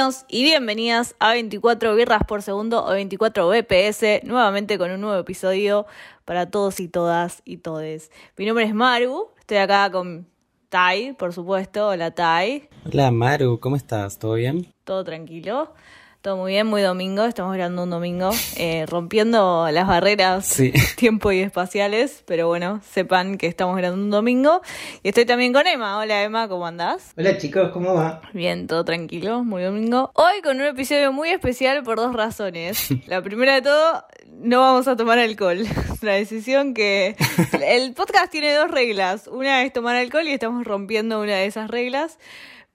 Bienvenidos 0.00 0.24
y 0.28 0.44
bienvenidas 0.44 1.14
a 1.18 1.32
24 1.32 1.94
birras 1.94 2.22
por 2.26 2.40
segundo 2.40 2.82
o 2.86 2.92
24 2.92 3.46
BPS, 3.50 4.24
nuevamente 4.24 4.78
con 4.78 4.90
un 4.90 5.02
nuevo 5.02 5.20
episodio 5.20 5.84
para 6.24 6.50
todos 6.50 6.80
y 6.80 6.88
todas 6.88 7.42
y 7.44 7.58
todes. 7.58 8.10
Mi 8.38 8.46
nombre 8.46 8.64
es 8.64 8.72
Maru, 8.72 9.28
estoy 9.38 9.58
acá 9.58 9.90
con 9.90 10.26
Tai, 10.70 11.12
por 11.18 11.34
supuesto. 11.34 11.88
Hola 11.88 12.12
Tai. 12.12 12.66
Hola 12.86 13.10
Maru, 13.10 13.60
¿cómo 13.60 13.76
estás? 13.76 14.18
¿Todo 14.18 14.34
bien? 14.34 14.72
Todo 14.84 15.04
tranquilo. 15.04 15.74
Todo 16.22 16.36
muy 16.36 16.52
bien, 16.52 16.66
muy 16.66 16.82
domingo, 16.82 17.24
estamos 17.24 17.54
grabando 17.54 17.84
un 17.84 17.88
domingo, 17.88 18.28
eh, 18.56 18.84
rompiendo 18.86 19.66
las 19.72 19.88
barreras 19.88 20.44
Sí. 20.44 20.70
tiempo 20.96 21.32
y 21.32 21.40
espaciales, 21.40 22.22
pero 22.26 22.46
bueno, 22.46 22.82
sepan 22.86 23.38
que 23.38 23.46
estamos 23.46 23.74
grabando 23.78 24.04
un 24.04 24.10
domingo. 24.10 24.60
Y 25.02 25.08
estoy 25.08 25.24
también 25.24 25.54
con 25.54 25.66
Emma. 25.66 25.96
Hola 25.96 26.22
Emma, 26.22 26.46
¿cómo 26.46 26.66
andás? 26.66 27.14
Hola 27.16 27.38
chicos, 27.38 27.70
¿cómo 27.72 27.94
va? 27.94 28.20
Bien, 28.34 28.66
todo 28.66 28.84
tranquilo, 28.84 29.44
muy 29.44 29.62
domingo. 29.62 30.10
Hoy 30.12 30.42
con 30.42 30.60
un 30.60 30.66
episodio 30.66 31.10
muy 31.10 31.30
especial 31.30 31.82
por 31.84 31.96
dos 31.96 32.12
razones. 32.14 32.88
La 33.06 33.22
primera 33.22 33.54
de 33.54 33.62
todo, 33.62 34.04
no 34.30 34.60
vamos 34.60 34.88
a 34.88 34.96
tomar 34.96 35.18
alcohol. 35.18 35.64
Una 36.02 36.12
decisión 36.12 36.74
que... 36.74 37.16
El 37.62 37.94
podcast 37.94 38.30
tiene 38.30 38.52
dos 38.52 38.70
reglas. 38.70 39.26
Una 39.26 39.62
es 39.62 39.72
tomar 39.72 39.96
alcohol 39.96 40.28
y 40.28 40.32
estamos 40.32 40.66
rompiendo 40.66 41.18
una 41.22 41.36
de 41.36 41.46
esas 41.46 41.70
reglas. 41.70 42.18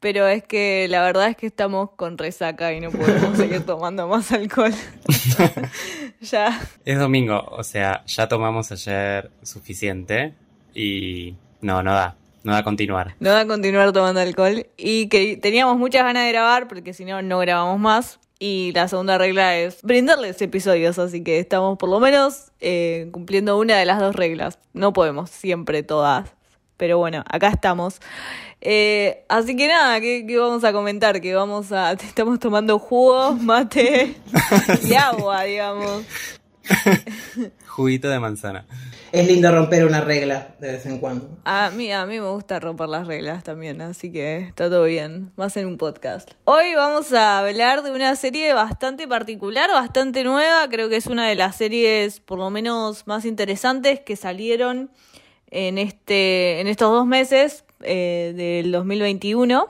Pero 0.06 0.28
es 0.28 0.44
que 0.44 0.86
la 0.88 1.02
verdad 1.02 1.30
es 1.30 1.36
que 1.36 1.48
estamos 1.48 1.89
con 1.95 2.20
resaca 2.20 2.72
y 2.72 2.80
no 2.80 2.92
podemos 2.92 3.36
seguir 3.38 3.66
tomando 3.66 4.08
más 4.08 4.31
alcohol. 4.31 4.72
ya. 6.22 6.62
Es 6.86 7.00
domingo, 7.00 7.44
o 7.50 7.64
sea, 7.64 8.06
ya 8.06 8.28
tomamos 8.28 8.72
ayer 8.72 9.31
suficiente 9.42 10.36
y 10.75 11.34
no, 11.62 11.81
no 11.81 11.95
da, 11.95 12.17
no 12.44 12.53
da 12.53 12.64
continuar. 12.64 13.16
No 13.20 13.31
da 13.31 13.39
a 13.39 13.47
continuar 13.47 13.94
tomando 13.94 14.22
alcohol. 14.22 14.67
Y 14.78 15.08
que 15.08 15.38
teníamos 15.38 15.75
muchas 15.80 16.03
ganas 16.03 16.25
de 16.25 16.34
grabar 16.34 16.67
porque 16.67 16.94
si 16.94 17.03
no, 17.03 17.23
no 17.23 17.40
grabamos 17.40 17.80
más. 17.80 18.19
Y 18.38 18.73
la 18.75 18.88
segunda 18.88 19.17
regla 19.17 19.58
es 19.58 19.81
brindarles 19.81 20.40
episodios, 20.40 21.00
así 21.00 21.23
que 21.23 21.40
estamos 21.40 21.80
por 21.80 21.90
lo 21.90 22.00
menos 22.00 22.52
eh, 22.59 23.09
cumpliendo 23.12 23.58
una 23.58 23.75
de 23.80 23.86
las 23.88 24.00
dos 24.00 24.16
reglas. 24.16 24.59
No 24.72 24.94
podemos 24.94 25.31
siempre 25.31 25.81
todas, 25.81 26.36
pero 26.78 26.98
bueno, 26.98 27.23
acá 27.30 27.50
estamos. 27.50 28.00
Eh, 28.62 29.23
así 29.30 29.56
que 29.56 29.68
nada, 29.68 30.00
¿qué, 30.02 30.26
qué 30.28 30.38
vamos 30.38 30.64
a 30.64 30.73
comentar? 30.73 31.22
Que 31.22 31.36
vamos 31.36 31.72
a... 31.72 31.92
Estamos 31.94 32.40
tomando 32.40 32.80
jugo, 32.80 33.34
mate 33.34 34.16
y 34.84 34.94
agua, 34.94 35.44
digamos. 35.44 36.03
Juguito 37.68 38.09
de 38.09 38.20
manzana. 38.20 38.66
Es 39.12 39.28
lindo 39.28 39.50
romper 39.52 39.86
una 39.86 40.02
regla 40.02 40.56
de 40.59 40.73
vez 40.73 40.86
en 40.86 40.98
cuando. 40.98 41.30
A 41.46 41.70
mí, 41.70 41.92
a 41.92 42.06
mí 42.06 42.20
me 42.20 42.28
gusta 42.28 42.59
romper 42.59 42.90
las 42.90 43.08
reglas 43.08 43.44
también, 43.44 43.81
así 43.81 44.12
que 44.12 44.40
está 44.40 44.70
todo 44.70 44.84
bien. 44.84 45.31
Más 45.38 45.56
en 45.58 45.68
un 45.68 45.78
podcast. 45.78 46.31
Hoy 46.44 46.76
vamos 46.76 47.14
a 47.14 47.40
hablar 47.40 47.84
de 47.84 47.92
una 47.92 48.16
serie 48.16 48.53
bastante 48.53 49.08
particular, 49.08 49.70
bastante 49.70 50.23
nueva. 50.23 50.68
Creo 50.70 50.90
que 50.90 50.98
es 50.98 51.08
una 51.08 51.28
de 51.28 51.36
las 51.36 51.56
series, 51.56 52.20
por 52.20 52.40
lo 52.40 52.50
menos, 52.50 53.08
más 53.08 53.23
interesantes 53.23 54.02
que 54.02 54.16
salieron 54.16 54.90
en, 55.56 55.78
este, 55.78 56.59
en 56.59 56.67
estos 56.67 56.92
dos 56.92 57.08
meses 57.08 57.64
eh, 57.81 58.34
del 58.36 58.72
2021. 58.72 59.70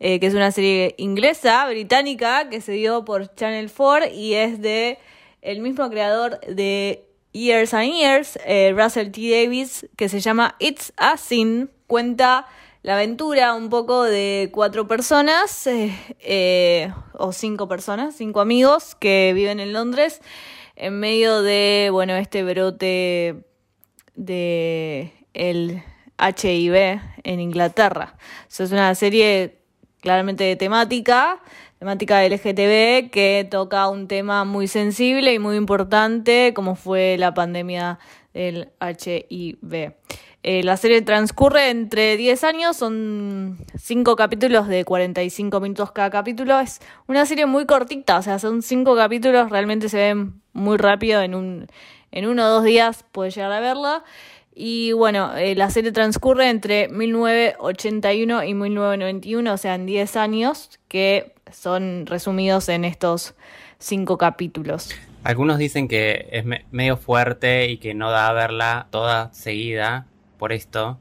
eh, 0.00 0.20
que 0.20 0.26
es 0.26 0.34
una 0.34 0.50
serie 0.52 0.94
inglesa, 0.98 1.66
británica, 1.66 2.50
que 2.50 2.60
se 2.60 2.72
dio 2.72 3.04
por 3.04 3.34
Channel 3.34 3.70
4 3.74 4.08
y 4.12 4.34
es 4.34 4.60
de 4.60 4.98
el 5.40 5.60
mismo 5.60 5.88
creador 5.88 6.40
de 6.40 7.06
Years 7.32 7.74
and 7.74 7.92
Years, 7.92 8.38
eh, 8.44 8.74
Russell 8.76 9.10
T. 9.10 9.20
Davis, 9.30 9.86
que 9.96 10.08
se 10.08 10.20
llama 10.20 10.56
It's 10.58 10.92
a 10.96 11.16
Sin. 11.16 11.70
Cuenta 11.86 12.46
la 12.82 12.94
aventura 12.94 13.54
un 13.54 13.70
poco 13.70 14.02
de 14.02 14.50
cuatro 14.52 14.86
personas, 14.86 15.66
eh, 15.66 15.92
eh, 16.20 16.92
o 17.14 17.32
cinco 17.32 17.66
personas, 17.66 18.14
cinco 18.14 18.40
amigos 18.40 18.94
que 18.94 19.32
viven 19.34 19.58
en 19.58 19.72
Londres, 19.72 20.20
en 20.76 21.00
medio 21.00 21.42
de, 21.42 21.88
bueno, 21.90 22.14
este 22.14 22.44
brote 22.44 23.44
de 24.14 25.12
el 25.32 25.82
HIV 26.18 27.00
en 27.24 27.40
Inglaterra. 27.40 28.16
Es 28.48 28.70
una 28.70 28.94
serie 28.94 29.58
claramente 30.00 30.44
de 30.44 30.56
temática, 30.56 31.40
temática 31.78 32.26
LGTB, 32.26 33.10
que 33.10 33.48
toca 33.50 33.88
un 33.88 34.06
tema 34.06 34.44
muy 34.44 34.68
sensible 34.68 35.32
y 35.34 35.38
muy 35.38 35.56
importante, 35.56 36.52
como 36.54 36.76
fue 36.76 37.16
la 37.18 37.34
pandemia 37.34 37.98
del 38.32 38.68
HIV. 38.80 39.94
Eh, 40.46 40.62
la 40.62 40.76
serie 40.76 41.00
transcurre 41.00 41.70
entre 41.70 42.18
10 42.18 42.44
años, 42.44 42.76
son 42.76 43.56
5 43.78 44.14
capítulos 44.14 44.68
de 44.68 44.84
45 44.84 45.58
minutos 45.58 45.90
cada 45.92 46.10
capítulo. 46.10 46.60
Es 46.60 46.80
una 47.06 47.24
serie 47.24 47.46
muy 47.46 47.64
cortita, 47.64 48.18
o 48.18 48.22
sea, 48.22 48.38
son 48.38 48.60
5 48.60 48.94
capítulos, 48.94 49.48
realmente 49.48 49.88
se 49.88 49.96
ven 49.96 50.42
muy 50.52 50.76
rápido, 50.76 51.22
en, 51.22 51.34
un, 51.34 51.66
en 52.14 52.26
uno 52.26 52.46
o 52.46 52.48
dos 52.48 52.64
días 52.64 53.04
puedes 53.12 53.34
llegar 53.34 53.52
a 53.52 53.60
verla. 53.60 54.04
Y 54.54 54.92
bueno, 54.92 55.36
eh, 55.36 55.54
la 55.56 55.68
serie 55.68 55.90
transcurre 55.92 56.48
entre 56.48 56.88
1981 56.88 58.44
y 58.44 58.54
1991, 58.54 59.52
o 59.52 59.56
sea, 59.56 59.74
en 59.74 59.86
10 59.86 60.16
años, 60.16 60.78
que 60.88 61.34
son 61.52 62.06
resumidos 62.06 62.68
en 62.68 62.84
estos 62.84 63.34
5 63.78 64.16
capítulos. 64.18 64.90
Algunos 65.24 65.58
dicen 65.58 65.88
que 65.88 66.28
es 66.30 66.44
me- 66.44 66.64
medio 66.70 66.96
fuerte 66.96 67.68
y 67.70 67.78
que 67.78 67.94
no 67.94 68.10
da 68.10 68.28
a 68.28 68.32
verla 68.32 68.86
toda 68.90 69.32
seguida 69.32 70.06
por 70.38 70.52
esto. 70.52 70.98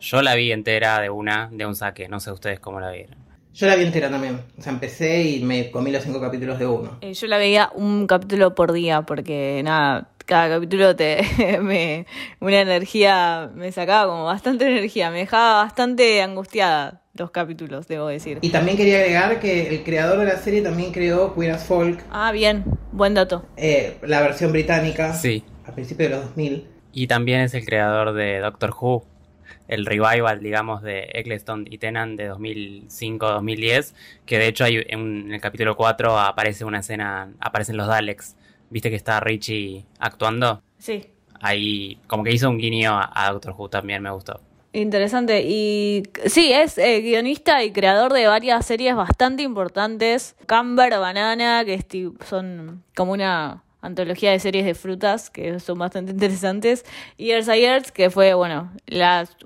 Yo 0.00 0.22
la 0.22 0.34
vi 0.34 0.52
entera 0.52 1.00
de 1.00 1.10
una, 1.10 1.48
de 1.52 1.66
un 1.66 1.74
saque, 1.74 2.08
no 2.08 2.20
sé 2.20 2.30
ustedes 2.30 2.60
cómo 2.60 2.80
la 2.80 2.90
vieron. 2.90 3.16
Yo 3.52 3.66
la 3.66 3.74
vi 3.74 3.84
entera 3.84 4.08
también. 4.08 4.40
O 4.56 4.62
sea, 4.62 4.72
empecé 4.72 5.22
y 5.24 5.42
me 5.42 5.70
comí 5.72 5.90
los 5.90 6.04
cinco 6.04 6.20
capítulos 6.20 6.58
de 6.60 6.66
uno. 6.66 6.98
Eh, 7.00 7.12
yo 7.14 7.26
la 7.26 7.38
veía 7.38 7.70
un 7.74 8.06
capítulo 8.06 8.54
por 8.54 8.72
día 8.72 9.02
porque 9.02 9.60
nada, 9.64 10.08
cada 10.28 10.50
capítulo 10.56 10.94
te 10.94 11.22
me 11.62 12.06
una 12.38 12.60
energía 12.60 13.50
me 13.54 13.72
sacaba 13.72 14.10
como 14.12 14.24
bastante 14.26 14.66
energía, 14.66 15.10
me 15.10 15.20
dejaba 15.20 15.64
bastante 15.64 16.20
angustiada 16.22 17.00
los 17.14 17.30
capítulos, 17.30 17.88
debo 17.88 18.06
decir. 18.08 18.38
Y 18.42 18.50
también 18.50 18.76
quería 18.76 18.98
agregar 18.98 19.40
que 19.40 19.68
el 19.68 19.82
creador 19.82 20.18
de 20.20 20.26
la 20.26 20.36
serie 20.36 20.60
también 20.62 20.92
creó 20.92 21.34
Queer 21.34 21.52
as 21.52 21.64
Folk, 21.64 22.04
Ah, 22.10 22.30
bien, 22.30 22.62
buen 22.92 23.14
dato. 23.14 23.44
eh, 23.56 23.96
la 24.02 24.20
versión 24.20 24.52
británica, 24.52 25.14
Sí. 25.14 25.42
a 25.66 25.72
principios 25.72 26.10
de 26.10 26.16
los 26.16 26.24
2000. 26.26 26.66
Y 26.92 27.06
también 27.06 27.40
es 27.40 27.54
el 27.54 27.64
creador 27.64 28.12
de 28.12 28.38
Doctor 28.40 28.72
Who, 28.78 29.04
el 29.66 29.84
revival, 29.86 30.40
digamos, 30.40 30.82
de 30.82 31.08
Eccleston 31.14 31.66
y 31.68 31.78
Tennant 31.78 32.16
de 32.18 32.28
2005-2010, 32.30 33.94
que 34.26 34.38
de 34.38 34.46
hecho 34.48 34.64
hay 34.64 34.84
en 34.88 35.32
el 35.32 35.40
capítulo 35.40 35.76
4 35.76 36.18
aparece 36.18 36.64
una 36.64 36.80
escena, 36.80 37.30
aparecen 37.40 37.76
los 37.76 37.86
Daleks. 37.86 38.36
¿Viste 38.70 38.90
que 38.90 38.96
está 38.96 39.20
Richie 39.20 39.84
actuando? 39.98 40.62
Sí. 40.78 41.06
Ahí 41.40 41.98
como 42.06 42.24
que 42.24 42.32
hizo 42.32 42.48
un 42.48 42.58
guiño 42.58 42.98
a, 42.98 43.10
a 43.14 43.32
Doctor 43.32 43.54
Who 43.56 43.68
también, 43.68 44.02
me 44.02 44.10
gustó. 44.10 44.40
Interesante. 44.72 45.42
Y 45.42 46.02
sí, 46.26 46.52
es 46.52 46.76
eh, 46.78 47.00
guionista 47.00 47.62
y 47.64 47.72
creador 47.72 48.12
de 48.12 48.26
varias 48.26 48.66
series 48.66 48.94
bastante 48.94 49.42
importantes. 49.42 50.36
Camber, 50.46 50.90
Banana, 50.98 51.64
que 51.64 51.82
son 52.26 52.84
como 52.94 53.12
una 53.12 53.62
antología 53.80 54.32
de 54.32 54.40
series 54.40 54.66
de 54.66 54.74
frutas 54.74 55.30
que 55.30 55.58
son 55.60 55.78
bastante 55.78 56.12
interesantes. 56.12 56.84
Y 57.16 57.32
and 57.32 57.46
Years, 57.46 57.92
que 57.92 58.10
fue, 58.10 58.34
bueno, 58.34 58.70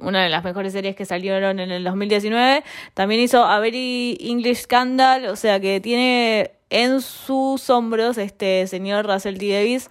una 0.01 0.25
de 0.25 0.29
las 0.29 0.45
mejores 0.45 0.73
series 0.73 0.97
que 0.97 1.05
salieron 1.05 1.61
en 1.61 1.71
el 1.71 1.85
2019. 1.85 2.65
También 2.95 3.21
hizo 3.21 3.45
A 3.45 3.61
Very 3.61 4.19
English 4.21 4.63
Scandal, 4.63 5.27
o 5.27 5.37
sea 5.37 5.61
que 5.61 5.81
tiene 5.81 6.51
en 6.73 7.01
sus 7.03 7.71
hombros 7.71 8.19
este 8.19 8.67
señor 8.67 9.07
Russell 9.07 9.39
T. 9.39 9.53
Davis 9.53 9.91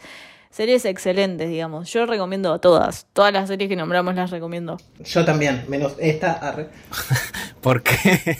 series 0.52 0.84
excelentes, 0.86 1.50
digamos. 1.50 1.92
Yo 1.92 2.06
recomiendo 2.06 2.54
a 2.54 2.60
todas. 2.60 3.08
Todas 3.14 3.32
las 3.34 3.48
series 3.48 3.70
que 3.70 3.76
nombramos 3.76 4.14
las 4.16 4.30
recomiendo. 4.30 4.78
Yo 5.00 5.26
también, 5.26 5.64
menos 5.68 5.96
esta. 5.98 6.34
arre. 6.34 6.70
¿Por 7.62 7.82
qué? 7.84 8.38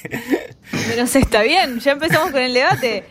Pero 0.88 1.08
se 1.08 1.20
está 1.20 1.42
bien, 1.44 1.80
ya 1.80 1.94
empezamos 1.94 2.32
con 2.32 2.42
el 2.42 2.54
debate. 2.54 3.06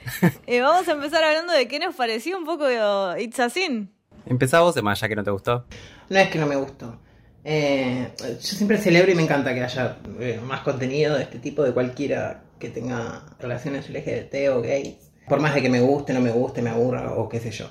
Eh, 0.46 0.60
vamos 0.60 0.88
a 0.88 0.92
empezar 0.92 1.22
hablando 1.22 1.52
de 1.52 1.68
qué 1.68 1.78
nos 1.78 1.94
pareció 1.94 2.36
un 2.36 2.44
poco 2.44 2.66
de 2.66 3.22
It's 3.22 3.38
a 3.40 3.48
Sin. 3.48 3.92
Empezá 4.26 4.60
vos, 4.60 4.76
Emma, 4.76 4.94
ya 4.94 5.08
que 5.08 5.16
no 5.16 5.24
te 5.24 5.30
gustó. 5.30 5.64
No 6.08 6.18
es 6.18 6.28
que 6.28 6.38
no 6.38 6.46
me 6.46 6.56
gustó. 6.56 6.98
Eh, 7.44 8.08
yo 8.18 8.40
siempre 8.40 8.76
celebro 8.76 9.12
y 9.12 9.14
me 9.14 9.22
encanta 9.22 9.54
que 9.54 9.62
haya 9.62 9.96
eh, 10.18 10.40
más 10.44 10.60
contenido 10.60 11.16
de 11.16 11.22
este 11.22 11.38
tipo 11.38 11.62
de 11.62 11.72
cualquiera 11.72 12.42
que 12.58 12.68
tenga 12.68 13.22
relaciones 13.38 13.88
LGBT 13.88 14.50
o 14.52 14.60
gays. 14.60 15.09
Por 15.30 15.38
más 15.38 15.54
de 15.54 15.62
que 15.62 15.70
me 15.70 15.80
guste, 15.80 16.12
no 16.12 16.20
me 16.20 16.32
guste, 16.32 16.60
me 16.60 16.70
aburra 16.70 17.12
o 17.14 17.28
qué 17.28 17.38
sé 17.38 17.52
yo. 17.52 17.70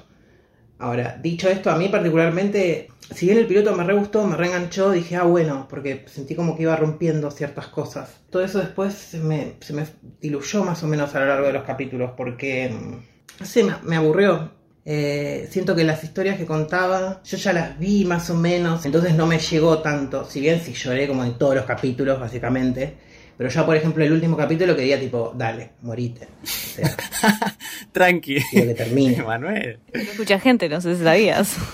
Ahora, 0.78 1.20
dicho 1.22 1.50
esto, 1.50 1.70
a 1.70 1.76
mí 1.76 1.90
particularmente, 1.90 2.88
si 3.14 3.26
bien 3.26 3.38
el 3.38 3.48
piloto 3.48 3.76
me 3.76 3.84
re 3.84 3.96
gustó, 3.96 4.26
me 4.26 4.38
reenganchó, 4.38 4.92
dije, 4.92 5.18
ah, 5.18 5.24
bueno, 5.24 5.68
porque 5.70 6.06
sentí 6.08 6.36
como 6.36 6.56
que 6.56 6.64
iba 6.64 6.78
rompiendo 6.78 7.30
ciertas 7.32 7.68
cosas. 7.68 8.22
Todo 8.30 8.46
eso 8.46 8.60
después 8.60 8.94
se 8.94 9.20
me, 9.20 9.56
se 9.60 9.74
me 9.74 9.86
diluyó 10.22 10.64
más 10.64 10.82
o 10.84 10.88
menos 10.88 11.14
a 11.14 11.20
lo 11.20 11.26
largo 11.26 11.48
de 11.48 11.54
los 11.54 11.64
capítulos, 11.64 12.12
porque, 12.16 12.70
mm, 12.70 13.42
no 13.42 13.46
sé, 13.46 13.66
me, 13.66 13.74
me 13.84 13.98
aburrió. 13.98 14.52
Eh, 14.86 15.50
siento 15.52 15.76
que 15.76 15.84
las 15.84 16.02
historias 16.02 16.38
que 16.38 16.46
contaba, 16.46 17.22
yo 17.26 17.38
ya 17.38 17.52
las 17.52 17.78
vi 17.78 18.06
más 18.06 18.30
o 18.30 18.36
menos, 18.36 18.86
entonces 18.86 19.16
no 19.16 19.28
me 19.28 19.38
llegó 19.38 19.80
tanto. 19.80 20.24
Si 20.24 20.40
bien 20.40 20.62
sí 20.62 20.72
lloré 20.72 21.10
como 21.10 21.26
en 21.26 21.38
todos 21.38 21.56
los 21.56 21.66
capítulos, 21.66 22.22
básicamente, 22.22 22.96
Pero 23.40 23.50
ya, 23.50 23.66
por 23.66 23.74
ejemplo, 23.74 24.04
el 24.04 24.12
último 24.12 24.36
capítulo 24.36 24.76
quería 24.76 25.00
tipo, 25.00 25.34
dale, 25.34 25.70
morite. 25.82 26.28
O 26.44 26.46
sea, 26.46 26.94
Tranqui. 27.94 28.36
quiero 28.52 28.68
que 28.68 28.74
termine. 28.74 29.24
Manuel. 29.26 29.80
Mucha 30.18 30.42
gente, 30.42 30.68
no 30.68 30.82
sé 30.82 30.98
si 30.98 31.04
sabías. 31.06 31.56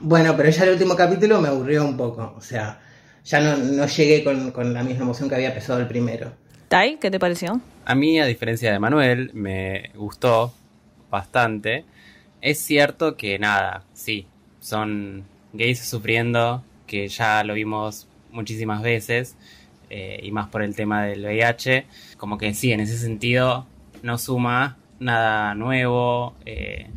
Bueno, 0.00 0.36
pero 0.36 0.50
ya 0.50 0.64
el 0.64 0.72
último 0.72 0.94
capítulo 0.96 1.40
me 1.40 1.48
aburrió 1.48 1.82
un 1.82 1.96
poco. 1.96 2.34
O 2.36 2.40
sea, 2.42 2.78
ya 3.24 3.40
no, 3.40 3.56
no 3.56 3.86
llegué 3.86 4.22
con, 4.22 4.50
con 4.50 4.74
la 4.74 4.82
misma 4.82 5.04
emoción 5.04 5.30
que 5.30 5.36
había 5.36 5.48
empezado 5.48 5.80
el 5.80 5.86
primero. 5.86 6.30
Tai, 6.68 6.98
¿qué 6.98 7.10
te 7.10 7.18
pareció? 7.18 7.58
A 7.86 7.94
mí, 7.94 8.20
a 8.20 8.26
diferencia 8.26 8.70
de 8.70 8.78
Manuel, 8.78 9.30
me 9.32 9.90
gustó 9.94 10.52
bastante. 11.10 11.86
Es 12.42 12.58
cierto 12.58 13.16
que 13.16 13.38
nada, 13.38 13.84
sí, 13.94 14.26
son 14.60 15.24
gays 15.54 15.78
sufriendo, 15.78 16.62
que 16.86 17.08
ya 17.08 17.42
lo 17.44 17.54
vimos 17.54 18.06
muchísimas 18.34 18.82
veces, 18.82 19.36
eh, 19.90 20.20
y 20.22 20.30
más 20.32 20.48
por 20.48 20.62
el 20.62 20.74
tema 20.76 21.04
del 21.04 21.24
VIH. 21.24 21.86
Como 22.18 22.36
que 22.36 22.52
sí, 22.54 22.72
en 22.72 22.80
ese 22.80 22.98
sentido 22.98 23.66
no 24.02 24.18
suma 24.18 24.76
nada 25.00 25.54
nuevo. 25.54 26.34
eh, 26.44 26.90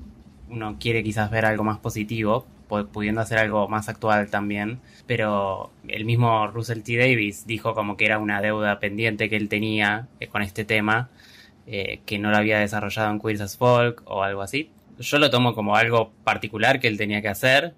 uno 0.50 0.78
quiere 0.80 1.04
quizás 1.04 1.30
ver 1.30 1.46
algo 1.46 1.64
más 1.66 1.78
positivo, 1.78 2.46
pu- 2.70 2.88
pudiendo 2.88 3.20
hacer 3.22 3.38
algo 3.38 3.68
más 3.68 3.90
actual 3.90 4.30
también. 4.30 4.80
Pero 5.06 5.72
el 5.88 6.06
mismo 6.06 6.48
Russell 6.48 6.82
T. 6.84 6.98
Davis 6.98 7.46
dijo 7.48 7.74
como 7.76 7.98
que 7.98 8.06
era 8.06 8.18
una 8.20 8.42
deuda 8.42 8.80
pendiente 8.80 9.30
que 9.30 9.36
él 9.36 9.50
tenía 9.50 10.08
eh, 10.20 10.28
con 10.28 10.42
este 10.42 10.64
tema, 10.66 11.10
que 11.66 12.18
no 12.18 12.32
lo 12.32 12.38
había 12.38 12.60
desarrollado 12.60 13.12
en 13.12 13.20
Queers 13.20 13.42
as 13.42 13.58
Folk 13.58 14.02
o 14.06 14.24
algo 14.24 14.42
así. 14.42 14.70
Yo 15.00 15.20
lo 15.20 15.30
tomo 15.30 15.54
como 15.54 15.76
algo 15.76 16.12
particular 16.24 16.80
que 16.80 16.88
él 16.88 16.98
tenía 16.98 17.22
que 17.22 17.28
hacer 17.28 17.74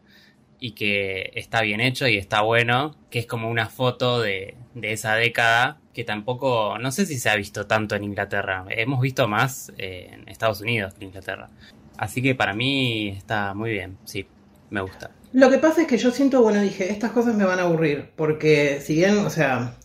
y 0.60 0.72
que 0.72 1.32
está 1.36 1.62
bien 1.62 1.80
hecho 1.82 2.08
y 2.08 2.18
está 2.18 2.42
bueno, 2.42 2.96
que 3.10 3.20
es 3.20 3.26
como 3.26 3.50
una 3.50 3.68
foto 3.68 4.20
de, 4.20 4.56
de 4.76 4.92
esa 4.92 5.16
década 5.16 5.80
que 5.94 6.04
tampoco, 6.04 6.78
no 6.80 6.92
sé 6.92 7.06
si 7.06 7.20
se 7.20 7.30
ha 7.30 7.36
visto 7.36 7.68
tanto 7.68 7.96
en 7.96 8.04
Inglaterra, 8.04 8.66
hemos 8.70 9.02
visto 9.02 9.28
más 9.28 9.72
eh, 9.78 10.10
en 10.12 10.30
Estados 10.30 10.62
Unidos 10.62 10.94
que 10.94 11.04
en 11.04 11.10
Inglaterra. 11.10 11.50
Así 11.98 12.22
que 12.22 12.36
para 12.36 12.54
mí 12.54 13.10
está 13.10 13.54
muy 13.54 13.72
bien, 13.72 13.98
sí, 14.06 14.26
me 14.70 14.82
gusta. 14.82 15.12
Lo 15.34 15.50
que 15.50 15.58
pasa 15.58 15.82
es 15.82 15.88
que 15.88 15.98
yo 15.98 16.12
siento, 16.12 16.42
bueno, 16.42 16.62
dije, 16.62 16.92
estas 16.92 17.12
cosas 17.12 17.36
me 17.36 17.44
van 17.44 17.60
a 17.60 17.64
aburrir, 17.64 18.12
porque 18.16 18.80
si 18.82 18.96
bien, 18.96 19.18
o 19.20 19.30
sea, 19.30 19.76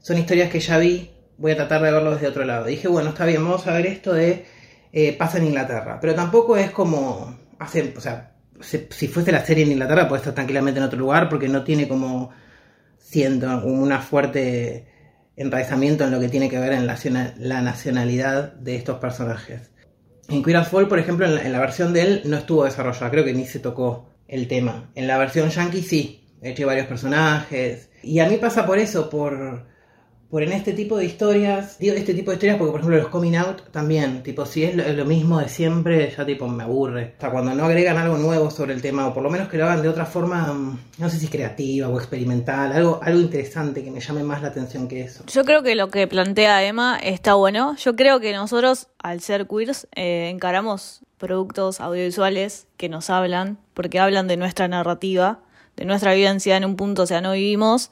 son 0.00 0.18
historias 0.18 0.50
que 0.50 0.60
ya 0.60 0.78
vi, 0.78 1.10
voy 1.38 1.52
a 1.52 1.56
tratar 1.56 1.82
de 1.82 1.92
verlo 1.92 2.12
desde 2.12 2.28
otro 2.28 2.44
lado. 2.44 2.64
Dije, 2.64 2.88
bueno, 2.88 3.10
está 3.10 3.26
bien, 3.26 3.44
vamos 3.44 3.66
a 3.66 3.72
ver 3.74 3.86
esto 3.86 4.12
de 4.12 4.46
eh, 4.92 5.12
pasa 5.12 5.38
en 5.38 5.46
Inglaterra, 5.46 5.98
pero 6.00 6.14
tampoco 6.14 6.56
es 6.56 6.70
como, 6.70 7.38
hace, 7.58 7.92
o 7.96 8.00
sea, 8.00 8.35
si, 8.60 9.08
fuese 9.08 9.32
la 9.32 9.44
serie 9.44 9.64
en 9.64 9.72
Inglaterra 9.72 10.08
puede 10.08 10.20
estar 10.20 10.34
tranquilamente 10.34 10.78
en 10.78 10.86
otro 10.86 10.98
lugar, 10.98 11.28
porque 11.28 11.48
no 11.48 11.62
tiene 11.64 11.86
como, 11.88 12.30
siento, 12.98 13.64
una 13.64 14.00
fuerte 14.00 14.86
enraizamiento 15.36 16.04
en 16.04 16.10
lo 16.10 16.20
que 16.20 16.28
tiene 16.28 16.48
que 16.48 16.58
ver 16.58 16.72
en 16.72 16.86
la, 16.86 16.94
naciona- 16.94 17.34
la 17.38 17.60
nacionalidad 17.60 18.52
de 18.54 18.76
estos 18.76 18.98
personajes. 18.98 19.70
En 20.28 20.42
Queer 20.42 20.56
as 20.56 20.68
Folk, 20.68 20.88
por 20.88 20.98
ejemplo, 20.98 21.26
en 21.26 21.34
la, 21.36 21.42
en 21.42 21.52
la 21.52 21.60
versión 21.60 21.92
de 21.92 22.00
él 22.02 22.22
no 22.24 22.36
estuvo 22.36 22.64
desarrollada, 22.64 23.10
creo 23.10 23.24
que 23.24 23.34
ni 23.34 23.46
se 23.46 23.60
tocó 23.60 24.08
el 24.28 24.48
tema. 24.48 24.90
En 24.94 25.06
la 25.06 25.18
versión 25.18 25.50
yankee 25.50 25.82
sí, 25.82 26.26
he 26.42 26.50
hecho 26.50 26.66
varios 26.66 26.86
personajes. 26.86 27.90
Y 28.02 28.18
a 28.18 28.28
mí 28.28 28.36
pasa 28.38 28.66
por 28.66 28.78
eso, 28.78 29.08
por, 29.08 29.66
por 30.30 30.42
en 30.42 30.52
este 30.52 30.72
tipo 30.72 30.96
de 30.98 31.04
historias, 31.04 31.78
digo 31.78 31.94
este 31.94 32.14
tipo 32.14 32.30
de 32.30 32.36
historias 32.36 32.58
porque 32.58 32.72
por 32.72 32.80
ejemplo 32.80 32.98
los 32.98 33.08
coming 33.08 33.36
out 33.36 33.62
también, 33.70 34.22
tipo 34.22 34.44
si 34.44 34.64
es 34.64 34.74
lo, 34.74 35.04
mismo 35.04 35.38
de 35.38 35.48
siempre, 35.48 36.12
ya 36.16 36.26
tipo 36.26 36.48
me 36.48 36.64
aburre. 36.64 37.14
Sea, 37.20 37.30
cuando 37.30 37.54
no 37.54 37.64
agregan 37.64 37.96
algo 37.96 38.18
nuevo 38.18 38.50
sobre 38.50 38.74
el 38.74 38.82
tema, 38.82 39.06
o 39.06 39.14
por 39.14 39.22
lo 39.22 39.30
menos 39.30 39.48
que 39.48 39.56
lo 39.56 39.64
hagan 39.64 39.82
de 39.82 39.88
otra 39.88 40.04
forma, 40.04 40.52
mm, 40.52 40.78
no 40.98 41.08
sé 41.10 41.18
si 41.18 41.28
creativa 41.28 41.88
o 41.88 41.98
experimental, 41.98 42.72
algo, 42.72 43.00
algo 43.02 43.20
interesante 43.20 43.84
que 43.84 43.90
me 43.90 44.00
llame 44.00 44.22
más 44.24 44.42
la 44.42 44.48
atención 44.48 44.88
que 44.88 45.02
eso. 45.02 45.24
Yo 45.26 45.44
creo 45.44 45.62
que 45.62 45.74
lo 45.74 45.90
que 45.90 46.06
plantea 46.08 46.64
Emma 46.64 46.98
está 46.98 47.34
bueno. 47.34 47.76
Yo 47.76 47.94
creo 47.94 48.18
que 48.18 48.32
nosotros, 48.32 48.88
al 48.98 49.20
ser 49.20 49.46
queers, 49.46 49.86
eh, 49.94 50.28
encaramos 50.30 51.02
productos 51.18 51.80
audiovisuales 51.80 52.66
que 52.76 52.88
nos 52.88 53.10
hablan, 53.10 53.58
porque 53.74 54.00
hablan 54.00 54.26
de 54.26 54.36
nuestra 54.36 54.68
narrativa, 54.68 55.40
de 55.76 55.84
nuestra 55.84 56.14
vivencia 56.14 56.56
en 56.56 56.64
un 56.64 56.76
punto, 56.76 57.02
o 57.02 57.06
sea, 57.06 57.20
no 57.20 57.32
vivimos, 57.32 57.90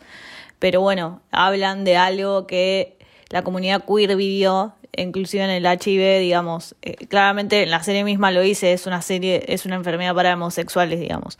pero 0.65 0.81
bueno, 0.81 1.21
hablan 1.31 1.85
de 1.85 1.99
algo 1.99 2.47
que 2.47 2.97
la 3.29 3.43
comunidad 3.43 3.85
queer 3.85 4.17
vivió, 4.17 4.73
inclusive 4.97 5.45
en 5.45 5.51
el 5.51 5.67
HIV, 5.67 6.21
digamos, 6.21 6.75
eh, 6.81 6.95
claramente 7.07 7.65
en 7.65 7.71
la 7.71 7.83
serie 7.83 8.03
misma 8.03 8.31
lo 8.31 8.43
hice, 8.43 8.73
es 8.73 8.87
una 8.87 9.03
serie, 9.03 9.45
es 9.49 9.67
una 9.67 9.75
enfermedad 9.75 10.15
para 10.15 10.33
homosexuales, 10.33 10.99
digamos, 10.99 11.39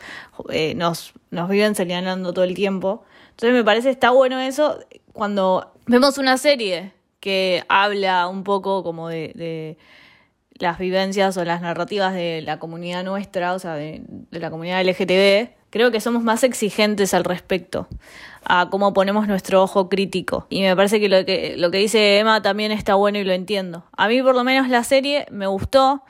Eh, 0.51 0.75
nos, 0.75 1.15
nos 1.31 1.49
viven 1.49 1.75
señalando 1.75 2.35
todo 2.35 2.45
el 2.45 2.53
tiempo. 2.53 3.03
Entonces 3.31 3.55
me 3.55 3.65
parece 3.65 3.89
está 3.89 4.11
bueno 4.11 4.39
eso 4.41 4.79
cuando 5.15 5.73
vemos 5.87 6.19
una 6.19 6.37
serie 6.37 6.93
que 7.21 7.65
habla 7.71 8.29
un 8.29 8.45
poco 8.45 8.83
como 8.85 9.09
de, 9.09 9.33
de 9.35 9.79
las 10.53 10.79
vivencias 10.79 11.35
o 11.39 11.47
las 11.47 11.63
narrativas 11.63 12.13
de 12.13 12.43
la 12.43 12.59
comunidad 12.59 13.03
nuestra, 13.05 13.55
o 13.55 13.59
sea, 13.59 13.73
de, 13.73 14.03
de 14.07 14.39
la 14.39 14.51
comunidad 14.51 14.85
LGTB, 14.85 15.49
creo 15.71 15.91
que 15.91 16.01
somos 16.01 16.23
más 16.23 16.45
exigentes 16.45 17.15
al 17.15 17.25
respecto 17.25 17.89
a 18.45 18.69
cómo 18.71 18.93
ponemos 18.93 19.27
nuestro 19.27 19.63
ojo 19.63 19.89
crítico. 19.89 20.47
Y 20.51 20.63
me 20.63 20.75
parece 20.77 21.01
que 21.01 21.09
lo 21.09 21.25
que, 21.25 21.57
lo 21.57 21.71
que 21.71 21.79
dice 21.79 22.19
Emma 22.19 22.43
también 22.43 22.73
está 22.73 22.95
bueno 22.95 23.19
y 23.19 23.25
lo 23.25 23.33
entiendo. 23.33 23.85
A 23.97 24.09
mí 24.09 24.23
por 24.23 24.35
lo 24.35 24.45
menos 24.45 24.69
la 24.69 24.85
serie 24.85 25.27
me 25.31 25.47
gustó. 25.47 26.05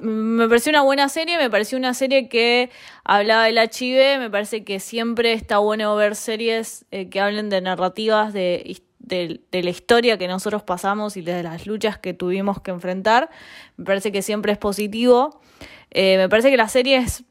Me 0.00 0.48
pareció 0.48 0.70
una 0.70 0.82
buena 0.82 1.08
serie, 1.08 1.38
me 1.38 1.50
pareció 1.50 1.78
una 1.78 1.94
serie 1.94 2.28
que 2.28 2.70
hablaba 3.04 3.44
del 3.44 3.58
HIV, 3.58 4.18
me 4.18 4.30
parece 4.30 4.64
que 4.64 4.80
siempre 4.80 5.32
está 5.32 5.58
bueno 5.58 5.94
ver 5.96 6.16
series 6.16 6.84
eh, 6.90 7.08
que 7.08 7.20
hablen 7.20 7.50
de 7.50 7.60
narrativas, 7.60 8.32
de, 8.32 8.80
de 8.98 9.62
la 9.62 9.70
historia 9.70 10.18
que 10.18 10.28
nosotros 10.28 10.62
pasamos 10.62 11.16
y 11.16 11.22
de 11.22 11.42
las 11.42 11.66
luchas 11.66 11.98
que 11.98 12.14
tuvimos 12.14 12.60
que 12.60 12.70
enfrentar. 12.70 13.30
Me 13.76 13.84
parece 13.84 14.12
que 14.12 14.22
siempre 14.22 14.52
es 14.52 14.58
positivo. 14.58 15.40
Eh, 15.90 16.16
me 16.16 16.28
parece 16.28 16.50
que 16.50 16.56
la 16.56 16.68
serie 16.68 16.98
es 16.98 17.24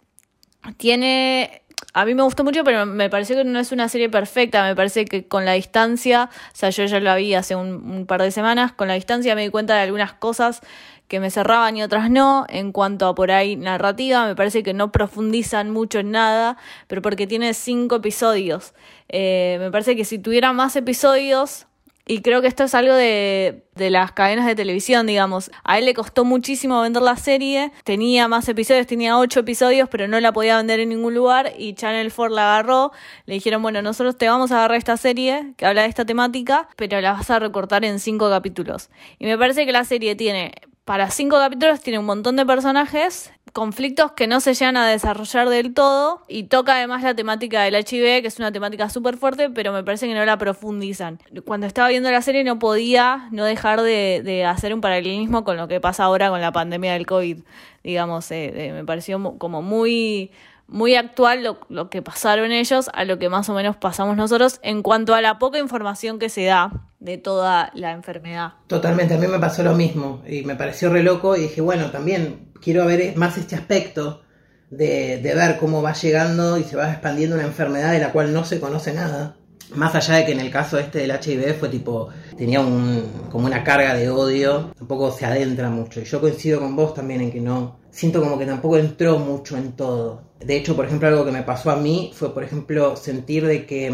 tiene 0.77 1.61
a 1.93 2.05
mí 2.05 2.13
me 2.13 2.23
gustó 2.23 2.43
mucho, 2.43 2.63
pero 2.63 2.85
me 2.85 3.09
pareció 3.09 3.35
que 3.35 3.43
no 3.43 3.59
es 3.59 3.71
una 3.71 3.89
serie 3.89 4.09
perfecta. 4.09 4.63
Me 4.63 4.75
parece 4.75 5.05
que 5.05 5.27
con 5.27 5.45
la 5.45 5.53
distancia, 5.53 6.29
o 6.31 6.55
sea, 6.55 6.69
yo 6.69 6.85
ya 6.85 6.99
la 6.99 7.15
vi 7.15 7.33
hace 7.33 7.55
un, 7.55 7.91
un 7.91 8.05
par 8.05 8.21
de 8.21 8.31
semanas, 8.31 8.71
con 8.73 8.87
la 8.87 8.93
distancia 8.93 9.35
me 9.35 9.43
di 9.43 9.49
cuenta 9.49 9.75
de 9.75 9.81
algunas 9.81 10.13
cosas 10.13 10.61
que 11.09 11.19
me 11.19 11.31
cerraban 11.31 11.75
y 11.75 11.83
otras 11.83 12.09
no. 12.09 12.45
En 12.47 12.71
cuanto 12.71 13.07
a 13.07 13.15
por 13.15 13.31
ahí 13.31 13.55
narrativa, 13.57 14.27
me 14.27 14.35
parece 14.35 14.63
que 14.63 14.73
no 14.73 14.91
profundizan 14.91 15.71
mucho 15.71 15.99
en 15.99 16.11
nada, 16.11 16.57
pero 16.87 17.01
porque 17.01 17.27
tiene 17.27 17.53
cinco 17.53 17.97
episodios. 17.97 18.73
Eh, 19.09 19.57
me 19.59 19.71
parece 19.71 19.95
que 19.95 20.05
si 20.05 20.19
tuviera 20.19 20.53
más 20.53 20.75
episodios, 20.75 21.65
y 22.09 22.23
creo 22.23 22.41
que 22.41 22.47
esto 22.47 22.63
es 22.63 22.73
algo 22.73 22.95
de, 22.95 23.67
de 23.75 23.91
las 23.91 24.13
cadenas 24.13 24.47
de 24.47 24.55
televisión, 24.55 25.05
digamos. 25.05 25.51
A 25.63 25.77
él 25.77 25.85
le 25.85 25.93
costó 25.93 26.25
muchísimo 26.25 26.81
vender 26.81 27.03
la 27.03 27.15
serie. 27.15 27.71
Tenía 27.83 28.27
más 28.27 28.49
episodios, 28.49 28.87
tenía 28.87 29.15
ocho 29.19 29.41
episodios, 29.41 29.87
pero 29.89 30.07
no 30.07 30.19
la 30.19 30.33
podía 30.33 30.57
vender 30.57 30.79
en 30.79 30.89
ningún 30.89 31.13
lugar. 31.13 31.53
Y 31.55 31.75
Channel 31.75 32.11
4 32.11 32.35
la 32.35 32.53
agarró. 32.53 32.91
Le 33.27 33.35
dijeron, 33.35 33.61
bueno, 33.61 33.83
nosotros 33.83 34.17
te 34.17 34.27
vamos 34.27 34.51
a 34.51 34.57
agarrar 34.57 34.79
esta 34.79 34.97
serie 34.97 35.53
que 35.55 35.67
habla 35.67 35.83
de 35.83 35.89
esta 35.89 36.03
temática, 36.03 36.67
pero 36.77 36.99
la 36.99 37.13
vas 37.13 37.29
a 37.29 37.37
recortar 37.37 37.85
en 37.85 37.99
cinco 37.99 38.27
capítulos. 38.27 38.89
Y 39.19 39.27
me 39.27 39.37
parece 39.37 39.67
que 39.67 39.71
la 39.71 39.83
serie 39.83 40.15
tiene, 40.15 40.53
para 40.85 41.11
cinco 41.11 41.37
capítulos, 41.37 41.79
tiene 41.81 41.99
un 41.99 42.05
montón 42.05 42.37
de 42.37 42.45
personajes, 42.47 43.31
conflictos 43.51 44.11
que 44.13 44.27
no 44.27 44.39
se 44.39 44.53
llegan 44.53 44.77
a 44.77 44.87
desarrollar 44.87 45.49
del 45.49 45.73
todo 45.73 46.23
y 46.27 46.43
toca 46.43 46.75
además 46.75 47.03
la 47.03 47.15
temática 47.15 47.63
del 47.63 47.75
HIV, 47.75 48.21
que 48.21 48.27
es 48.27 48.39
una 48.39 48.51
temática 48.51 48.89
súper 48.89 49.17
fuerte, 49.17 49.49
pero 49.49 49.73
me 49.73 49.83
parece 49.83 50.07
que 50.07 50.13
no 50.13 50.25
la 50.25 50.37
profundizan. 50.37 51.19
Cuando 51.45 51.67
estaba 51.67 51.89
viendo 51.89 52.11
la 52.11 52.21
serie 52.21 52.43
no 52.43 52.59
podía 52.59 53.27
no 53.31 53.45
dejar 53.45 53.81
de, 53.81 54.45
hacer 54.45 54.73
un 54.73 54.81
paralelismo 54.81 55.43
con 55.43 55.57
lo 55.57 55.67
que 55.67 55.79
pasa 55.79 56.03
ahora 56.03 56.29
con 56.29 56.41
la 56.41 56.51
pandemia 56.51 56.93
del 56.93 57.05
COVID, 57.05 57.39
digamos, 57.83 58.29
eh, 58.31 58.51
eh, 58.55 58.73
me 58.73 58.85
pareció 58.85 59.37
como 59.37 59.61
muy 59.61 60.31
muy 60.69 60.95
actual 60.95 61.43
lo, 61.43 61.59
lo 61.69 61.89
que 61.89 62.01
pasaron 62.01 62.51
ellos 62.51 62.89
a 62.93 63.03
lo 63.03 63.19
que 63.19 63.29
más 63.29 63.49
o 63.49 63.53
menos 63.53 63.75
pasamos 63.75 64.15
nosotros 64.15 64.59
en 64.61 64.83
cuanto 64.83 65.13
a 65.13 65.21
la 65.21 65.39
poca 65.39 65.59
información 65.59 66.19
que 66.19 66.29
se 66.29 66.45
da 66.45 66.71
de 66.99 67.17
toda 67.17 67.71
la 67.73 67.91
enfermedad. 67.91 68.53
Totalmente, 68.67 69.13
a 69.13 69.17
mí 69.17 69.27
me 69.27 69.39
pasó 69.39 69.63
lo 69.63 69.73
mismo 69.73 70.21
y 70.27 70.43
me 70.43 70.55
pareció 70.55 70.89
re 70.89 71.03
loco 71.03 71.35
y 71.35 71.41
dije, 71.41 71.61
bueno, 71.61 71.91
también 71.91 72.51
quiero 72.61 72.85
ver 72.85 73.15
más 73.15 73.37
este 73.37 73.55
aspecto 73.55 74.21
de, 74.69 75.17
de 75.17 75.35
ver 75.35 75.57
cómo 75.57 75.81
va 75.81 75.93
llegando 75.93 76.57
y 76.57 76.63
se 76.63 76.75
va 76.75 76.91
expandiendo 76.91 77.35
una 77.35 77.45
enfermedad 77.45 77.91
de 77.91 77.99
la 77.99 78.11
cual 78.11 78.33
no 78.33 78.45
se 78.45 78.59
conoce 78.59 78.93
nada. 78.93 79.37
Más 79.75 79.93
allá 79.95 80.15
de 80.15 80.25
que 80.25 80.31
en 80.31 80.39
el 80.39 80.49
caso 80.49 80.79
este 80.79 80.99
del 80.99 81.11
HIV 81.11 81.59
fue 81.59 81.69
tipo, 81.69 82.09
tenía 82.37 82.59
un, 82.59 83.03
como 83.31 83.45
una 83.45 83.63
carga 83.63 83.93
de 83.93 84.09
odio, 84.09 84.71
tampoco 84.77 85.11
se 85.11 85.25
adentra 85.25 85.69
mucho. 85.69 86.01
Y 86.01 86.05
yo 86.05 86.19
coincido 86.19 86.59
con 86.59 86.75
vos 86.75 86.93
también 86.93 87.21
en 87.21 87.31
que 87.31 87.39
no, 87.39 87.79
siento 87.91 88.21
como 88.21 88.37
que 88.37 88.45
tampoco 88.45 88.77
entró 88.77 89.19
mucho 89.19 89.57
en 89.57 89.73
todo. 89.73 90.23
De 90.39 90.55
hecho, 90.55 90.75
por 90.75 90.85
ejemplo, 90.85 91.07
algo 91.07 91.25
que 91.25 91.31
me 91.31 91.43
pasó 91.43 91.69
a 91.69 91.75
mí 91.75 92.11
fue, 92.13 92.33
por 92.33 92.43
ejemplo, 92.43 92.95
sentir 92.95 93.45
de 93.45 93.65
que... 93.65 93.93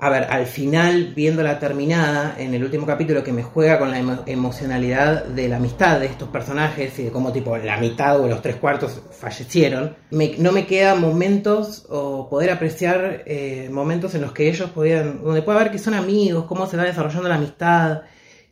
a 0.00 0.10
ver, 0.10 0.24
al 0.30 0.46
final, 0.46 1.12
viéndola 1.16 1.58
terminada, 1.58 2.36
en 2.38 2.54
el 2.54 2.62
último 2.62 2.86
capítulo 2.86 3.24
que 3.24 3.32
me 3.32 3.42
juega 3.42 3.78
con 3.80 3.90
la 3.90 3.98
emo- 4.00 4.22
emocionalidad 4.26 5.24
de 5.24 5.48
la 5.48 5.56
amistad 5.56 5.98
de 5.98 6.06
estos 6.06 6.28
personajes 6.28 6.96
y 6.98 7.04
de 7.04 7.10
cómo 7.10 7.32
tipo 7.32 7.56
la 7.56 7.78
mitad 7.78 8.20
o 8.20 8.28
los 8.28 8.40
tres 8.40 8.56
cuartos 8.56 9.02
fallecieron, 9.10 9.96
no 10.10 10.52
me 10.52 10.66
quedan 10.66 11.00
momentos 11.00 11.84
o 11.88 12.28
poder 12.30 12.50
apreciar 12.50 13.24
eh, 13.26 13.68
momentos 13.72 14.14
en 14.14 14.20
los 14.22 14.32
que 14.32 14.48
ellos 14.48 14.70
podían, 14.70 15.22
donde 15.24 15.42
puede 15.42 15.58
ver 15.58 15.70
que 15.72 15.78
son 15.78 15.94
amigos, 15.94 16.44
cómo 16.44 16.66
se 16.68 16.76
va 16.76 16.84
desarrollando 16.84 17.28
la 17.28 17.34
amistad. 17.34 18.02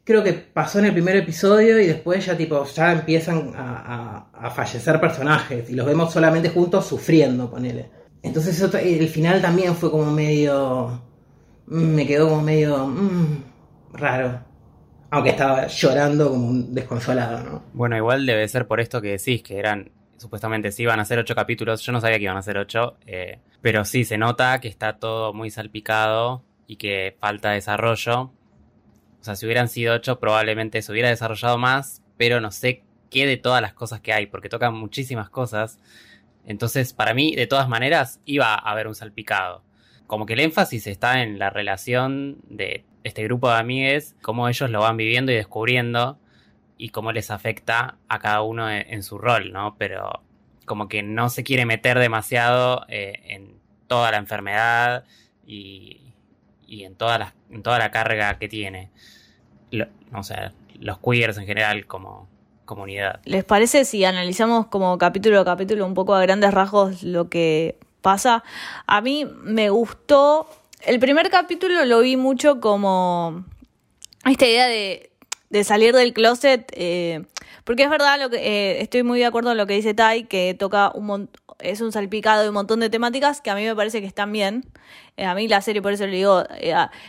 Creo 0.03 0.23
que 0.25 0.33
pasó 0.33 0.79
en 0.81 0.87
el 0.87 0.93
primer 0.93 1.17
episodio 1.17 1.81
y 1.81 1.87
después 1.87 2.27
ya 2.27 2.37
tipo 2.37 2.65
ya 2.65 2.93
empiezan 2.93 3.53
a, 3.57 4.27
a- 4.35 4.47
a 4.47 4.51
fallecer 4.51 5.01
personajes 5.01 5.71
y 5.71 5.75
los 5.75 5.87
vemos 5.87 6.13
solamente 6.13 6.49
juntos 6.51 6.87
sufriendo, 6.87 7.49
ponele. 7.51 7.89
Entonces 8.23 8.61
el 8.61 9.09
final 9.09 9.41
también 9.41 9.77
fue 9.77 9.91
como 9.93 10.11
medio 10.11 11.03
me 11.67 12.07
quedó 12.07 12.29
como 12.29 12.43
medio 12.43 12.87
mm, 12.87 13.43
raro. 13.95 14.41
Aunque 15.11 15.31
estaba 15.31 15.67
llorando 15.67 16.31
como 16.31 16.49
un 16.49 16.75
desconsolado, 16.75 17.43
¿no? 17.43 17.63
Bueno, 17.73 17.97
igual 17.97 18.27
debe 18.27 18.47
ser 18.49 18.67
por 18.67 18.81
esto 18.81 19.01
que 19.01 19.13
decís, 19.13 19.43
que 19.43 19.59
eran, 19.59 19.91
supuestamente 20.17 20.73
sí 20.73 20.83
iban 20.83 20.99
a 20.99 21.05
ser 21.05 21.19
ocho 21.19 21.35
capítulos, 21.35 21.83
yo 21.83 21.93
no 21.93 22.01
sabía 22.01 22.19
que 22.19 22.25
iban 22.25 22.37
a 22.37 22.43
ser 22.43 22.59
ocho, 22.59 22.97
eh, 23.07 23.39
pero 23.63 23.85
sí 23.85 24.05
se 24.05 24.19
nota 24.19 24.61
que 24.61 24.69
está 24.69 24.99
todo 24.99 25.33
muy 25.33 25.51
salpicado 25.51 26.43
y 26.67 26.77
que 26.77 27.17
falta 27.21 27.53
desarrollo. 27.53 28.33
O 29.21 29.25
sea, 29.25 29.37
si 29.37 29.47
hubieran 29.47 29.69
sido 29.69 29.95
ocho 29.95 30.19
probablemente 30.19 30.83
se 30.83 30.93
hubiera 30.93 31.09
desarrollado 31.09 31.57
más, 31.57 32.03
pero 32.17 32.41
no 32.41 32.51
sé 32.51 32.83
qué 33.11 33.27
de 33.27 33.37
todas 33.37 33.63
las 33.63 33.75
cosas 33.75 34.01
que 34.01 34.13
hay, 34.13 34.27
porque 34.27 34.49
tocan 34.49 34.75
muchísimas 34.75 35.31
cosas. 35.31 35.79
Entonces, 36.45 36.93
para 36.93 37.15
mí, 37.15 37.35
de 37.35 37.47
todas 37.47 37.69
maneras, 37.69 38.21
iba 38.25 38.55
a 38.55 38.71
haber 38.71 38.87
un 38.87 38.95
salpicado. 38.95 39.63
Como 40.07 40.27
que 40.27 40.35
el 40.35 40.41
énfasis 40.41 40.87
está 40.87 41.23
en 41.23 41.39
la 41.39 41.51
relación 41.51 42.39
de 42.49 42.85
este 43.05 43.23
grupo 43.25 43.49
de 43.51 43.57
amigues, 43.59 44.17
cómo 44.23 44.49
ellos 44.49 44.71
lo 44.71 44.81
van 44.81 44.97
viviendo 44.97 45.33
y 45.33 45.37
descubriendo 45.37 46.19
y 46.79 46.91
cómo 46.91 47.13
les 47.13 47.31
afecta 47.31 47.97
a 48.09 48.19
cada 48.19 48.43
uno 48.43 48.71
en, 48.71 48.87
en 48.93 49.03
su 49.03 49.19
rol, 49.19 49.53
¿no? 49.53 49.77
Pero 49.79 50.23
como 50.65 50.89
que 50.89 51.03
no 51.03 51.29
se 51.29 51.43
quiere 51.45 51.65
meter 51.67 51.99
demasiado 51.99 52.85
eh, 52.89 53.21
en 53.29 53.57
toda 53.87 54.11
la 54.11 54.17
enfermedad 54.19 55.05
y, 55.47 56.13
y 56.67 56.85
en, 56.85 56.97
toda 56.97 57.19
la, 57.19 57.35
en 57.51 57.63
toda 57.63 57.79
la 57.79 57.91
carga 57.91 58.39
que 58.39 58.49
tiene. 58.49 58.91
Lo- 59.71 59.87
o 60.13 60.23
sea, 60.23 60.53
los 60.79 60.99
queers 60.99 61.39
en 61.39 61.47
general 61.47 61.87
como 61.87 62.29
comunidad. 62.65 63.21
¿Les 63.25 63.45
parece 63.45 63.85
si 63.85 64.05
analizamos 64.05 64.67
como 64.67 64.99
capítulo 64.99 65.41
a 65.41 65.45
capítulo 65.45 65.87
un 65.87 65.95
poco 65.95 66.15
a 66.15 66.23
grandes 66.23 66.53
rasgos 66.53 67.05
lo 67.05 67.29
que 67.31 67.79
pasa? 68.07 68.45
A 68.87 69.01
mí 69.01 69.27
me 69.43 69.69
gustó. 69.71 70.49
El 70.83 71.01
primer 71.01 71.29
capítulo 71.29 71.85
lo 71.87 71.99
vi 71.99 72.17
mucho 72.17 72.61
como 72.61 73.45
esta 74.25 74.47
idea 74.47 74.69
de, 74.69 75.11
salir 75.65 75.93
del 75.93 76.13
closet. 76.13 76.71
eh, 76.77 77.25
porque 77.65 77.83
es 77.83 77.91
verdad, 77.91 78.17
lo 78.21 78.31
que 78.31 78.37
eh, 78.37 78.81
estoy 78.81 79.03
muy 79.03 79.19
de 79.19 79.25
acuerdo 79.27 79.51
en 79.51 79.57
lo 79.57 79.67
que 79.67 79.75
dice 79.75 79.93
Tai, 79.93 80.29
que 80.29 80.55
toca 80.55 80.93
un 80.95 81.07
mon- 81.07 81.31
es 81.59 81.81
un 81.81 81.91
salpicado 81.91 82.43
de 82.45 82.49
un 82.51 82.55
montón 82.55 82.79
de 82.79 82.91
temáticas 82.91 83.41
que 83.41 83.51
a 83.51 83.57
mí 83.57 83.65
me 83.65 83.75
parece 83.75 84.01
que 84.01 84.07
están 84.07 84.31
bien. 84.31 84.63
Eh, 85.17 85.25
a 85.25 85.35
mí 85.35 85.49
la 85.49 85.61
serie, 85.61 85.83
por 85.83 85.93
eso 85.93 86.07
le 86.07 86.15
digo, 86.17 86.45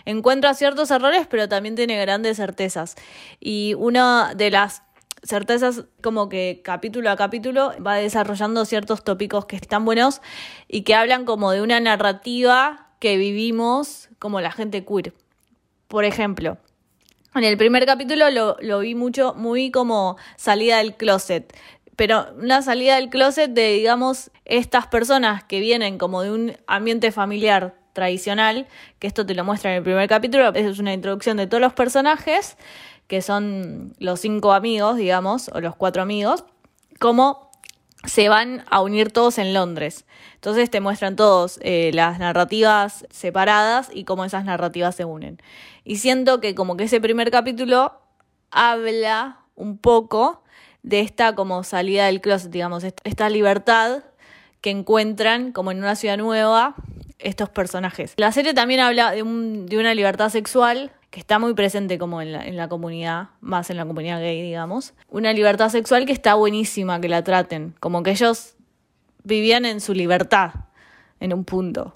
encuentra 0.06 0.56
ciertos 0.56 0.90
errores, 0.90 1.28
pero 1.30 1.48
también 1.48 1.76
tiene 1.76 1.96
grandes 2.02 2.38
certezas. 2.38 2.96
Y 3.40 3.76
una 3.78 4.34
de 4.34 4.50
las 4.50 4.82
certezas 5.28 5.86
como 6.02 6.30
que 6.30 6.62
capítulo 6.64 7.12
a 7.12 7.16
capítulo 7.16 7.74
va 7.86 7.96
desarrollando 7.96 8.66
ciertos 8.66 9.04
tópicos 9.04 9.46
que 9.46 9.58
están 9.58 9.86
buenos 9.86 10.22
y 10.68 10.82
que 10.82 10.96
hablan 10.96 11.26
como 11.26 11.52
de 11.52 11.62
una 11.62 11.80
narrativa 11.80 12.88
que 13.00 13.18
vivimos 13.18 14.10
como 14.20 14.42
la 14.42 14.52
gente 14.52 14.86
queer. 14.86 15.14
Por 15.88 16.06
ejemplo, 16.06 16.58
en 17.36 17.44
el 17.44 17.58
primer 17.58 17.86
capítulo 17.86 18.30
lo, 18.30 18.58
lo 18.62 18.80
vi 18.80 18.96
mucho, 18.96 19.34
muy 19.36 19.70
como 19.72 20.18
salida 20.38 20.78
del 20.78 20.96
closet. 20.96 21.56
Pero 21.96 22.28
una 22.38 22.62
salida 22.62 22.96
del 22.96 23.10
closet 23.10 23.52
de, 23.52 23.74
digamos, 23.74 24.32
estas 24.46 24.88
personas 24.88 25.44
que 25.44 25.60
vienen 25.60 25.98
como 25.98 26.22
de 26.22 26.32
un 26.32 26.58
ambiente 26.68 27.12
familiar 27.12 27.76
tradicional, 27.94 28.68
que 29.00 29.08
esto 29.08 29.26
te 29.26 29.34
lo 29.34 29.44
muestra 29.44 29.72
en 29.72 29.78
el 29.78 29.84
primer 29.84 30.08
capítulo, 30.08 30.54
es 30.54 30.78
una 30.78 30.94
introducción 30.94 31.38
de 31.38 31.48
todos 31.48 31.62
los 31.62 31.74
personajes, 31.74 32.56
que 33.08 33.22
son 33.22 33.94
los 34.00 34.20
cinco 34.20 34.54
amigos, 34.54 34.98
digamos, 34.98 35.50
o 35.54 35.62
los 35.62 35.76
cuatro 35.76 36.02
amigos, 36.02 36.44
cómo 37.00 37.52
se 38.06 38.30
van 38.30 38.64
a 38.70 38.82
unir 38.82 39.12
todos 39.12 39.38
en 39.38 39.54
Londres. 39.54 40.06
Entonces 40.36 40.70
te 40.70 40.80
muestran 40.82 41.16
todos 41.16 41.60
eh, 41.62 41.92
las 41.94 42.20
narrativas 42.20 43.06
separadas 43.10 43.90
y 43.94 44.04
cómo 44.04 44.24
esas 44.24 44.46
narrativas 44.46 44.96
se 44.96 45.04
unen. 45.06 45.40
Y 45.84 45.98
siento 45.98 46.40
que 46.40 46.54
como 46.54 46.78
que 46.78 46.84
ese 46.86 47.02
primer 47.02 47.32
capítulo 47.32 48.00
habla 48.52 49.40
un 49.56 49.78
poco 49.78 50.44
de 50.84 51.00
esta 51.02 51.36
como 51.36 51.64
salida 51.64 52.06
del 52.06 52.22
closet, 52.22 52.52
digamos, 52.52 52.84
est- 52.84 53.00
esta 53.04 53.30
libertad 53.30 54.04
que 54.62 54.70
encuentran 54.70 55.52
como 55.52 55.72
en 55.72 55.80
una 55.80 55.96
ciudad 55.96 56.18
nueva 56.18 56.76
estos 57.20 57.50
personajes. 57.50 58.14
La 58.18 58.32
serie 58.32 58.54
también 58.54 58.80
habla 58.80 59.12
de, 59.12 59.24
un- 59.24 59.66
de 59.66 59.78
una 59.80 59.94
libertad 59.94 60.30
sexual 60.30 60.92
que 61.10 61.20
está 61.20 61.40
muy 61.40 61.54
presente 61.54 61.98
como 61.98 62.22
en 62.22 62.34
la, 62.34 62.46
en 62.46 62.58
la 62.58 62.68
comunidad, 62.68 63.30
más 63.42 63.70
en 63.70 63.78
la 63.78 63.86
comunidad 63.86 64.20
gay, 64.20 64.42
digamos. 64.42 64.94
Una 65.10 65.34
libertad 65.34 65.70
sexual 65.70 66.06
que 66.06 66.12
está 66.12 66.36
buenísima 66.36 67.00
que 67.00 67.10
la 67.10 67.24
traten, 67.24 67.76
como 67.80 68.04
que 68.04 68.12
ellos 68.12 68.56
vivían 69.24 69.66
en 69.66 69.82
su 69.82 69.94
libertad 69.94 70.67
en 71.20 71.34
un 71.34 71.44
punto. 71.46 71.94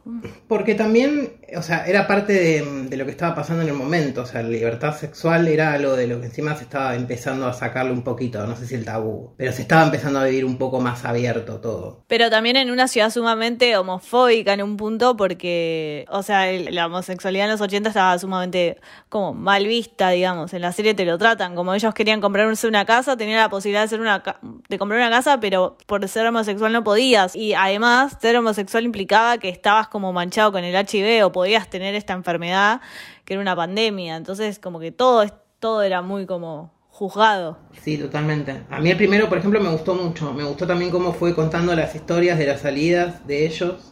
Porque 0.48 0.74
también, 0.76 1.34
o 1.56 1.62
sea, 1.62 1.86
era 1.86 2.08
parte 2.08 2.34
de, 2.34 2.86
de 2.90 2.98
lo 2.98 3.06
que 3.06 3.12
estaba 3.12 3.36
pasando 3.36 3.62
en 3.62 3.70
el 3.70 3.76
momento. 3.76 4.22
O 4.24 4.26
sea, 4.26 4.42
la 4.42 4.50
libertad 4.50 4.96
sexual 4.98 5.48
era 5.48 5.74
algo 5.74 5.96
de 5.96 6.08
lo 6.08 6.20
que 6.20 6.26
encima 6.26 6.56
se 6.56 6.64
estaba 6.64 6.96
empezando 6.96 7.46
a 7.46 7.54
sacarle 7.54 7.92
un 7.92 8.02
poquito, 8.04 8.46
no 8.48 8.56
sé 8.56 8.66
si 8.66 8.76
el 8.76 8.84
tabú, 8.86 9.34
pero 9.38 9.52
se 9.52 9.62
estaba 9.62 9.84
empezando 9.84 10.20
a 10.20 10.24
vivir 10.26 10.44
un 10.44 10.58
poco 10.58 10.80
más 10.82 11.06
abierto 11.06 11.60
todo. 11.60 12.04
Pero 12.08 12.30
también 12.32 12.56
en 12.58 12.72
una 12.72 12.88
ciudad 12.88 13.12
sumamente 13.12 13.78
homofóbica 13.78 14.54
en 14.54 14.64
un 14.64 14.76
punto 14.76 15.16
porque, 15.16 16.06
o 16.10 16.24
sea, 16.24 16.50
el- 16.50 16.74
la 16.74 16.88
homosexualidad 16.88 17.46
en 17.46 17.52
los 17.52 17.62
80 17.62 17.90
estaba 17.90 18.18
sumamente 18.18 18.80
como 19.10 19.34
mal 19.36 19.68
vista, 19.68 20.10
digamos. 20.10 20.54
En 20.54 20.62
la 20.62 20.72
serie 20.72 20.96
te 20.96 21.06
lo 21.06 21.18
tratan, 21.20 21.54
como 21.56 21.74
ellos 21.76 21.94
querían 21.94 22.22
comprarse 22.22 22.68
una 22.68 22.86
casa, 22.86 23.16
tenían 23.18 23.40
la 23.40 23.50
posibilidad 23.50 23.82
de, 23.82 23.86
hacer 23.86 24.02
una 24.02 24.24
ca- 24.24 24.40
de 24.42 24.78
comprar 24.80 25.00
una 25.00 25.12
casa, 25.12 25.40
pero 25.40 25.78
por 25.86 26.08
ser 26.08 26.26
homosexual 26.26 26.74
no 26.74 26.84
podías. 26.84 27.36
Y 27.36 27.54
además, 27.54 28.18
ser 28.20 28.36
homosexual 28.38 28.84
implicaba 28.84 29.11
que 29.40 29.50
estabas 29.50 29.88
como 29.90 30.14
manchado 30.14 30.52
con 30.52 30.64
el 30.64 30.74
HIV 30.76 31.26
o 31.26 31.32
podías 31.32 31.70
tener 31.70 31.96
esta 31.96 32.14
enfermedad 32.14 32.80
que 33.26 33.34
era 33.34 33.42
una 33.42 33.56
pandemia. 33.56 34.16
Entonces, 34.16 34.58
como 34.60 34.80
que 34.80 34.92
todo, 34.92 35.24
es- 35.24 35.34
todo 35.60 35.82
era 35.84 36.02
muy 36.02 36.26
como 36.26 36.72
juzgado. 36.90 37.58
Sí, 37.82 37.98
totalmente. 37.98 38.64
A 38.70 38.80
mí 38.80 38.90
el 38.90 38.98
primero, 38.98 39.28
por 39.28 39.38
ejemplo, 39.38 39.60
me 39.60 39.70
gustó 39.70 39.96
mucho. 39.96 40.34
Me 40.34 40.44
gustó 40.44 40.66
también 40.66 40.92
cómo 40.92 41.14
fue 41.14 41.36
contando 41.36 41.76
las 41.76 41.94
historias 41.96 42.38
de 42.38 42.46
las 42.48 42.62
salidas 42.62 43.26
de 43.28 43.46
ellos. 43.46 43.92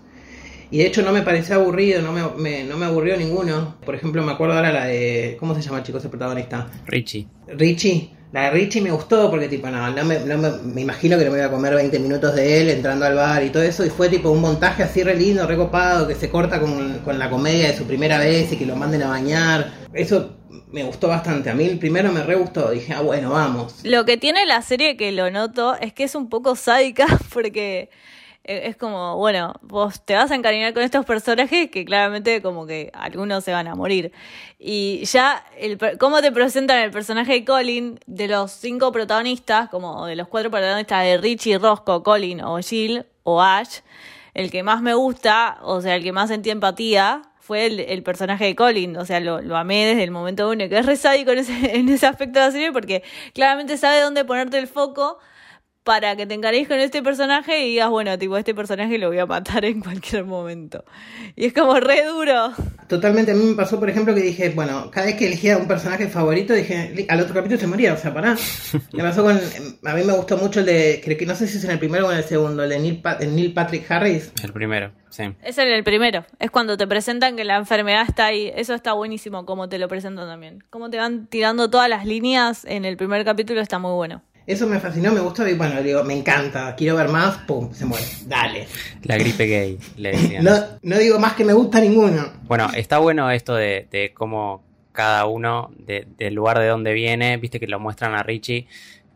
Y 0.72 0.78
de 0.78 0.86
hecho 0.88 1.02
no 1.02 1.12
me 1.12 1.24
pareció 1.24 1.56
aburrido, 1.56 2.02
no 2.02 2.12
me, 2.12 2.22
me- 2.38 2.64
no 2.64 2.78
me 2.78 2.86
aburrió 2.86 3.18
ninguno. 3.18 3.76
Por 3.86 3.96
ejemplo, 3.96 4.22
me 4.24 4.32
acuerdo 4.32 4.54
ahora 4.56 4.72
la 4.72 4.86
de... 4.86 5.36
¿Cómo 5.40 5.56
se 5.56 5.62
llama 5.62 5.80
el 5.80 5.84
chico 5.84 5.98
ese 5.98 6.10
protagonista? 6.10 6.70
Richie. 6.86 7.28
Richie. 7.48 8.12
La 8.32 8.44
de 8.44 8.52
Richie 8.52 8.82
me 8.82 8.92
gustó 8.92 9.30
porque 9.32 9.48
tipo, 9.48 9.68
no, 9.70 9.90
no, 9.90 10.06
me, 10.06 10.20
no 10.20 10.38
me, 10.38 10.50
me 10.64 10.82
imagino 10.82 11.18
que 11.18 11.26
no 11.26 11.32
me 11.32 11.38
voy 11.38 11.46
a 11.48 11.50
comer 11.50 11.74
20 11.74 11.98
minutos 12.00 12.36
de 12.36 12.62
él 12.62 12.70
entrando 12.70 13.06
al 13.06 13.16
bar 13.16 13.44
y 13.44 13.50
todo 13.50 13.64
eso. 13.64 13.84
Y 13.86 13.90
fue 13.90 14.08
tipo 14.08 14.30
un 14.30 14.42
montaje 14.42 14.84
así 14.84 15.02
re 15.02 15.16
lindo, 15.16 15.48
recopado, 15.48 16.08
que 16.08 16.14
se 16.14 16.30
corta 16.30 16.60
con, 16.60 17.00
con 17.00 17.18
la 17.18 17.30
comedia 17.30 17.72
de 17.72 17.78
su 17.78 17.86
primera 17.86 18.20
vez 18.20 18.52
y 18.52 18.58
que 18.58 18.68
lo 18.68 18.76
manden 18.76 19.02
a 19.02 19.08
bañar. 19.08 19.72
Eso 19.94 20.36
me 20.72 20.84
gustó 20.84 21.08
bastante. 21.08 21.50
A 21.50 21.56
mí 21.56 21.66
el 21.66 21.80
primero 21.80 22.12
me 22.12 22.24
re 22.24 22.36
gustó. 22.36 22.70
Dije, 22.70 22.94
ah, 22.94 23.02
bueno, 23.02 23.32
vamos. 23.32 23.84
Lo 23.84 24.06
que 24.06 24.18
tiene 24.18 24.46
la 24.46 24.62
serie 24.62 24.96
que 24.96 25.12
lo 25.12 25.32
noto 25.32 25.76
es 25.76 25.94
que 25.94 26.04
es 26.04 26.14
un 26.14 26.30
poco 26.30 26.56
sádica 26.56 27.08
porque 27.34 27.90
es 28.50 28.76
como, 28.76 29.16
bueno, 29.18 29.54
vos 29.62 30.04
te 30.04 30.16
vas 30.16 30.32
a 30.32 30.36
encariñar 30.36 30.74
con 30.74 30.82
estos 30.82 31.06
personajes 31.06 31.70
que 31.70 31.86
claramente 31.86 32.42
como 32.42 32.66
que 32.66 32.92
algunos 32.94 33.44
se 33.44 33.52
van 33.52 33.68
a 33.68 33.76
morir. 33.76 34.12
Y 34.58 35.06
ya, 35.06 35.46
el, 35.58 35.78
cómo 36.00 36.20
te 36.22 36.32
presentan 36.32 36.80
el 36.80 36.90
personaje 36.90 37.34
de 37.34 37.46
Colin, 37.46 38.00
de 38.08 38.28
los 38.28 38.52
cinco 38.52 38.92
protagonistas, 38.92 39.70
como 39.70 40.06
de 40.08 40.16
los 40.16 40.28
cuatro 40.28 40.50
protagonistas 40.50 41.04
de 41.04 41.18
Richie, 41.18 41.60
Roscoe, 41.60 42.02
Colin 42.02 42.42
o 42.42 42.58
Jill 42.58 43.06
o 43.24 43.40
Ash, 43.40 43.82
el 44.34 44.50
que 44.50 44.64
más 44.64 44.82
me 44.82 44.96
gusta, 44.96 45.60
o 45.62 45.80
sea, 45.82 45.96
el 45.96 46.04
que 46.04 46.12
más 46.12 46.30
sentí 46.30 46.50
empatía, 46.50 47.22
fue 47.40 47.68
el, 47.68 47.80
el 47.80 48.04
personaje 48.04 48.46
de 48.46 48.56
Colin. 48.56 48.98
O 48.98 49.06
sea, 49.06 49.20
lo, 49.20 49.42
lo 49.42 49.58
amé 49.58 49.86
desde 49.86 50.04
el 50.04 50.12
momento 50.12 50.50
uno, 50.50 50.70
que 50.70 50.78
es 50.78 50.86
re 50.86 50.96
sádico 50.96 51.32
en 51.32 51.40
ese, 51.40 51.54
en 51.78 51.88
ese 51.90 52.08
aspecto 52.08 52.40
de 52.40 52.46
la 52.46 52.52
serie, 52.52 52.72
porque 52.72 53.04
claramente 53.34 53.78
sabe 53.78 54.02
dónde 54.02 54.26
ponerte 54.26 54.58
el 54.58 54.68
foco 54.68 55.20
para 55.90 56.16
que 56.16 56.28
te 56.28 56.36
encariñes 56.36 56.68
con 56.68 56.80
este 56.80 57.02
personaje 57.02 57.66
y 57.66 57.70
digas, 57.70 57.90
bueno, 57.90 58.16
tipo, 58.20 58.38
este 58.38 58.54
personaje 58.54 59.00
lo 59.00 59.08
voy 59.08 59.18
a 59.18 59.26
matar 59.26 59.66
en 59.66 59.80
cualquier 59.82 60.24
momento. 60.24 60.86
Y 61.36 61.48
es 61.48 61.54
como 61.54 61.80
re 61.80 62.06
duro. 62.06 62.54
Totalmente, 62.88 63.32
a 63.32 63.34
mí 63.34 63.44
me 63.44 63.56
pasó, 63.56 63.80
por 63.80 63.90
ejemplo, 63.90 64.14
que 64.14 64.22
dije, 64.22 64.50
bueno, 64.50 64.92
cada 64.92 65.08
vez 65.08 65.16
que 65.16 65.26
elegía 65.26 65.58
un 65.58 65.68
personaje 65.68 66.08
favorito, 66.08 66.54
dije, 66.54 67.08
al 67.10 67.22
otro 67.22 67.34
capítulo 67.34 67.60
se 67.60 67.66
moría, 67.66 67.94
o 67.94 67.98
sea, 67.98 68.14
pará. 68.14 68.38
Me 68.94 69.02
pasó 69.02 69.24
con, 69.24 69.36
a 69.36 69.96
mí 69.96 70.04
me 70.04 70.14
gustó 70.14 70.38
mucho 70.38 70.60
el 70.60 70.68
de, 70.68 71.02
creo 71.04 71.18
que 71.18 71.26
no 71.26 71.34
sé 71.34 71.48
si 71.48 71.58
es 71.58 71.64
en 71.64 71.72
el 71.72 71.80
primero 71.80 72.08
o 72.08 72.12
en 72.12 72.20
el 72.20 72.24
segundo, 72.24 72.64
el 72.64 72.70
de 72.70 72.78
Neil, 72.78 73.02
Neil 73.22 73.54
Patrick 73.54 73.90
Harris. 73.90 74.32
El 74.44 74.54
primero, 74.54 74.92
sí. 75.10 75.24
Es 75.42 75.58
en 75.58 75.70
el 75.70 75.84
primero, 75.84 76.24
es 76.38 76.52
cuando 76.52 76.78
te 76.78 76.86
presentan 76.86 77.36
que 77.36 77.46
la 77.46 77.56
enfermedad 77.56 78.06
está 78.08 78.28
ahí, 78.28 78.52
eso 78.56 78.76
está 78.76 78.94
buenísimo, 78.94 79.46
como 79.48 79.70
te 79.70 79.80
lo 79.80 79.88
presentan 79.88 80.28
también. 80.28 80.64
Como 80.70 80.92
te 80.92 80.98
van 80.98 81.26
tirando 81.26 81.72
todas 81.72 81.90
las 81.90 82.06
líneas 82.06 82.64
en 82.66 82.86
el 82.86 82.96
primer 82.96 83.26
capítulo 83.26 83.60
está 83.60 83.80
muy 83.80 83.94
bueno. 83.94 84.22
Eso 84.50 84.66
me 84.66 84.80
fascinó, 84.80 85.12
me 85.12 85.20
gustó 85.20 85.48
y 85.48 85.54
bueno, 85.54 85.80
digo, 85.84 86.04
me 86.04 86.18
encanta, 86.18 86.76
quiero 86.76 86.96
ver 86.96 87.08
más, 87.08 87.38
pum, 87.46 87.72
se 87.72 87.86
muere, 87.86 88.04
dale. 88.26 88.68
La 89.04 89.16
gripe 89.16 89.46
gay, 89.46 89.78
le 89.96 90.10
decían. 90.14 90.44
no, 90.44 90.54
no 90.82 90.98
digo 90.98 91.20
más 91.20 91.34
que 91.34 91.46
me 91.46 91.54
gusta 91.54 91.80
ninguno. 91.80 92.34
Bueno, 92.48 92.68
está 92.76 92.98
bueno 92.98 93.30
esto 93.30 93.54
de, 93.54 93.88
de 93.92 94.12
cómo 94.12 94.64
cada 94.92 95.28
uno, 95.28 95.70
del 95.78 96.34
lugar 96.34 96.58
de 96.58 96.66
donde 96.66 96.94
viene, 96.94 97.38
viste 97.38 97.60
que 97.60 97.68
lo 97.68 97.80
muestran 97.80 98.16
a 98.16 98.24
Richie, 98.24 98.66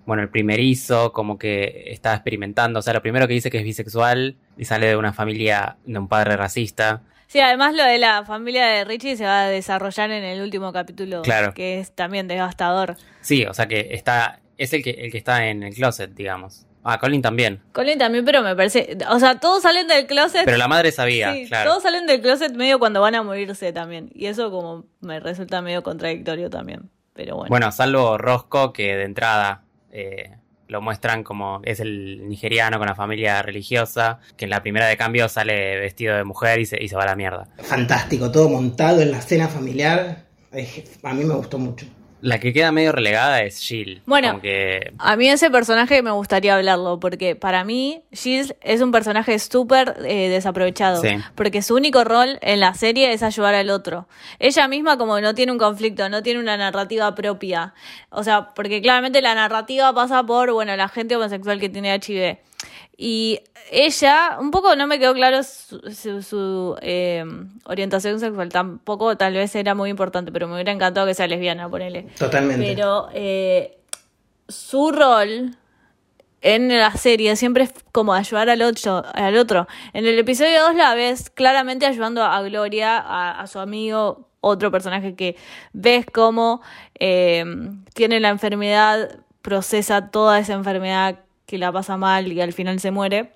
bueno, 0.06 0.22
el 0.22 0.30
primerizo, 0.30 1.12
como 1.14 1.40
que 1.40 1.86
está 1.88 2.14
experimentando, 2.14 2.78
o 2.78 2.82
sea, 2.84 2.94
lo 2.94 3.02
primero 3.02 3.28
que 3.28 3.34
dice 3.34 3.50
que 3.50 3.58
es 3.58 3.64
bisexual 3.64 4.36
y 4.56 4.66
sale 4.66 4.86
de 4.86 4.98
una 4.98 5.14
familia, 5.14 5.78
de 5.84 5.98
un 5.98 6.08
padre 6.08 6.38
racista. 6.38 7.02
Sí, 7.26 7.40
además 7.40 7.74
lo 7.74 7.84
de 7.84 7.98
la 7.98 8.24
familia 8.24 8.68
de 8.68 8.84
Richie 8.84 9.18
se 9.18 9.26
va 9.26 9.46
a 9.46 9.50
desarrollar 9.50 10.12
en 10.12 10.24
el 10.24 10.44
último 10.44 10.72
capítulo, 10.72 11.24
claro. 11.24 11.56
que 11.56 11.80
es 11.80 11.92
también 11.92 12.28
devastador. 12.28 12.98
Sí, 13.22 13.48
o 13.48 13.56
sea 13.56 13.68
que 13.68 13.88
está 13.94 14.43
es 14.64 14.74
el 14.74 14.84
que, 14.84 14.92
el 14.92 15.12
que 15.12 15.18
está 15.18 15.48
en 15.48 15.64
el 15.64 15.74
closet, 15.74 16.14
digamos. 16.14 16.66
Ah, 16.84 17.00
Colin 17.00 17.22
también. 17.22 17.62
Colin 17.72 17.98
también, 17.98 18.26
pero 18.26 18.42
me 18.42 18.56
parece. 18.56 18.98
O 19.10 19.20
sea, 19.20 19.40
todos 19.40 19.64
salen 19.64 19.88
del 19.88 20.06
closet. 20.06 20.44
Pero 20.44 20.58
la 20.58 20.68
madre 20.68 20.92
sabía, 20.92 21.34
sí, 21.34 21.48
claro. 21.48 21.70
Todos 21.70 21.84
salen 21.84 22.06
del 22.08 22.22
closet 22.22 22.54
medio 22.54 22.78
cuando 22.78 23.00
van 23.00 23.16
a 23.16 23.24
morirse 23.24 23.72
también. 23.72 24.12
Y 24.14 24.26
eso, 24.26 24.52
como 24.52 24.86
me 25.00 25.20
resulta 25.20 25.62
medio 25.62 25.82
contradictorio 25.82 26.50
también. 26.50 26.90
Pero 27.14 27.36
bueno. 27.36 27.50
Bueno, 27.50 27.72
salvo 27.72 28.18
Rosco, 28.18 28.74
que 28.74 28.96
de 28.98 29.04
entrada 29.04 29.64
eh, 29.92 30.32
lo 30.68 30.82
muestran 30.82 31.24
como 31.24 31.62
es 31.64 31.80
el 31.80 32.28
nigeriano 32.28 32.80
con 32.80 32.88
la 32.88 32.96
familia 32.96 33.42
religiosa, 33.42 34.20
que 34.36 34.46
en 34.46 34.50
la 34.50 34.62
primera 34.62 34.88
de 34.88 34.98
cambio 34.98 35.30
sale 35.30 35.80
vestido 35.80 36.18
de 36.18 36.26
mujer 36.26 36.60
y 36.60 36.66
se, 36.66 36.84
y 36.84 36.90
se 36.90 36.96
va 36.98 37.04
a 37.04 37.08
la 37.08 37.16
mierda. 37.16 37.48
Fantástico, 37.60 38.30
todo 38.30 38.50
montado 38.50 39.02
en 39.02 39.12
la 39.12 39.20
escena 39.20 39.48
familiar. 39.48 40.26
A 41.04 41.14
mí 41.14 41.24
me 41.24 41.34
gustó 41.36 41.58
mucho. 41.58 41.86
La 42.24 42.40
que 42.40 42.54
queda 42.54 42.72
medio 42.72 42.94
relegada 42.94 43.42
es 43.42 43.60
Jill. 43.60 44.02
Bueno, 44.06 44.40
a 44.98 45.16
mí 45.18 45.28
ese 45.28 45.52
personaje 45.52 46.02
me 46.02 46.12
gustaría 46.12 46.56
hablarlo, 46.56 46.98
porque 46.98 47.36
para 47.36 47.66
mí 47.66 48.02
Jill 48.14 48.56
es 48.62 48.80
un 48.80 48.94
personaje 48.94 49.38
súper 49.40 49.98
eh, 50.06 50.30
desaprovechado, 50.30 51.02
porque 51.36 51.62
su 51.62 51.76
único 51.76 52.06
rol 52.06 52.40
en 52.42 52.62
la 52.62 52.76
serie 52.76 53.12
es 53.12 53.24
ayudar 53.24 53.56
al 53.56 53.70
otro. 53.70 54.08
Ella 54.40 54.70
misma 54.70 54.98
como 54.98 55.20
no 55.20 55.36
tiene 55.36 55.52
un 55.52 55.58
conflicto, 55.58 56.08
no 56.08 56.24
tiene 56.24 56.40
una 56.40 56.56
narrativa 56.56 57.14
propia. 57.14 57.74
O 58.10 58.24
sea, 58.24 58.54
porque 58.54 58.82
claramente 58.82 59.22
la 59.22 59.36
narrativa 59.36 59.94
pasa 59.94 60.24
por, 60.24 60.54
bueno, 60.54 60.78
la 60.78 60.88
gente 60.88 61.18
homosexual 61.18 61.60
que 61.60 61.68
tiene 61.68 61.94
HIV. 61.94 62.38
Y 62.98 63.40
ella, 63.72 64.38
un 64.40 64.52
poco 64.52 64.76
no 64.76 64.88
me 64.88 65.00
quedó 65.00 65.14
claro 65.14 65.42
su, 65.44 66.78
eh, 66.82 67.26
orientación 67.66 68.20
sexual, 68.20 68.50
tampoco 68.50 69.18
tal 69.18 69.34
vez 69.34 69.56
era 69.56 69.74
muy 69.76 69.90
importante, 69.90 70.32
pero 70.32 70.48
me 70.48 70.56
hubiera 70.56 70.72
encantado 70.72 71.08
que 71.08 71.14
sea 71.14 71.28
lesbiana, 71.28 71.70
ponele. 71.70 72.04
Totalmente. 72.18 72.66
Pero 72.66 73.10
eh, 73.14 73.78
su 74.48 74.92
rol 74.92 75.58
en 76.44 76.78
la 76.78 76.92
serie 76.92 77.36
siempre 77.36 77.64
es 77.64 77.74
como 77.92 78.14
ayudar 78.14 78.50
al 78.50 78.62
otro. 78.62 79.04
Al 79.14 79.38
otro. 79.38 79.68
En 79.94 80.06
el 80.06 80.20
episodio 80.20 80.62
2 80.68 80.76
la 80.76 80.94
ves 80.94 81.30
claramente 81.30 81.86
ayudando 81.86 82.24
a 82.24 82.42
Gloria, 82.44 82.98
a, 82.98 83.48
su 83.48 83.60
amigo, 83.60 84.28
otro 84.42 84.70
personaje 84.70 85.16
que 85.16 85.38
ves 85.72 86.06
cómo 86.06 86.62
eh, 87.00 87.46
tiene 87.94 88.20
la 88.20 88.30
enfermedad, 88.30 89.20
procesa 89.42 90.12
toda 90.12 90.38
esa 90.40 90.54
enfermedad 90.54 91.23
que 91.46 91.58
la 91.58 91.72
pasa 91.72 91.98
mal 91.98 92.32
y 92.32 92.42
al 92.42 92.54
final 92.54 92.80
se 92.80 92.92
muere. 92.92 93.34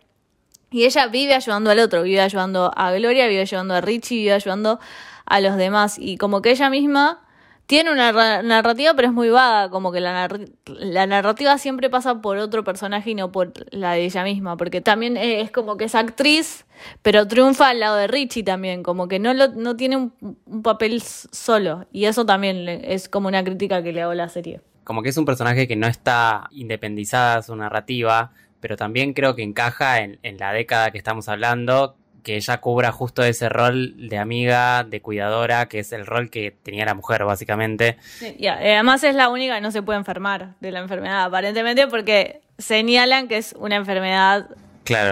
Y 0.69 0.83
ella 0.83 1.07
vive 1.07 1.33
ayudando 1.33 1.69
al 1.71 1.79
otro, 1.79 2.03
vive 2.03 2.21
ayudando 2.21 2.71
a 2.75 2.91
Gloria, 2.91 3.27
vive 3.27 3.41
ayudando 3.41 3.73
a 3.75 3.81
Richie, 3.81 4.17
vive 4.17 4.33
ayudando 4.33 4.79
a 5.25 5.39
los 5.39 5.55
demás. 5.55 5.97
Y 5.97 6.17
como 6.17 6.41
que 6.41 6.51
ella 6.51 6.69
misma 6.69 7.21
tiene 7.67 7.91
una 7.91 8.41
narrativa, 8.41 8.93
pero 8.95 9.09
es 9.09 9.13
muy 9.13 9.29
vaga, 9.29 9.69
como 9.69 9.91
que 9.91 9.99
la, 9.99 10.29
la 10.65 11.05
narrativa 11.05 11.57
siempre 11.57 11.89
pasa 11.89 12.21
por 12.21 12.37
otro 12.37 12.63
personaje 12.63 13.11
y 13.11 13.15
no 13.15 13.31
por 13.31 13.53
la 13.71 13.93
de 13.93 14.05
ella 14.05 14.23
misma, 14.23 14.55
porque 14.55 14.79
también 14.79 15.17
es 15.17 15.51
como 15.51 15.75
que 15.75 15.85
es 15.85 15.95
actriz, 15.95 16.65
pero 17.01 17.27
triunfa 17.27 17.69
al 17.69 17.81
lado 17.81 17.97
de 17.97 18.07
Richie 18.07 18.43
también, 18.43 18.83
como 18.83 19.09
que 19.09 19.19
no, 19.19 19.33
lo, 19.33 19.49
no 19.49 19.75
tiene 19.75 19.97
un, 19.97 20.13
un 20.45 20.63
papel 20.63 21.01
solo. 21.01 21.85
Y 21.91 22.05
eso 22.05 22.25
también 22.25 22.67
es 22.67 23.09
como 23.09 23.27
una 23.27 23.43
crítica 23.43 23.83
que 23.83 23.91
le 23.91 24.01
hago 24.01 24.11
a 24.13 24.15
la 24.15 24.29
serie 24.29 24.61
como 24.87 25.03
que 25.03 25.09
es 25.09 25.17
un 25.17 25.25
personaje 25.25 25.67
que 25.67 25.75
no 25.75 25.85
está 25.85 26.47
independizada 26.49 27.41
su 27.41 27.53
narrativa, 27.57 28.31
pero 28.61 28.77
también 28.77 29.11
creo 29.11 29.35
que 29.35 29.43
encaja 29.43 29.99
en, 29.99 30.17
la 30.39 30.53
década 30.53 30.91
que 30.91 30.97
estamos 30.97 31.27
hablando, 31.27 31.97
que 32.23 32.37
ella 32.37 32.61
cubra 32.61 32.93
justo 32.93 33.21
ese 33.21 33.49
rol 33.49 34.07
de 34.07 34.17
amiga, 34.17 34.85
de 34.85 35.01
cuidadora, 35.01 35.67
que 35.67 35.79
es 35.79 35.91
el 35.91 36.05
rol 36.05 36.29
que 36.29 36.55
tenía 36.63 36.85
la 36.85 36.93
mujer, 36.93 37.25
básicamente. 37.25 37.97
y 38.37 38.47
además 38.47 39.03
es 39.03 39.13
la 39.13 39.27
única 39.27 39.55
que 39.55 39.61
no 39.61 39.71
se 39.71 39.81
puede 39.81 39.99
enfermar 39.99 40.55
de 40.61 40.71
la 40.71 40.79
enfermedad, 40.79 41.25
aparentemente, 41.25 41.87
porque 41.87 42.39
señalan 42.57 43.27
que 43.27 43.35
es 43.35 43.55
una 43.59 43.75
enfermedad 43.75 44.47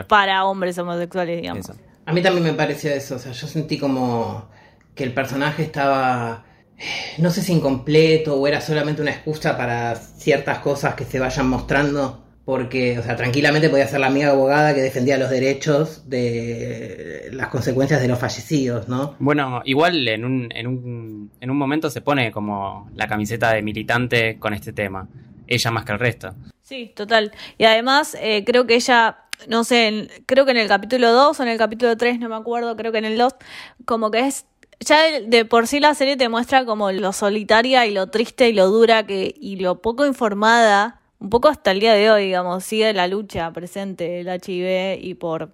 para 0.08 0.46
hombres 0.46 0.78
homosexuales, 0.78 1.42
digamos. 1.42 1.70
A 2.06 2.14
mí 2.14 2.22
también 2.22 2.46
me 2.46 2.54
pareció 2.54 2.92
eso, 2.92 3.16
o 3.16 3.20
sea, 3.20 3.34
yo 3.34 3.46
sentí 3.46 3.78
como 3.78 4.48
que 4.96 5.04
el 5.04 5.12
personaje 5.12 5.64
estaba 5.64 6.45
no 7.18 7.30
sé 7.30 7.42
si 7.42 7.54
incompleto 7.54 8.36
o 8.36 8.48
era 8.48 8.62
solamente 8.62 9.02
una 9.02 9.12
excusa 9.12 9.58
para 9.58 9.96
ciertas 9.96 10.60
cosas 10.60 10.96
que 10.96 11.06
se 11.06 11.20
vayan 11.20 11.48
mostrando. 11.48 12.22
Porque, 12.46 13.00
o 13.00 13.02
sea, 13.02 13.16
tranquilamente 13.16 13.70
podía 13.70 13.88
ser 13.88 14.02
la 14.02 14.06
amiga 14.06 14.30
abogada 14.30 14.76
que 14.76 14.82
defendía 14.82 15.18
los 15.18 15.32
derechos 15.32 16.08
de 16.08 17.30
las 17.32 17.48
consecuencias 17.48 18.00
de 18.00 18.08
los 18.08 18.20
fallecidos, 18.20 18.88
¿no? 18.88 19.16
Bueno, 19.18 19.64
igual 19.66 20.08
en 20.08 20.24
un, 20.24 20.50
en 20.54 20.68
un, 20.68 21.32
en 21.42 21.50
un 21.50 21.58
momento 21.58 21.90
se 21.90 22.02
pone 22.02 22.32
como 22.32 22.88
la 22.94 23.08
camiseta 23.08 23.52
de 23.52 23.64
militante 23.64 24.38
con 24.38 24.54
este 24.54 24.74
tema. 24.74 25.08
Ella 25.48 25.72
más 25.72 25.86
que 25.86 25.94
el 25.94 26.00
resto. 26.00 26.36
Sí, 26.62 26.94
total. 26.96 27.32
Y 27.58 27.64
además, 27.64 28.16
eh, 28.22 28.44
creo 28.46 28.68
que 28.68 28.76
ella 28.76 29.26
no 29.48 29.64
sé, 29.64 30.08
creo 30.26 30.46
que 30.46 30.52
en 30.52 30.58
el 30.58 30.68
capítulo 30.68 31.12
2 31.12 31.40
o 31.40 31.44
en 31.44 31.50
el 31.50 31.58
capítulo 31.58 31.96
3, 31.98 32.20
no 32.20 32.30
me 32.30 32.36
acuerdo, 32.36 32.76
creo 32.76 32.92
que 32.92 32.98
en 33.00 33.06
el 33.06 33.18
2, 33.18 33.34
como 33.86 34.12
que 34.12 34.20
es 34.20 34.46
ya 34.80 35.20
de, 35.22 35.46
por 35.46 35.68
sí 35.68 35.80
la 35.80 35.94
serie 35.94 36.18
te 36.18 36.30
muestra 36.30 36.66
como 36.66 36.92
lo 36.92 37.14
solitaria 37.14 37.86
y 37.86 37.92
lo 37.92 38.08
triste 38.08 38.50
y 38.50 38.54
lo 38.54 38.68
dura 38.68 39.06
que 39.06 39.34
y 39.40 39.58
lo 39.58 39.82
poco 39.82 40.06
informada, 40.06 41.02
un 41.20 41.30
poco 41.30 41.48
hasta 41.48 41.72
el 41.72 41.80
día 41.80 41.94
de 41.94 42.10
hoy, 42.10 42.26
digamos, 42.26 42.64
sigue 42.64 42.94
la 42.94 43.08
lucha 43.08 43.52
presente 43.52 44.08
del 44.08 44.28
HIV 44.28 45.00
y 45.02 45.14
por 45.16 45.52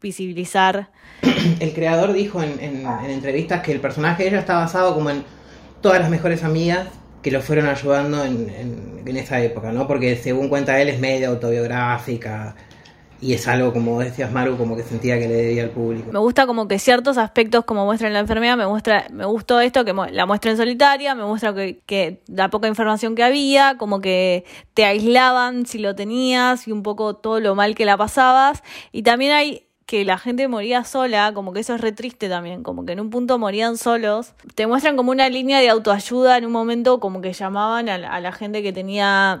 visibilizar. 0.00 0.90
El 1.60 1.72
creador 1.72 2.12
dijo 2.12 2.42
en, 2.42 2.86
entrevistas 3.08 3.62
que 3.62 3.72
el 3.72 3.80
personaje 3.80 4.22
de 4.22 4.28
ella 4.28 4.38
está 4.38 4.54
basado 4.54 4.94
como 4.94 5.10
en 5.10 5.24
todas 5.80 6.00
las 6.00 6.10
mejores 6.10 6.44
amigas 6.44 6.88
que 7.22 7.32
lo 7.32 7.42
fueron 7.42 7.66
ayudando 7.66 8.24
en, 8.24 9.02
en 9.08 9.16
esa 9.16 9.40
época, 9.42 9.72
¿no? 9.72 9.86
Porque 9.88 10.16
según 10.16 10.48
cuenta 10.48 10.80
él 10.80 10.88
es 10.88 11.00
media 11.00 11.28
autobiográfica, 11.28 12.54
y 13.20 13.32
es 13.32 13.48
algo, 13.48 13.72
como 13.72 13.98
decías 13.98 14.30
Maru, 14.30 14.56
como 14.56 14.76
que 14.76 14.84
sentía 14.84 15.18
que 15.18 15.26
le 15.26 15.34
debía 15.34 15.64
al 15.64 15.70
público. 15.70 16.12
Me 16.12 16.20
gusta 16.20 16.46
como 16.46 16.68
que 16.68 16.78
ciertos 16.78 17.18
aspectos 17.18 17.64
como 17.64 17.84
muestran 17.84 18.12
la 18.12 18.20
enfermedad, 18.20 18.56
me 18.56 18.66
muestra, 18.66 19.06
me 19.10 19.24
gustó 19.24 19.60
esto, 19.60 19.84
que 19.84 19.92
la 19.92 20.26
muestra 20.26 20.52
en 20.52 20.56
solitaria, 20.56 21.16
me 21.16 21.24
muestra 21.24 21.52
que, 21.54 22.22
la 22.28 22.48
poca 22.48 22.68
información 22.68 23.16
que 23.16 23.24
había, 23.24 23.76
como 23.76 24.00
que 24.00 24.44
te 24.74 24.84
aislaban 24.84 25.66
si 25.66 25.78
lo 25.78 25.96
tenías 25.96 26.68
y 26.68 26.72
un 26.72 26.84
poco 26.84 27.16
todo 27.16 27.40
lo 27.40 27.56
mal 27.56 27.74
que 27.74 27.84
la 27.84 27.96
pasabas. 27.96 28.62
Y 28.92 29.02
también 29.02 29.32
hay 29.32 29.64
que 29.84 30.04
la 30.04 30.18
gente 30.18 30.46
moría 30.46 30.84
sola, 30.84 31.32
como 31.34 31.52
que 31.52 31.60
eso 31.60 31.74
es 31.74 31.80
re 31.80 31.92
triste 31.92 32.28
también, 32.28 32.62
como 32.62 32.84
que 32.84 32.92
en 32.92 33.00
un 33.00 33.10
punto 33.10 33.38
morían 33.38 33.78
solos. 33.78 34.34
Te 34.54 34.66
muestran 34.68 34.96
como 34.96 35.10
una 35.10 35.28
línea 35.28 35.60
de 35.60 35.70
autoayuda 35.70 36.36
en 36.36 36.46
un 36.46 36.52
momento, 36.52 37.00
como 37.00 37.20
que 37.20 37.32
llamaban 37.32 37.88
a, 37.88 37.94
a 37.94 38.20
la 38.20 38.30
gente 38.30 38.62
que 38.62 38.72
tenía 38.72 39.40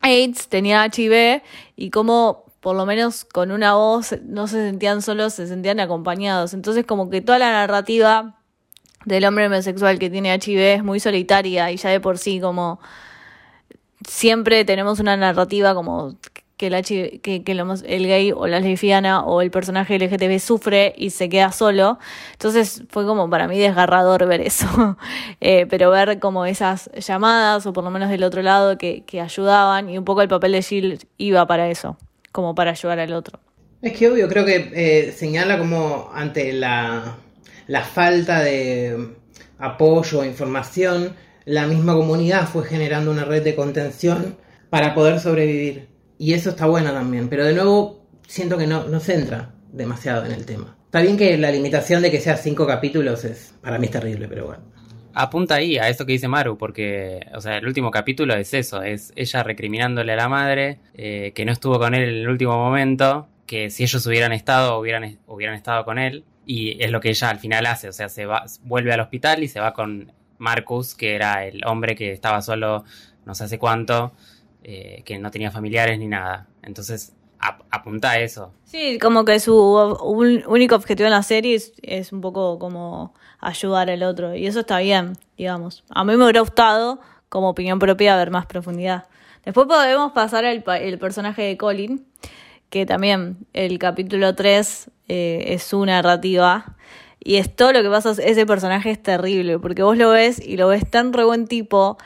AIDS, 0.00 0.48
tenía 0.48 0.84
HIV, 0.84 1.42
y 1.76 1.90
como 1.90 2.49
por 2.60 2.76
lo 2.76 2.86
menos 2.86 3.24
con 3.24 3.50
una 3.50 3.74
voz, 3.74 4.14
no 4.22 4.46
se 4.46 4.68
sentían 4.68 5.02
solos, 5.02 5.34
se 5.34 5.46
sentían 5.46 5.80
acompañados. 5.80 6.54
Entonces 6.54 6.84
como 6.84 7.10
que 7.10 7.20
toda 7.20 7.38
la 7.38 7.50
narrativa 7.52 8.36
del 9.04 9.24
hombre 9.24 9.46
homosexual 9.46 9.98
que 9.98 10.10
tiene 10.10 10.34
HIV 10.34 10.58
es 10.58 10.84
muy 10.84 11.00
solitaria 11.00 11.70
y 11.70 11.76
ya 11.76 11.88
de 11.90 12.00
por 12.00 12.18
sí 12.18 12.38
como 12.40 12.80
siempre 14.06 14.64
tenemos 14.64 15.00
una 15.00 15.16
narrativa 15.16 15.74
como 15.74 16.16
que, 16.60 16.66
el, 16.66 16.84
que, 16.84 17.42
el 17.86 18.06
gay 18.06 18.32
o 18.32 18.46
la 18.46 18.60
lesbiana 18.60 19.22
o 19.24 19.40
el 19.40 19.50
personaje 19.50 19.98
LGTB 19.98 20.38
sufre 20.38 20.94
y 20.98 21.08
se 21.08 21.30
queda 21.30 21.52
solo. 21.52 21.98
Entonces 22.32 22.82
fue 22.90 23.06
como 23.06 23.30
para 23.30 23.48
mí 23.48 23.58
desgarrador 23.58 24.26
ver 24.26 24.42
eso. 24.42 24.66
Eh, 25.42 25.66
pero 25.70 25.90
ver 25.90 26.18
como 26.18 26.44
esas 26.44 26.90
llamadas, 26.94 27.64
o 27.64 27.72
por 27.72 27.82
lo 27.82 27.90
menos 27.90 28.10
del 28.10 28.24
otro 28.24 28.42
lado, 28.42 28.76
que, 28.76 29.04
que 29.06 29.22
ayudaban 29.22 29.88
y 29.88 29.96
un 29.96 30.04
poco 30.04 30.20
el 30.20 30.28
papel 30.28 30.52
de 30.52 30.62
Jill 30.62 30.98
iba 31.16 31.46
para 31.46 31.70
eso, 31.70 31.96
como 32.32 32.54
para 32.54 32.72
ayudar 32.72 32.98
al 33.00 33.12
otro. 33.12 33.40
Es 33.82 33.96
que 33.96 34.10
obvio, 34.10 34.28
creo 34.28 34.44
que 34.44 34.70
eh, 34.74 35.12
señala 35.12 35.58
como 35.58 36.10
ante 36.12 36.52
la, 36.52 37.16
la 37.66 37.82
falta 37.82 38.40
de 38.40 39.14
apoyo 39.58 40.20
o 40.20 40.24
información, 40.24 41.14
la 41.44 41.66
misma 41.66 41.94
comunidad 41.94 42.46
fue 42.46 42.64
generando 42.64 43.10
una 43.10 43.24
red 43.24 43.42
de 43.42 43.54
contención 43.54 44.36
para 44.68 44.94
poder 44.94 45.20
sobrevivir. 45.20 45.88
Y 46.18 46.34
eso 46.34 46.50
está 46.50 46.66
bueno 46.66 46.92
también, 46.92 47.28
pero 47.28 47.44
de 47.44 47.54
nuevo 47.54 48.06
siento 48.26 48.58
que 48.58 48.66
no, 48.66 48.84
no 48.84 49.00
centra 49.00 49.54
demasiado 49.72 50.26
en 50.26 50.32
el 50.32 50.44
tema. 50.44 50.76
Está 50.84 51.00
bien 51.00 51.16
que 51.16 51.38
la 51.38 51.50
limitación 51.50 52.02
de 52.02 52.10
que 52.10 52.20
sea 52.20 52.36
cinco 52.36 52.66
capítulos 52.66 53.24
es, 53.24 53.54
para 53.62 53.78
mí 53.78 53.86
es 53.86 53.92
terrible, 53.92 54.28
pero 54.28 54.46
bueno. 54.46 54.64
Apunta 55.14 55.56
ahí 55.56 55.78
a 55.78 55.88
eso 55.88 56.06
que 56.06 56.12
dice 56.12 56.28
Maru, 56.28 56.56
porque, 56.56 57.26
o 57.34 57.40
sea, 57.40 57.58
el 57.58 57.66
último 57.66 57.90
capítulo 57.90 58.34
es 58.34 58.54
eso, 58.54 58.82
es 58.82 59.12
ella 59.16 59.42
recriminándole 59.42 60.12
a 60.12 60.16
la 60.16 60.28
madre 60.28 60.78
eh, 60.94 61.32
que 61.34 61.44
no 61.44 61.52
estuvo 61.52 61.78
con 61.78 61.94
él 61.94 62.08
en 62.08 62.14
el 62.16 62.28
último 62.28 62.56
momento, 62.56 63.28
que 63.46 63.70
si 63.70 63.82
ellos 63.82 64.06
hubieran 64.06 64.32
estado, 64.32 64.78
hubieran, 64.78 65.18
hubieran 65.26 65.56
estado 65.56 65.84
con 65.84 65.98
él, 65.98 66.24
y 66.46 66.82
es 66.82 66.90
lo 66.90 67.00
que 67.00 67.10
ella 67.10 67.30
al 67.30 67.38
final 67.38 67.66
hace, 67.66 67.88
o 67.88 67.92
sea, 67.92 68.08
se 68.08 68.26
va, 68.26 68.44
vuelve 68.62 68.92
al 68.92 69.00
hospital 69.00 69.42
y 69.42 69.48
se 69.48 69.60
va 69.60 69.72
con 69.72 70.12
Marcus, 70.38 70.94
que 70.94 71.14
era 71.14 71.44
el 71.44 71.64
hombre 71.66 71.94
que 71.94 72.12
estaba 72.12 72.40
solo 72.42 72.84
no 73.26 73.34
sé 73.34 73.44
hace 73.44 73.58
cuánto, 73.58 74.12
eh, 74.62 75.02
que 75.04 75.18
no 75.18 75.30
tenía 75.30 75.50
familiares 75.50 75.98
ni 75.98 76.06
nada. 76.06 76.48
Entonces, 76.62 77.14
apunta 77.40 78.12
a 78.12 78.18
eso. 78.20 78.52
Sí, 78.64 78.98
como 78.98 79.24
que 79.24 79.40
su 79.40 79.56
único 79.56 80.74
objetivo 80.74 81.06
en 81.06 81.12
la 81.12 81.22
serie 81.22 81.60
es, 81.82 82.12
un 82.12 82.20
poco 82.20 82.58
como 82.58 83.14
ayudar 83.40 83.90
al 83.90 84.02
otro. 84.02 84.34
Y 84.34 84.46
eso 84.46 84.60
está 84.60 84.78
bien, 84.78 85.16
digamos. 85.36 85.82
A 85.90 86.04
mí 86.04 86.16
me 86.16 86.24
hubiera 86.24 86.40
gustado, 86.40 87.00
como 87.28 87.48
opinión 87.48 87.78
propia, 87.78 88.16
ver 88.16 88.30
más 88.30 88.46
profundidad. 88.46 89.04
Después 89.44 89.66
podemos 89.66 90.12
pasar 90.12 90.44
al 90.44 90.62
el 90.80 90.98
personaje 90.98 91.42
de 91.42 91.56
Colin, 91.56 92.06
que 92.68 92.86
también 92.86 93.38
el 93.52 93.78
capítulo 93.78 94.34
3 94.34 94.90
eh, 95.08 95.44
es 95.48 95.62
su 95.62 95.84
narrativa. 95.84 96.76
Y 97.22 97.36
es 97.36 97.54
todo 97.54 97.72
lo 97.72 97.82
que 97.82 97.90
pasa, 97.90 98.12
ese 98.12 98.46
personaje 98.46 98.90
es 98.90 99.02
terrible, 99.02 99.58
porque 99.58 99.82
vos 99.82 99.96
lo 99.96 100.10
ves 100.10 100.40
y 100.40 100.56
lo 100.56 100.68
ves 100.68 100.88
tan 100.90 101.12
re 101.12 101.24
buen 101.24 101.46
tipo, 101.46 101.98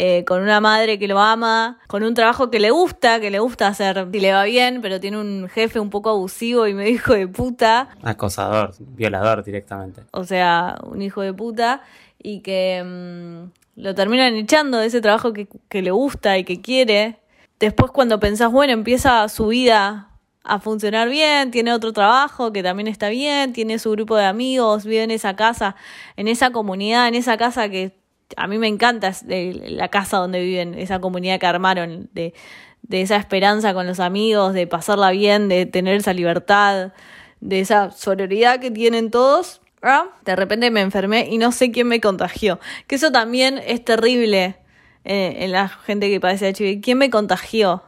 eh, 0.00 0.24
con 0.24 0.42
una 0.42 0.60
madre 0.60 0.96
que 0.96 1.08
lo 1.08 1.18
ama, 1.18 1.80
con 1.88 2.04
un 2.04 2.14
trabajo 2.14 2.52
que 2.52 2.60
le 2.60 2.70
gusta, 2.70 3.18
que 3.18 3.32
le 3.32 3.40
gusta 3.40 3.66
hacer 3.66 4.06
y 4.12 4.20
le 4.20 4.32
va 4.32 4.44
bien, 4.44 4.78
pero 4.80 5.00
tiene 5.00 5.18
un 5.18 5.48
jefe 5.48 5.80
un 5.80 5.90
poco 5.90 6.10
abusivo 6.10 6.68
y 6.68 6.72
me 6.72 6.88
hijo 6.88 7.14
de 7.14 7.26
puta. 7.26 7.88
Acosador, 8.04 8.74
violador 8.78 9.42
directamente. 9.42 10.02
O 10.12 10.22
sea, 10.22 10.78
un 10.84 11.02
hijo 11.02 11.20
de 11.22 11.34
puta 11.34 11.82
y 12.22 12.42
que 12.42 12.80
mm, 12.84 13.80
lo 13.82 13.94
terminan 13.96 14.36
echando 14.36 14.78
de 14.78 14.86
ese 14.86 15.00
trabajo 15.00 15.32
que, 15.32 15.48
que 15.68 15.82
le 15.82 15.90
gusta 15.90 16.38
y 16.38 16.44
que 16.44 16.60
quiere. 16.60 17.18
Después 17.58 17.90
cuando 17.90 18.20
pensás, 18.20 18.52
bueno, 18.52 18.72
empieza 18.72 19.28
su 19.28 19.48
vida 19.48 20.10
a 20.44 20.60
funcionar 20.60 21.08
bien, 21.08 21.50
tiene 21.50 21.72
otro 21.72 21.92
trabajo 21.92 22.52
que 22.52 22.62
también 22.62 22.86
está 22.86 23.08
bien, 23.08 23.52
tiene 23.52 23.80
su 23.80 23.90
grupo 23.90 24.14
de 24.14 24.26
amigos, 24.26 24.84
vive 24.84 25.02
en 25.02 25.10
esa 25.10 25.34
casa, 25.34 25.74
en 26.16 26.28
esa 26.28 26.50
comunidad, 26.50 27.08
en 27.08 27.16
esa 27.16 27.36
casa 27.36 27.68
que 27.68 27.98
a 28.36 28.46
mí 28.46 28.58
me 28.58 28.68
encanta 28.68 29.12
la 29.26 29.88
casa 29.88 30.18
donde 30.18 30.40
viven, 30.40 30.74
esa 30.74 31.00
comunidad 31.00 31.40
que 31.40 31.46
armaron, 31.46 32.10
de, 32.12 32.34
de 32.82 33.02
esa 33.02 33.16
esperanza 33.16 33.74
con 33.74 33.86
los 33.86 34.00
amigos, 34.00 34.54
de 34.54 34.66
pasarla 34.66 35.10
bien, 35.10 35.48
de 35.48 35.66
tener 35.66 35.96
esa 35.96 36.12
libertad, 36.12 36.92
de 37.40 37.60
esa 37.60 37.90
sororidad 37.90 38.60
que 38.60 38.70
tienen 38.70 39.10
todos. 39.10 39.60
¿ah? 39.82 40.06
De 40.24 40.36
repente 40.36 40.70
me 40.70 40.80
enfermé 40.80 41.28
y 41.30 41.38
no 41.38 41.52
sé 41.52 41.70
quién 41.70 41.88
me 41.88 42.00
contagió. 42.00 42.60
Que 42.86 42.96
eso 42.96 43.12
también 43.12 43.60
es 43.66 43.84
terrible 43.84 44.56
eh, 45.04 45.36
en 45.40 45.52
la 45.52 45.68
gente 45.68 46.08
que 46.08 46.20
padece 46.20 46.50
HIV. 46.50 46.80
¿Quién 46.82 46.98
me 46.98 47.10
contagió? 47.10 47.82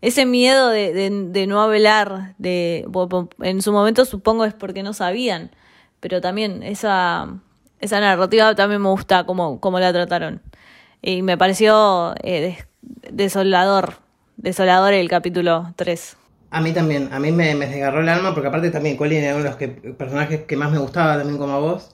Ese 0.00 0.26
miedo 0.26 0.68
de, 0.68 0.92
de, 0.92 1.46
no 1.46 1.62
hablar, 1.62 2.34
de, 2.38 2.84
en 3.40 3.62
su 3.62 3.72
momento 3.72 4.04
supongo 4.04 4.44
es 4.44 4.52
porque 4.52 4.82
no 4.82 4.94
sabían, 4.94 5.52
pero 6.00 6.20
también 6.20 6.64
esa 6.64 7.38
esa 7.82 8.00
narrativa 8.00 8.54
también 8.54 8.80
me 8.80 8.88
gusta 8.88 9.24
cómo, 9.24 9.60
cómo 9.60 9.78
la 9.78 9.92
trataron. 9.92 10.40
Y 11.02 11.22
me 11.22 11.36
pareció 11.36 12.14
eh, 12.22 12.56
desolador, 13.10 13.94
desolador 14.36 14.94
el 14.94 15.08
capítulo 15.08 15.74
3. 15.74 16.16
A 16.50 16.60
mí 16.60 16.72
también, 16.72 17.08
a 17.12 17.18
mí 17.18 17.32
me, 17.32 17.56
desgarró 17.56 18.00
el 18.00 18.08
alma 18.08 18.34
porque 18.34 18.48
aparte 18.48 18.70
también 18.70 18.96
Colin 18.96 19.24
era 19.24 19.34
uno 19.34 19.42
de 19.42 19.50
los 19.50 19.58
que, 19.58 19.68
personajes 19.68 20.42
que 20.42 20.56
más 20.56 20.70
me 20.70 20.78
gustaba 20.78 21.18
también 21.18 21.38
como 21.38 21.54
a 21.54 21.58
vos. 21.58 21.90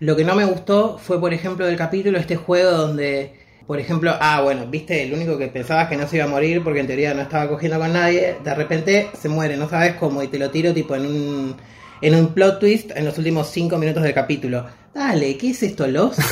Lo 0.00 0.16
que 0.16 0.24
no 0.24 0.34
me 0.34 0.44
gustó 0.44 0.98
fue, 0.98 1.18
por 1.18 1.32
ejemplo, 1.32 1.64
del 1.64 1.76
capítulo 1.76 2.18
este 2.18 2.36
juego 2.36 2.70
donde, 2.72 3.32
por 3.66 3.80
ejemplo, 3.80 4.12
ah, 4.20 4.42
bueno, 4.42 4.66
viste, 4.66 5.02
el 5.02 5.14
único 5.14 5.38
que 5.38 5.48
pensabas 5.48 5.88
que 5.88 5.96
no 5.96 6.06
se 6.06 6.16
iba 6.16 6.26
a 6.26 6.28
morir 6.28 6.62
porque 6.62 6.80
en 6.80 6.88
teoría 6.88 7.14
no 7.14 7.22
estaba 7.22 7.48
cogiendo 7.48 7.78
con 7.78 7.92
nadie, 7.94 8.36
de 8.44 8.54
repente 8.54 9.08
se 9.18 9.30
muere, 9.30 9.56
no 9.56 9.68
sabes 9.68 9.94
cómo, 9.94 10.22
y 10.22 10.28
te 10.28 10.38
lo 10.38 10.50
tiro 10.50 10.74
tipo 10.74 10.94
en 10.94 11.06
un, 11.06 11.56
en 12.02 12.14
un 12.16 12.34
plot 12.34 12.58
twist 12.58 12.90
en 12.94 13.06
los 13.06 13.16
últimos 13.16 13.48
cinco 13.48 13.78
minutos 13.78 14.02
del 14.02 14.12
capítulo 14.12 14.66
Dale, 14.94 15.36
¿qué 15.38 15.50
es 15.50 15.62
esto, 15.62 15.86
Lost? 15.86 16.20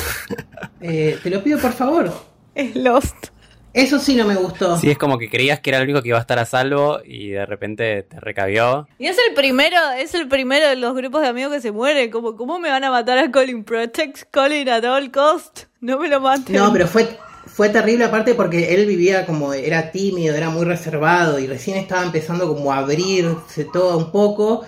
Eh, 0.83 1.19
te 1.21 1.29
lo 1.29 1.43
pido 1.43 1.59
por 1.59 1.73
favor. 1.73 2.11
Es 2.55 2.75
Lost. 2.75 3.27
Eso 3.73 3.99
sí 3.99 4.15
no 4.15 4.25
me 4.25 4.35
gustó. 4.35 4.77
Sí, 4.77 4.89
es 4.89 4.97
como 4.97 5.17
que 5.19 5.29
creías 5.29 5.59
que 5.59 5.69
era 5.69 5.77
el 5.77 5.83
único 5.83 6.01
que 6.01 6.09
iba 6.09 6.17
a 6.17 6.21
estar 6.21 6.39
a 6.39 6.45
salvo 6.45 6.99
y 7.05 7.29
de 7.29 7.45
repente 7.45 8.03
te 8.03 8.19
recabió. 8.19 8.87
Y 8.97 9.05
es 9.05 9.17
el 9.29 9.35
primero, 9.35 9.77
es 9.97 10.13
el 10.15 10.27
primero 10.27 10.67
de 10.67 10.75
los 10.75 10.95
grupos 10.95 11.21
de 11.21 11.27
amigos 11.27 11.53
que 11.53 11.61
se 11.61 11.71
muere. 11.71 12.09
Como, 12.09 12.35
¿cómo 12.35 12.57
me 12.59 12.69
van 12.69 12.83
a 12.83 12.89
matar 12.89 13.19
a 13.19 13.31
Colin? 13.31 13.63
Protect 13.63 14.23
Colin 14.33 14.67
at 14.67 14.83
all 14.83 15.11
cost. 15.11 15.65
No 15.79 15.99
me 15.99 16.09
lo 16.09 16.19
maten. 16.19 16.55
No, 16.55 16.73
pero 16.73 16.87
fue, 16.87 17.07
fue 17.45 17.69
terrible 17.69 18.05
aparte 18.05 18.33
porque 18.33 18.73
él 18.73 18.85
vivía 18.87 19.25
como, 19.25 19.53
era 19.53 19.91
tímido, 19.91 20.35
era 20.35 20.49
muy 20.49 20.65
reservado 20.65 21.39
y 21.39 21.47
recién 21.47 21.77
estaba 21.77 22.03
empezando 22.03 22.47
como 22.47 22.73
a 22.73 22.79
abrirse 22.79 23.65
todo 23.71 23.97
un 23.97 24.11
poco 24.11 24.65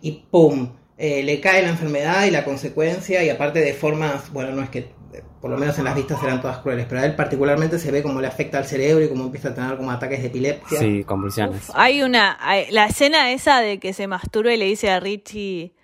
y 0.00 0.12
¡pum! 0.30 0.70
Eh, 0.98 1.22
le 1.22 1.40
cae 1.40 1.62
la 1.62 1.68
enfermedad 1.68 2.24
y 2.24 2.30
la 2.30 2.44
consecuencia, 2.44 3.22
y 3.22 3.28
aparte 3.28 3.60
de 3.60 3.74
formas, 3.74 4.32
bueno, 4.32 4.52
no 4.52 4.62
es 4.62 4.70
que 4.70 4.96
por 5.40 5.50
lo 5.50 5.58
menos 5.58 5.78
en 5.78 5.84
las 5.84 5.94
vistas 5.94 6.22
eran 6.22 6.40
todas 6.40 6.58
crueles, 6.58 6.86
pero 6.88 7.00
a 7.00 7.04
él 7.04 7.14
particularmente 7.14 7.78
se 7.78 7.90
ve 7.90 8.02
cómo 8.02 8.20
le 8.20 8.26
afecta 8.26 8.58
al 8.58 8.66
cerebro 8.66 9.04
y 9.04 9.08
cómo 9.08 9.24
empieza 9.24 9.50
a 9.50 9.54
tener 9.54 9.76
como 9.76 9.90
ataques 9.90 10.20
de 10.20 10.28
epilepsia. 10.28 10.78
Sí, 10.78 11.04
convulsiones. 11.04 11.70
hay 11.74 12.02
una, 12.02 12.38
la 12.70 12.86
escena 12.86 13.30
esa 13.32 13.60
de 13.60 13.78
que 13.78 13.92
se 13.92 14.06
masturba 14.06 14.52
y 14.52 14.56
le 14.56 14.64
dice 14.64 14.90
a 14.90 14.98
Richie, 14.98 15.74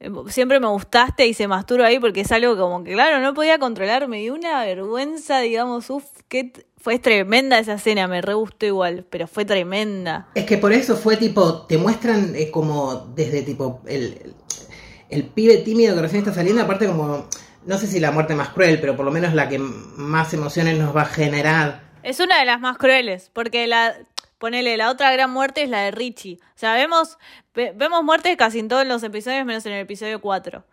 eh, 0.00 0.10
siempre 0.28 0.60
me 0.60 0.66
gustaste 0.66 1.26
y 1.26 1.34
se 1.34 1.48
masturba 1.48 1.86
ahí 1.86 1.98
porque 1.98 2.22
es 2.22 2.32
algo 2.32 2.56
como 2.56 2.84
que, 2.84 2.92
claro, 2.92 3.20
no 3.20 3.32
podía 3.32 3.58
controlarme 3.58 4.22
y 4.22 4.30
una 4.30 4.64
vergüenza, 4.64 5.40
digamos, 5.40 5.88
uff, 5.88 6.04
que 6.28 6.52
fue 6.76 6.98
tremenda 6.98 7.58
esa 7.58 7.74
escena, 7.74 8.06
me 8.06 8.20
re 8.20 8.34
gustó 8.34 8.66
igual, 8.66 9.06
pero 9.08 9.26
fue 9.26 9.44
tremenda. 9.44 10.28
Es 10.34 10.44
que 10.44 10.58
por 10.58 10.72
eso 10.72 10.96
fue 10.96 11.16
tipo, 11.16 11.62
te 11.62 11.78
muestran 11.78 12.34
eh, 12.36 12.50
como 12.50 12.94
desde 13.14 13.42
tipo 13.42 13.80
el 13.86 14.34
el 15.10 15.24
pibe 15.24 15.58
tímido 15.58 15.94
que 15.94 16.02
recién 16.02 16.22
está 16.22 16.34
saliendo, 16.34 16.62
aparte 16.62 16.86
como, 16.86 17.28
no 17.64 17.78
sé 17.78 17.86
si 17.86 18.00
la 18.00 18.10
muerte 18.10 18.34
más 18.34 18.50
cruel, 18.50 18.80
pero 18.80 18.96
por 18.96 19.04
lo 19.04 19.10
menos 19.10 19.34
la 19.34 19.48
que 19.48 19.58
más 19.58 20.32
emociones 20.34 20.78
nos 20.78 20.94
va 20.94 21.02
a 21.02 21.06
generar. 21.06 21.82
Es 22.02 22.20
una 22.20 22.38
de 22.38 22.44
las 22.44 22.60
más 22.60 22.78
crueles, 22.78 23.30
porque 23.32 23.66
la, 23.66 23.94
ponele, 24.38 24.76
la 24.76 24.90
otra 24.90 25.12
gran 25.12 25.30
muerte 25.30 25.62
es 25.62 25.68
la 25.68 25.82
de 25.82 25.90
Richie. 25.90 26.38
O 26.42 26.58
sea, 26.58 26.74
vemos, 26.74 27.18
vemos 27.54 28.04
muertes 28.04 28.36
casi 28.36 28.58
en 28.58 28.68
todos 28.68 28.86
los 28.86 29.02
episodios, 29.02 29.44
menos 29.44 29.66
en 29.66 29.72
el 29.72 29.80
episodio 29.80 30.20
4. 30.20 30.64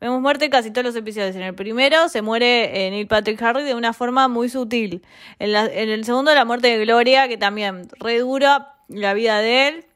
Vemos 0.00 0.20
muerte 0.22 0.48
casi 0.48 0.70
todos 0.70 0.86
los 0.86 0.96
episodios. 0.96 1.36
En 1.36 1.42
el 1.42 1.54
primero 1.54 2.08
se 2.08 2.22
muere 2.22 2.86
eh, 2.86 2.90
Neil 2.90 3.06
Patrick 3.06 3.40
Harry 3.42 3.64
de 3.64 3.74
una 3.74 3.92
forma 3.92 4.28
muy 4.28 4.48
sutil. 4.48 5.02
En, 5.38 5.54
en 5.54 5.90
el 5.90 6.04
segundo 6.04 6.34
la 6.34 6.46
muerte 6.46 6.68
de 6.68 6.84
Gloria, 6.84 7.28
que 7.28 7.36
también 7.36 7.88
re 7.98 8.18
dura 8.18 8.74
la 8.88 9.12
vida 9.12 9.40
de 9.40 9.68
él 9.68 9.89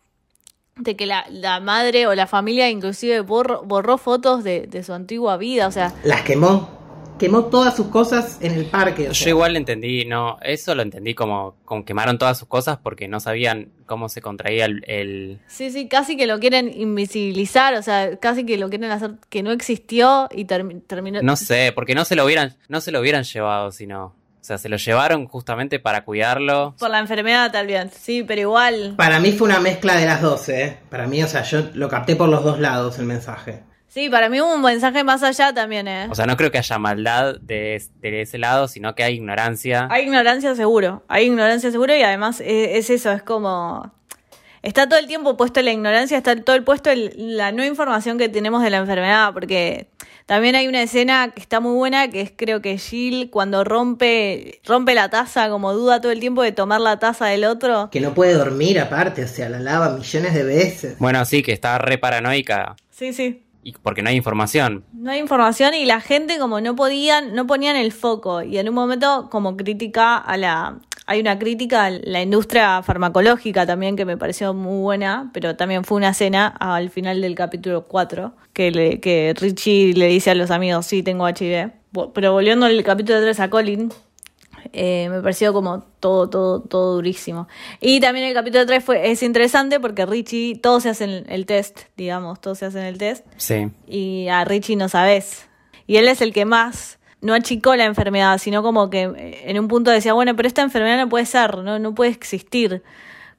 de 0.77 0.97
que 0.97 1.07
la, 1.07 1.25
la, 1.31 1.61
madre 1.61 2.07
o 2.07 2.15
la 2.15 2.27
familia 2.27 2.69
inclusive 2.69 3.21
borró, 3.21 3.99
fotos 3.99 4.43
de, 4.43 4.67
de, 4.67 4.83
su 4.83 4.93
antigua 4.93 5.37
vida, 5.37 5.69
o 5.69 5.73
sea... 5.73 5.93
Las 6.05 6.23
quemó. 6.23 6.83
Quemó 7.19 7.45
todas 7.45 7.77
sus 7.77 7.87
cosas 7.87 8.39
en 8.41 8.55
el 8.55 8.65
parque. 8.67 9.09
Yo 9.13 9.29
igual 9.29 9.57
entendí, 9.57 10.05
no, 10.05 10.37
eso 10.43 10.75
lo 10.75 10.83
entendí 10.83 11.15
como, 11.15 11.55
como 11.65 11.85
quemaron 11.85 12.19
todas 12.19 12.37
sus 12.37 12.49
cosas 12.49 12.79
porque 12.83 13.07
no 13.07 13.21
sabían 13.21 13.71
cómo 13.87 14.09
se 14.09 14.21
contraía 14.21 14.65
el, 14.65 15.39
Sí, 15.47 15.71
sí, 15.71 15.87
casi 15.87 16.17
que 16.17 16.27
lo 16.27 16.41
quieren 16.41 16.73
invisibilizar, 16.75 17.75
o 17.75 17.83
sea, 17.83 18.17
casi 18.19 18.45
que 18.45 18.59
lo 18.59 18.69
quieren 18.69 18.91
hacer 18.91 19.13
que 19.29 19.45
no 19.45 19.53
existió 19.53 20.29
y 20.33 20.47
terminó... 20.47 21.23
No 21.23 21.37
sé, 21.37 21.71
porque 21.73 21.95
no 21.95 22.05
se 22.05 22.17
lo 22.17 22.25
hubieran, 22.25 22.57
no 22.69 22.81
se 22.81 22.91
lo 22.91 23.01
hubieran 23.01 23.23
llevado, 23.23 23.71
sino... 23.71 24.13
O 24.45 24.47
sea, 24.47 24.59
se 24.59 24.69
lo 24.69 24.77
llevaron 24.77 25.27
justamente 25.27 25.81
para 25.81 26.05
cuidarlo. 26.05 26.75
Por 26.79 26.91
la 26.91 26.99
enfermedad 26.99 27.51
tal 27.51 27.67
vez, 27.67 27.91
sí, 27.99 28.23
pero 28.25 28.43
igual. 28.43 28.93
Para 28.95 29.19
mí 29.19 29.33
fue 29.33 29.49
una 29.49 29.59
mezcla 29.59 29.97
de 29.97 30.05
las 30.05 30.21
dos, 30.21 30.51
¿eh? 30.51 30.81
Para 30.91 31.07
mí, 31.07 31.23
o 31.23 31.27
sea, 31.27 31.45
yo 31.45 31.71
lo 31.73 31.89
capté 31.89 32.15
por 32.15 32.29
los 32.29 32.45
dos 32.45 32.61
lados 32.61 32.99
el 32.99 33.07
mensaje. 33.07 33.63
Sí, 33.89 34.11
para 34.11 34.29
mí 34.29 34.43
hubo 34.43 34.55
un 34.55 34.61
mensaje 34.61 35.03
más 35.03 35.23
allá 35.23 35.55
también, 35.55 35.89
¿eh? 35.89 36.09
O 36.11 36.15
sea, 36.15 36.27
no 36.27 36.37
creo 36.37 36.51
que 36.51 36.59
haya 36.59 36.79
maldad 36.79 37.37
de, 37.41 37.83
ese 38.03 38.37
lado, 38.37 38.69
sino 38.69 38.95
que 38.95 39.03
hay 39.03 39.15
ignorancia. 39.15 39.89
Hay 39.91 40.03
ignorancia 40.03 40.55
seguro, 40.55 41.05
hay 41.09 41.25
ignorancia 41.25 41.71
seguro 41.71 41.97
y 41.97 42.03
además 42.03 42.43
es, 42.45 42.91
eso, 42.91 43.13
es 43.13 43.23
como... 43.23 43.95
está 44.61 44.87
todo 44.91 44.99
el 44.99 45.07
tiempo 45.07 45.39
puesto 45.39 45.61
en 45.61 45.65
la 45.65 45.73
ignorancia, 45.73 46.19
está 46.19 46.37
todo 46.37 46.55
el 46.55 46.65
puesto 46.65 46.91
en 46.91 47.39
la 47.39 47.51
no 47.51 47.65
información 47.65 48.19
que 48.19 48.29
tenemos 48.29 48.63
de 48.63 48.69
la 48.69 48.77
enfermedad, 48.77 49.33
porque 49.33 49.89
también 50.27 50.55
hay 50.55 50.69
una 50.69 50.83
escena 50.83 51.33
que 51.33 51.41
está 51.41 51.61
muy 51.61 51.75
buena, 51.75 52.09
que 52.09 52.23
es 52.23 52.33
creo 52.35 52.63
que 52.63 52.79
Jill 52.79 53.29
cuando 53.31 53.63
rompe, 53.63 54.61
rompe 54.65 54.95
la 54.95 55.11
taza, 55.11 55.51
como 55.51 55.75
duda 55.75 56.01
todo 56.01 56.13
el 56.13 56.21
tiempo 56.21 56.43
de 56.43 56.53
tomar 56.53 56.81
la 56.81 56.99
taza 56.99 57.27
del 57.27 57.45
otro. 57.45 57.91
Que 57.91 58.01
no 58.01 58.15
puede 58.15 58.33
dormir 58.33 58.81
aparte, 58.81 59.25
o 59.25 59.29
sea, 59.29 59.51
la 59.51 59.61
lava 59.61 59.91
millones 59.91 60.35
de 60.35 60.43
veces. 60.43 60.99
Bueno, 60.99 61.25
sí, 61.27 61.43
que 61.43 61.53
está 61.53 61.77
re 61.79 61.99
paranoica. 61.99 62.75
Sí, 62.91 63.13
sí. 63.13 63.43
Y 63.63 63.73
porque 63.73 64.03
no 64.03 64.11
hay 64.11 64.17
información. 64.17 64.85
No 64.93 65.11
hay 65.11 65.21
información 65.21 65.75
y 65.75 65.85
la 65.85 66.01
gente 66.01 66.39
como 66.39 66.61
no 66.61 66.75
podían, 66.77 67.35
no 67.35 67.47
ponían 67.47 67.77
el 67.77 67.93
foco. 67.93 68.43
Y 68.43 68.59
en 68.59 68.69
un 68.69 68.75
momento 68.75 69.29
como 69.31 69.57
crítica 69.57 70.17
a 70.17 70.37
la, 70.37 70.79
hay 71.07 71.21
una 71.21 71.39
crítica 71.39 71.87
a 71.87 71.91
la 71.91 72.23
industria 72.23 72.83
farmacológica 72.83 73.67
también 73.67 73.97
que 73.97 74.05
me 74.05 74.17
pareció 74.17 74.55
muy 74.55 74.81
buena, 74.83 75.31
pero 75.35 75.55
también 75.55 75.85
fue 75.85 75.99
una 75.99 76.11
escena 76.11 76.47
al 76.47 76.91
final 76.91 77.21
del 77.21 77.35
capítulo 77.35 77.85
4 77.85 78.33
que, 78.53 78.71
le, 78.71 79.01
que 79.01 79.35
Richie 79.39 79.93
le 79.95 80.07
dice 80.07 80.31
a 80.31 80.35
los 80.35 80.51
amigos, 80.51 80.87
sí, 80.87 81.03
tengo 81.03 81.29
HIV. 81.29 81.71
Pero 82.15 82.33
volviendo 82.33 82.67
al 82.67 82.83
capítulo 82.83 83.21
3 83.21 83.39
a 83.41 83.51
Colin, 83.51 83.93
eh, 84.73 85.09
me 85.11 85.21
pareció 85.21 85.53
como 85.53 85.81
todo, 86.01 86.31
todo, 86.31 86.61
todo 86.61 86.95
durísimo. 86.95 87.49
Y 87.81 88.01
también 88.01 88.27
el 88.27 88.35
capítulo 88.35 88.65
3 88.65 88.83
fue, 88.83 89.11
es 89.11 89.23
interesante 89.23 89.81
porque 89.81 90.07
Richie, 90.07 90.57
todos 90.57 90.85
se 90.85 90.89
hacen 90.89 91.25
el 91.29 91.45
test, 91.45 91.81
digamos, 91.97 92.41
todos 92.41 92.59
se 92.59 92.67
hacen 92.67 92.85
el 92.85 92.99
test. 92.99 93.27
Sí. 93.37 93.69
Y 93.87 94.29
a 94.29 94.45
Richie 94.45 94.77
no 94.77 94.89
sabes. 94.89 95.47
Y 95.87 95.97
él 95.97 96.09
es 96.09 96.23
el 96.23 96.33
que 96.33 96.47
más 96.47 96.99
no 97.25 97.33
achicó 97.33 97.75
la 97.75 97.87
enfermedad, 97.87 98.37
sino 98.39 98.63
como 98.63 98.91
que 98.91 99.05
eh, 99.05 99.45
en 99.47 99.59
un 99.59 99.67
punto 99.67 99.91
decía, 99.91 100.13
bueno, 100.13 100.37
pero 100.37 100.47
esta 100.47 100.61
enfermedad 100.61 100.99
no 100.99 101.09
puede 101.09 101.25
ser, 101.25 101.59
no, 101.59 101.79
no 101.79 101.95
puede 101.95 102.11
existir. 102.11 102.83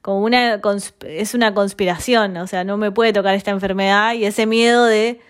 Como 0.02 0.22
una 0.22 0.60
es 1.06 1.34
una 1.34 1.54
conspiración, 1.54 2.36
o 2.36 2.46
sea, 2.48 2.64
no 2.64 2.76
me 2.76 2.90
puede 2.90 3.12
tocar 3.12 3.34
esta 3.34 3.52
enfermedad 3.52 4.14
y 4.14 4.24
ese 4.24 4.46
miedo 4.46 4.84
de 4.84 5.20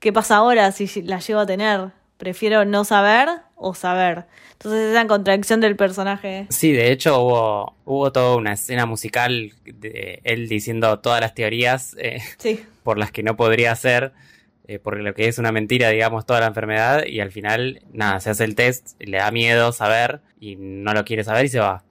qué 0.00 0.12
pasa 0.12 0.36
ahora 0.36 0.72
si 0.72 1.02
la 1.02 1.20
llego 1.20 1.40
a 1.40 1.46
tener. 1.46 1.92
Prefiero 2.16 2.64
no 2.64 2.84
saber 2.84 3.28
o 3.54 3.74
saber. 3.74 4.26
Entonces 4.52 4.90
esa 4.90 5.06
contradicción 5.06 5.60
del 5.60 5.76
personaje. 5.76 6.46
Sí, 6.50 6.72
de 6.72 6.90
hecho 6.92 7.22
hubo, 7.22 7.76
hubo 7.84 8.12
toda 8.12 8.36
una 8.36 8.52
escena 8.54 8.86
musical 8.86 9.52
de 9.64 10.20
él 10.24 10.48
diciendo 10.48 10.98
todas 10.98 11.20
las 11.20 11.34
teorías 11.34 11.96
eh, 11.98 12.20
por 12.82 12.98
las 12.98 13.12
que 13.12 13.22
no 13.22 13.36
podría 13.36 13.74
ser 13.76 14.12
eh, 14.70 14.78
porque 14.78 15.02
lo 15.02 15.14
que 15.14 15.26
es 15.26 15.38
una 15.38 15.50
mentira, 15.50 15.88
digamos, 15.88 16.24
toda 16.24 16.38
la 16.38 16.46
enfermedad, 16.46 17.04
y 17.04 17.18
al 17.18 17.32
final, 17.32 17.82
nada, 17.92 18.20
se 18.20 18.30
hace 18.30 18.44
el 18.44 18.54
test, 18.54 18.92
le 19.00 19.18
da 19.18 19.28
miedo 19.32 19.72
saber, 19.72 20.20
y 20.38 20.54
no 20.54 20.94
lo 20.94 21.04
quiere 21.04 21.24
saber 21.24 21.46
y 21.46 21.48
se 21.48 21.58
va. 21.58 21.82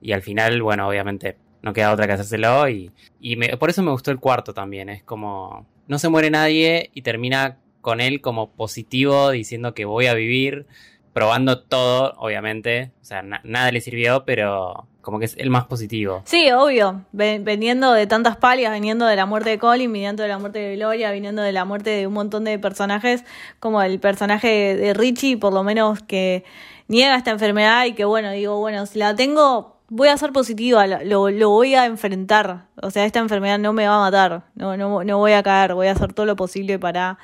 Y 0.00 0.12
al 0.12 0.22
final, 0.22 0.62
bueno, 0.62 0.88
obviamente, 0.88 1.36
no 1.62 1.72
queda 1.72 1.92
otra 1.92 2.06
que 2.06 2.12
hacérselo, 2.12 2.68
y, 2.68 2.92
y 3.18 3.34
por 3.56 3.70
eso 3.70 3.82
me 3.82 3.90
gustó 3.90 4.12
el 4.12 4.20
cuarto 4.20 4.54
también, 4.54 4.88
es 4.88 5.02
como, 5.02 5.66
no 5.88 5.98
se 5.98 6.08
muere 6.10 6.30
nadie 6.30 6.90
y 6.94 7.02
termina 7.02 7.58
con 7.80 8.00
él 8.00 8.20
como 8.20 8.52
positivo, 8.52 9.32
diciendo 9.32 9.74
que 9.74 9.84
voy 9.84 10.06
a 10.06 10.14
vivir, 10.14 10.66
probando 11.12 11.60
todo, 11.60 12.14
obviamente, 12.16 12.92
o 13.00 13.04
sea, 13.04 13.22
nada 13.22 13.70
le 13.70 13.80
sirvió, 13.80 14.24
pero 14.24 14.86
como 15.02 15.18
que 15.18 15.26
es 15.26 15.36
el 15.36 15.50
más 15.50 15.66
positivo. 15.66 16.22
Sí, 16.24 16.50
obvio. 16.52 17.04
Veniendo 17.12 17.92
de 17.92 18.06
tantas 18.06 18.36
palias, 18.36 18.70
veniendo 18.72 19.04
de 19.04 19.16
la 19.16 19.26
muerte 19.26 19.50
de 19.50 19.58
Colin, 19.58 19.92
viniendo 19.92 20.22
de 20.22 20.28
la 20.28 20.38
muerte 20.38 20.60
de 20.60 20.76
Gloria, 20.76 21.10
viniendo 21.10 21.42
de 21.42 21.52
la 21.52 21.64
muerte 21.64 21.90
de 21.90 22.06
un 22.06 22.14
montón 22.14 22.44
de 22.44 22.58
personajes, 22.58 23.24
como 23.58 23.82
el 23.82 23.98
personaje 23.98 24.76
de 24.76 24.94
Richie, 24.94 25.36
por 25.36 25.52
lo 25.52 25.64
menos 25.64 26.02
que 26.02 26.44
niega 26.88 27.16
esta 27.16 27.32
enfermedad 27.32 27.84
y 27.84 27.92
que, 27.94 28.04
bueno, 28.04 28.30
digo, 28.30 28.58
bueno, 28.58 28.86
si 28.86 28.98
la 28.98 29.14
tengo, 29.14 29.76
voy 29.88 30.08
a 30.08 30.16
ser 30.16 30.32
positiva, 30.32 30.86
lo, 30.86 31.30
lo 31.30 31.50
voy 31.50 31.74
a 31.74 31.84
enfrentar. 31.84 32.66
O 32.80 32.90
sea, 32.90 33.04
esta 33.04 33.18
enfermedad 33.18 33.58
no 33.58 33.72
me 33.72 33.86
va 33.86 33.96
a 33.96 34.00
matar, 34.00 34.44
no, 34.54 34.76
no, 34.76 35.04
no 35.04 35.18
voy 35.18 35.32
a 35.32 35.42
caer, 35.42 35.74
voy 35.74 35.88
a 35.88 35.92
hacer 35.92 36.12
todo 36.12 36.26
lo 36.26 36.36
posible 36.36 36.78
para 36.78 37.18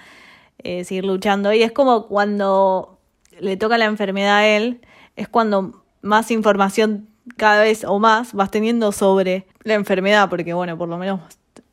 eh, 0.58 0.84
seguir 0.84 1.04
luchando. 1.04 1.52
Y 1.52 1.62
es 1.62 1.70
como 1.72 2.08
cuando 2.08 2.97
le 3.40 3.56
toca 3.56 3.78
la 3.78 3.86
enfermedad 3.86 4.38
a 4.38 4.46
él, 4.46 4.80
es 5.16 5.28
cuando 5.28 5.84
más 6.02 6.30
información 6.30 7.08
cada 7.36 7.62
vez 7.62 7.84
o 7.84 7.98
más 7.98 8.32
vas 8.32 8.50
teniendo 8.50 8.92
sobre 8.92 9.46
la 9.62 9.74
enfermedad, 9.74 10.28
porque 10.28 10.54
bueno, 10.54 10.78
por 10.78 10.88
lo 10.88 10.98
menos 10.98 11.20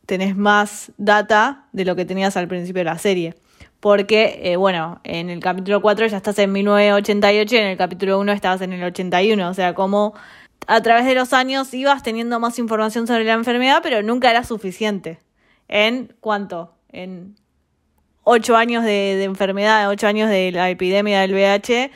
tenés 0.06 0.36
más 0.36 0.92
data 0.98 1.68
de 1.72 1.86
lo 1.86 1.96
que 1.96 2.06
tenías 2.06 2.38
al 2.38 2.48
principio 2.48 2.82
de 2.82 2.86
la 2.86 2.98
serie. 2.98 3.36
Porque, 3.80 4.40
eh, 4.44 4.56
bueno, 4.56 5.00
en 5.04 5.30
el 5.30 5.40
capítulo 5.40 5.82
4 5.82 6.08
ya 6.08 6.18
estás 6.18 6.40
en 6.40 6.52
1988 6.52 7.56
y 7.56 7.58
en 7.58 7.68
el 7.68 7.78
capítulo 7.78 8.20
1 8.20 8.32
estabas 8.32 8.62
en 8.62 8.74
el 8.74 8.84
81. 8.84 9.48
O 9.48 9.54
sea, 9.54 9.76
como 9.76 10.16
a 10.68 10.82
través 10.82 11.06
de 11.06 11.14
los 11.14 11.34
años 11.34 11.74
ibas 11.74 12.02
teniendo 12.02 12.40
más 12.40 12.58
información 12.58 13.06
sobre 13.06 13.26
la 13.26 13.34
enfermedad, 13.34 13.82
pero 13.84 14.02
nunca 14.02 14.32
era 14.32 14.44
suficiente. 14.44 15.20
¿En 15.68 16.16
cuánto? 16.20 16.74
En 16.90 17.36
8 18.26 18.58
años 18.58 18.84
de, 18.84 19.24
enfermedad, 19.24 19.88
8 19.90 20.08
años 20.08 20.30
de 20.30 20.52
la 20.52 20.70
epidemia 20.70 21.22
del 21.22 21.34
VIH, 21.34 21.92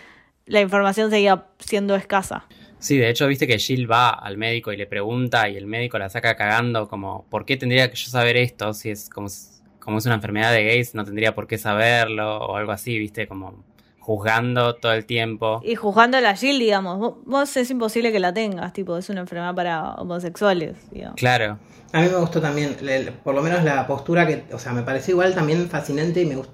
la 0.45 0.61
información 0.61 1.09
seguía 1.09 1.47
siendo 1.59 1.95
escasa. 1.95 2.45
Sí, 2.77 2.97
de 2.97 3.09
hecho, 3.09 3.27
viste 3.27 3.47
que 3.47 3.57
Jill 3.57 3.91
va 3.91 4.09
al 4.09 4.37
médico 4.37 4.71
y 4.71 4.77
le 4.77 4.85
pregunta 4.85 5.49
y 5.49 5.57
el 5.57 5.65
médico 5.65 5.97
la 5.97 6.09
saca 6.09 6.35
cagando 6.35 6.87
como, 6.87 7.25
¿por 7.29 7.45
qué 7.45 7.57
tendría 7.57 7.89
que 7.89 7.97
yo 7.97 8.09
saber 8.09 8.37
esto? 8.37 8.73
Si 8.73 8.91
es 8.91 9.09
como, 9.09 9.27
como 9.79 9.97
es 9.97 10.05
una 10.05 10.15
enfermedad 10.15 10.53
de 10.53 10.63
gays, 10.63 10.95
no 10.95 11.03
tendría 11.03 11.33
por 11.33 11.47
qué 11.47 11.57
saberlo 11.57 12.37
o 12.37 12.55
algo 12.55 12.71
así, 12.71 12.97
viste, 12.97 13.27
como 13.27 13.65
juzgando 14.09 14.73
todo 14.73 14.93
el 14.93 15.05
tiempo. 15.05 15.61
Y 15.63 15.75
juzgando 15.75 16.17
a 16.17 16.21
la 16.21 16.35
Jill, 16.35 16.57
digamos, 16.57 17.17
vos, 17.25 17.57
es 17.57 17.69
imposible 17.69 18.11
que 18.11 18.19
la 18.19 18.33
tengas, 18.33 18.73
tipo, 18.73 18.97
es 18.97 19.07
una 19.11 19.21
enfermedad 19.21 19.53
para 19.53 19.93
homosexuales, 19.97 20.77
digamos. 20.89 21.15
Claro. 21.15 21.59
A 21.93 22.01
mí 22.01 22.07
me 22.09 22.15
gustó 22.15 22.41
también, 22.41 22.75
por 23.23 23.35
lo 23.35 23.43
menos 23.43 23.63
la 23.63 23.85
postura 23.85 24.25
que, 24.25 24.45
o 24.51 24.57
sea, 24.57 24.73
me 24.73 24.81
pareció 24.81 25.11
igual 25.11 25.35
también 25.35 25.69
fascinante 25.69 26.23
y 26.23 26.25
me 26.25 26.37
gustó 26.37 26.53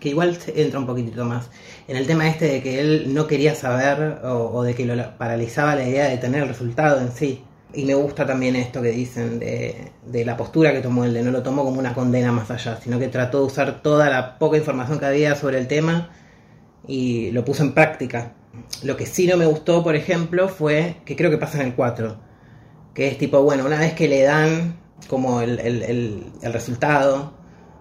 que 0.00 0.08
igual 0.08 0.38
entra 0.54 0.78
un 0.78 0.86
poquitito 0.86 1.26
más 1.26 1.50
en 1.88 1.96
el 1.96 2.06
tema 2.06 2.26
este 2.26 2.46
de 2.46 2.62
que 2.62 2.80
él 2.80 3.14
no 3.14 3.26
quería 3.26 3.54
saber 3.54 4.20
o, 4.24 4.62
de 4.62 4.74
que 4.74 4.86
lo 4.86 5.18
paralizaba 5.18 5.76
la 5.76 5.86
idea 5.86 6.08
de 6.08 6.16
tener 6.16 6.42
el 6.42 6.48
resultado 6.48 7.00
en 7.00 7.12
sí. 7.12 7.44
Y 7.74 7.84
me 7.84 7.94
gusta 7.94 8.24
también 8.24 8.56
esto 8.56 8.80
que 8.80 8.90
dicen 8.90 9.40
de, 9.40 9.92
de, 10.06 10.24
la 10.24 10.38
postura 10.38 10.72
que 10.72 10.80
tomó 10.80 11.04
él, 11.04 11.12
de 11.12 11.22
no 11.22 11.32
lo 11.32 11.42
tomó 11.42 11.64
como 11.64 11.80
una 11.80 11.92
condena 11.92 12.32
más 12.32 12.50
allá, 12.50 12.78
sino 12.82 12.98
que 12.98 13.08
trató 13.08 13.40
de 13.40 13.44
usar 13.44 13.82
toda 13.82 14.08
la 14.08 14.38
poca 14.38 14.56
información 14.56 14.98
que 14.98 15.06
había 15.06 15.34
sobre 15.34 15.58
el 15.58 15.66
tema 15.66 16.08
y 16.86 17.30
lo 17.30 17.44
puso 17.44 17.62
en 17.62 17.72
práctica. 17.72 18.34
Lo 18.82 18.96
que 18.96 19.06
sí 19.06 19.26
no 19.26 19.36
me 19.36 19.46
gustó, 19.46 19.82
por 19.82 19.96
ejemplo, 19.96 20.48
fue, 20.48 20.96
que 21.04 21.16
creo 21.16 21.30
que 21.30 21.38
pasa 21.38 21.60
en 21.60 21.68
el 21.68 21.74
4, 21.74 22.16
que 22.94 23.08
es 23.08 23.18
tipo, 23.18 23.42
bueno, 23.42 23.64
una 23.64 23.78
vez 23.78 23.94
que 23.94 24.08
le 24.08 24.22
dan 24.22 24.76
como 25.08 25.40
el, 25.40 25.58
el, 25.58 25.82
el, 25.82 26.26
el 26.42 26.52
resultado, 26.52 27.32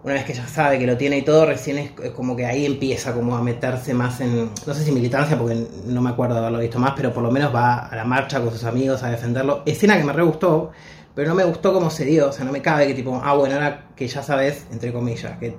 una 0.04 0.16
vez 0.16 0.26
que 0.26 0.34
ya 0.34 0.46
sabe 0.48 0.78
que 0.80 0.86
lo 0.86 0.98
tiene 0.98 1.18
y 1.18 1.22
todo, 1.22 1.46
recién 1.46 1.78
es, 1.78 1.92
como 2.12 2.36
que 2.36 2.46
ahí 2.46 2.66
empieza 2.66 3.14
como 3.14 3.38
a 3.38 3.42
meterse 3.42 3.94
más 3.94 4.20
en, 4.20 4.50
no 4.66 4.74
sé 4.74 4.84
si 4.84 4.92
militancia, 4.92 5.38
porque 5.38 5.66
no 5.86 6.02
me 6.02 6.10
acuerdo 6.10 6.36
de 6.36 6.42
haberlo 6.42 6.60
visto 6.60 6.78
más, 6.78 6.94
pero 6.96 7.14
por 7.14 7.24
lo 7.24 7.32
menos 7.32 7.56
va 7.56 7.88
a 7.88 7.96
la 7.96 8.04
marcha 8.04 8.42
con 8.42 8.52
sus 8.52 8.66
amigos 8.66 9.02
a 9.04 9.10
defenderlo. 9.10 9.64
Escena 9.66 9.98
que 9.98 10.04
me 10.04 10.12
re 10.12 10.24
gustó, 10.24 10.72
pero 11.16 11.30
no 11.30 11.36
me 11.36 11.46
gustó 11.46 11.72
cómo 11.74 11.90
se 11.90 12.04
dio, 12.04 12.30
o 12.30 12.32
sea, 12.34 12.44
no 12.44 12.52
me 12.52 12.62
cabe 12.62 12.88
que 12.88 12.94
tipo, 12.94 13.22
ah, 13.24 13.34
bueno, 13.34 13.56
ahora 13.56 13.86
que 13.96 14.08
ya 14.08 14.22
sabes, 14.22 14.66
entre 14.72 14.92
comillas, 14.92 15.38
que 15.38 15.56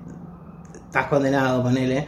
estás 0.74 1.06
condenado, 1.06 1.62
ponele, 1.62 2.06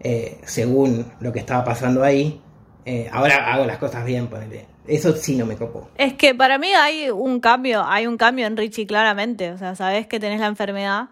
eh, 0.00 0.38
según 0.44 1.12
lo 1.20 1.32
que 1.32 1.40
estaba 1.40 1.64
pasando 1.64 2.02
ahí, 2.02 2.40
eh, 2.84 3.08
ahora 3.12 3.52
hago 3.52 3.66
las 3.66 3.78
cosas 3.78 4.04
bien, 4.04 4.28
ponele. 4.28 4.66
Eso 4.86 5.12
sí 5.12 5.36
no 5.36 5.44
me 5.44 5.56
copó. 5.56 5.90
Es 5.96 6.14
que 6.14 6.34
para 6.34 6.56
mí 6.56 6.68
hay 6.68 7.10
un 7.10 7.40
cambio, 7.40 7.84
hay 7.84 8.06
un 8.06 8.16
cambio 8.16 8.46
en 8.46 8.56
Richie 8.56 8.86
claramente, 8.86 9.52
o 9.52 9.58
sea, 9.58 9.74
sabes 9.74 10.06
que 10.06 10.18
tenés 10.18 10.40
la 10.40 10.46
enfermedad 10.46 11.10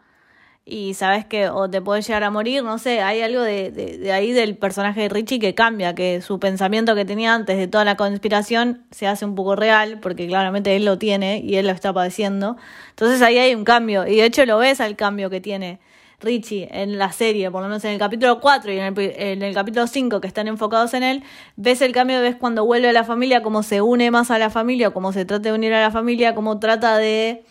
y 0.65 0.95
sabes 0.95 1.27
que 1.27 1.49
o 1.49 1.69
te 1.69 1.83
puedes 1.83 2.07
llegar 2.07 2.25
a 2.25 2.31
morir, 2.31 2.65
no 2.65 2.79
sé, 2.79 3.03
hay 3.03 3.21
algo 3.21 3.43
de, 3.43 3.71
de, 3.71 4.13
ahí 4.13 4.33
del 4.33 4.57
personaje 4.57 5.03
de 5.03 5.09
Richie 5.11 5.39
que 5.39 5.55
cambia, 5.55 5.95
que 5.95 6.23
su 6.23 6.41
pensamiento 6.41 6.95
que 6.95 7.05
tenía 7.05 7.35
antes 7.35 7.59
de 7.59 7.69
toda 7.69 7.85
la 7.85 7.97
conspiración 7.97 8.87
se 8.91 9.07
hace 9.07 9.27
un 9.27 9.35
poco 9.35 9.55
real, 9.55 10.01
porque 10.01 10.27
claramente 10.27 10.75
él 10.75 10.85
lo 10.85 10.99
tiene 10.99 11.41
y 11.41 11.57
él 11.57 11.67
lo 11.67 11.73
está 11.73 11.93
padeciendo. 11.93 12.57
Entonces 12.91 13.21
ahí 13.23 13.39
hay 13.39 13.55
un 13.55 13.65
cambio, 13.65 14.07
y 14.07 14.17
de 14.17 14.25
hecho 14.25 14.45
lo 14.47 14.59
ves 14.59 14.81
al 14.81 14.97
cambio 14.97 15.29
que 15.29 15.41
tiene 15.41 15.79
Richie 16.21 16.69
en 16.71 16.99
la 16.99 17.13
serie, 17.13 17.51
por 17.51 17.63
lo 17.63 17.69
menos 17.69 17.85
en 17.85 17.93
el 17.93 17.99
capítulo 17.99 18.41
4 18.41 18.73
y 18.73 18.79
en 18.79 18.85
el, 18.85 19.15
en 19.17 19.43
el 19.43 19.55
capítulo 19.55 19.87
5 19.87 20.21
que 20.21 20.29
están 20.29 20.49
enfocados 20.49 20.95
en 20.95 21.03
él, 21.03 21.23
ves 21.57 21.83
el 21.83 21.93
cambio, 21.93 22.21
ves 22.21 22.37
cuando 22.37 22.65
vuelve 22.65 22.89
a 22.89 22.93
la 22.93 23.05
familia, 23.05 23.43
cómo 23.43 23.63
se 23.63 23.81
une 23.81 24.11
más 24.11 24.31
a 24.31 24.39
la 24.39 24.51
familia, 24.51 24.91
cómo 24.91 25.13
se 25.13 25.25
trata 25.25 25.51
de 25.51 25.53
unir 25.53 25.75
a 25.75 25.81
la 25.81 25.91
familia, 25.91 26.35
cómo 26.35 26.59
trata 26.59 26.97
de 26.97 27.45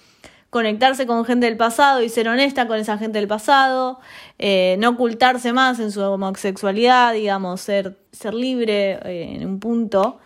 conectarse 0.55 1.05
con 1.05 1.25
gente 1.25 1.47
del 1.47 1.57
pasado 1.57 2.01
y 2.01 2.07
ser 2.07 2.29
honesta 2.29 2.65
con 2.65 2.79
esa 2.79 2.97
gente 2.97 3.19
del 3.19 3.27
pasado, 3.27 3.99
eh, 4.39 4.77
no 4.79 4.91
ocultarse 4.91 5.51
más 5.51 5.79
en 5.81 5.91
su 5.91 6.01
homosexualidad, 6.01 7.13
digamos, 7.13 7.59
ser, 7.59 7.97
ser 8.13 8.33
libre 8.33 8.93
eh, 9.03 9.35
en 9.35 9.45
un 9.45 9.59
punto. 9.59 10.19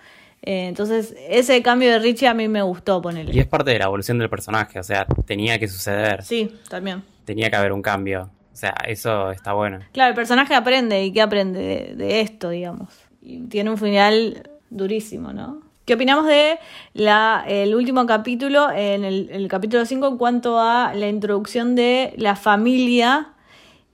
Eh, 0.44 0.68
entonces, 0.68 1.16
ese 1.28 1.62
cambio 1.64 1.90
de 1.90 1.98
Richie 1.98 2.28
a 2.28 2.36
mí 2.36 2.48
me 2.48 2.62
gustó 2.62 3.02
ponerle. 3.02 3.36
Y 3.36 3.40
es 3.40 3.48
parte 3.48 3.72
de 3.72 3.80
la 3.80 3.86
evolución 3.86 4.20
del 4.20 4.30
personaje, 4.30 4.80
o 4.80 4.84
sea, 4.84 5.08
tenía 5.26 5.58
que 5.58 5.68
suceder. 5.68 6.24
Sí, 6.24 6.56
también. 6.70 7.04
Tenía 7.30 7.52
que 7.52 7.58
haber 7.58 7.74
un 7.74 7.84
cambio. 7.84 8.32
O 8.52 8.56
sea, 8.56 8.74
eso 8.88 9.30
está 9.30 9.54
bueno. 9.54 9.82
Claro, 9.92 10.10
el 10.10 10.16
personaje 10.16 10.56
aprende 10.56 11.06
y 11.06 11.14
que 11.14 11.22
aprende 11.22 11.94
de, 11.96 12.22
esto, 12.22 12.50
digamos. 12.50 12.90
Y 13.22 13.42
tiene 13.42 13.70
un 13.70 13.78
final 13.78 14.50
durísimo, 14.72 15.32
¿no? 15.32 15.62
¿Qué 15.86 15.94
opinamos 15.94 16.26
de 16.26 16.58
el 16.96 17.76
último 17.76 18.08
capítulo, 18.08 18.72
en 18.72 19.06
el, 19.06 19.30
el 19.32 19.48
capítulo 19.48 19.86
5, 19.86 20.08
en 20.08 20.18
cuanto 20.18 20.60
a 20.60 20.96
la 20.96 21.08
introducción 21.08 21.76
de 21.76 22.16
la 22.18 22.36
familia 22.36 23.34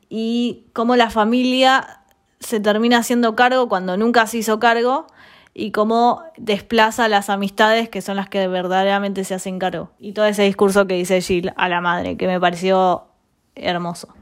y 0.07 0.67
cómo 0.71 0.95
la 0.95 1.09
familia 1.09 2.05
se 2.39 2.61
termina 2.61 2.99
haciendo 2.99 3.35
cargo 3.35 3.67
cuando 3.67 3.97
nunca 3.97 4.27
se 4.27 4.37
hizo 4.37 4.61
cargo 4.61 5.07
y 5.53 5.71
cómo 5.71 6.23
desplaza 6.37 7.09
las 7.09 7.29
amistades 7.29 7.89
que 7.89 8.01
son 8.01 8.15
las 8.15 8.29
que 8.29 8.47
verdaderamente 8.47 9.25
se 9.25 9.33
hacen 9.33 9.59
cargo. 9.59 9.91
Y 9.99 10.13
todo 10.13 10.25
ese 10.25 10.43
discurso 10.43 10.87
que 10.87 10.93
dice 10.93 11.19
Jill 11.19 11.51
a 11.57 11.67
la 11.67 11.81
madre, 11.81 12.15
que 12.15 12.27
me 12.27 12.39
pareció 12.39 13.09
hermoso. 13.55 14.13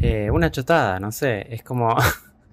Eh, 0.00 0.30
una 0.30 0.50
chotada, 0.50 1.00
no 1.00 1.12
sé, 1.12 1.46
es 1.50 1.62
como... 1.62 1.96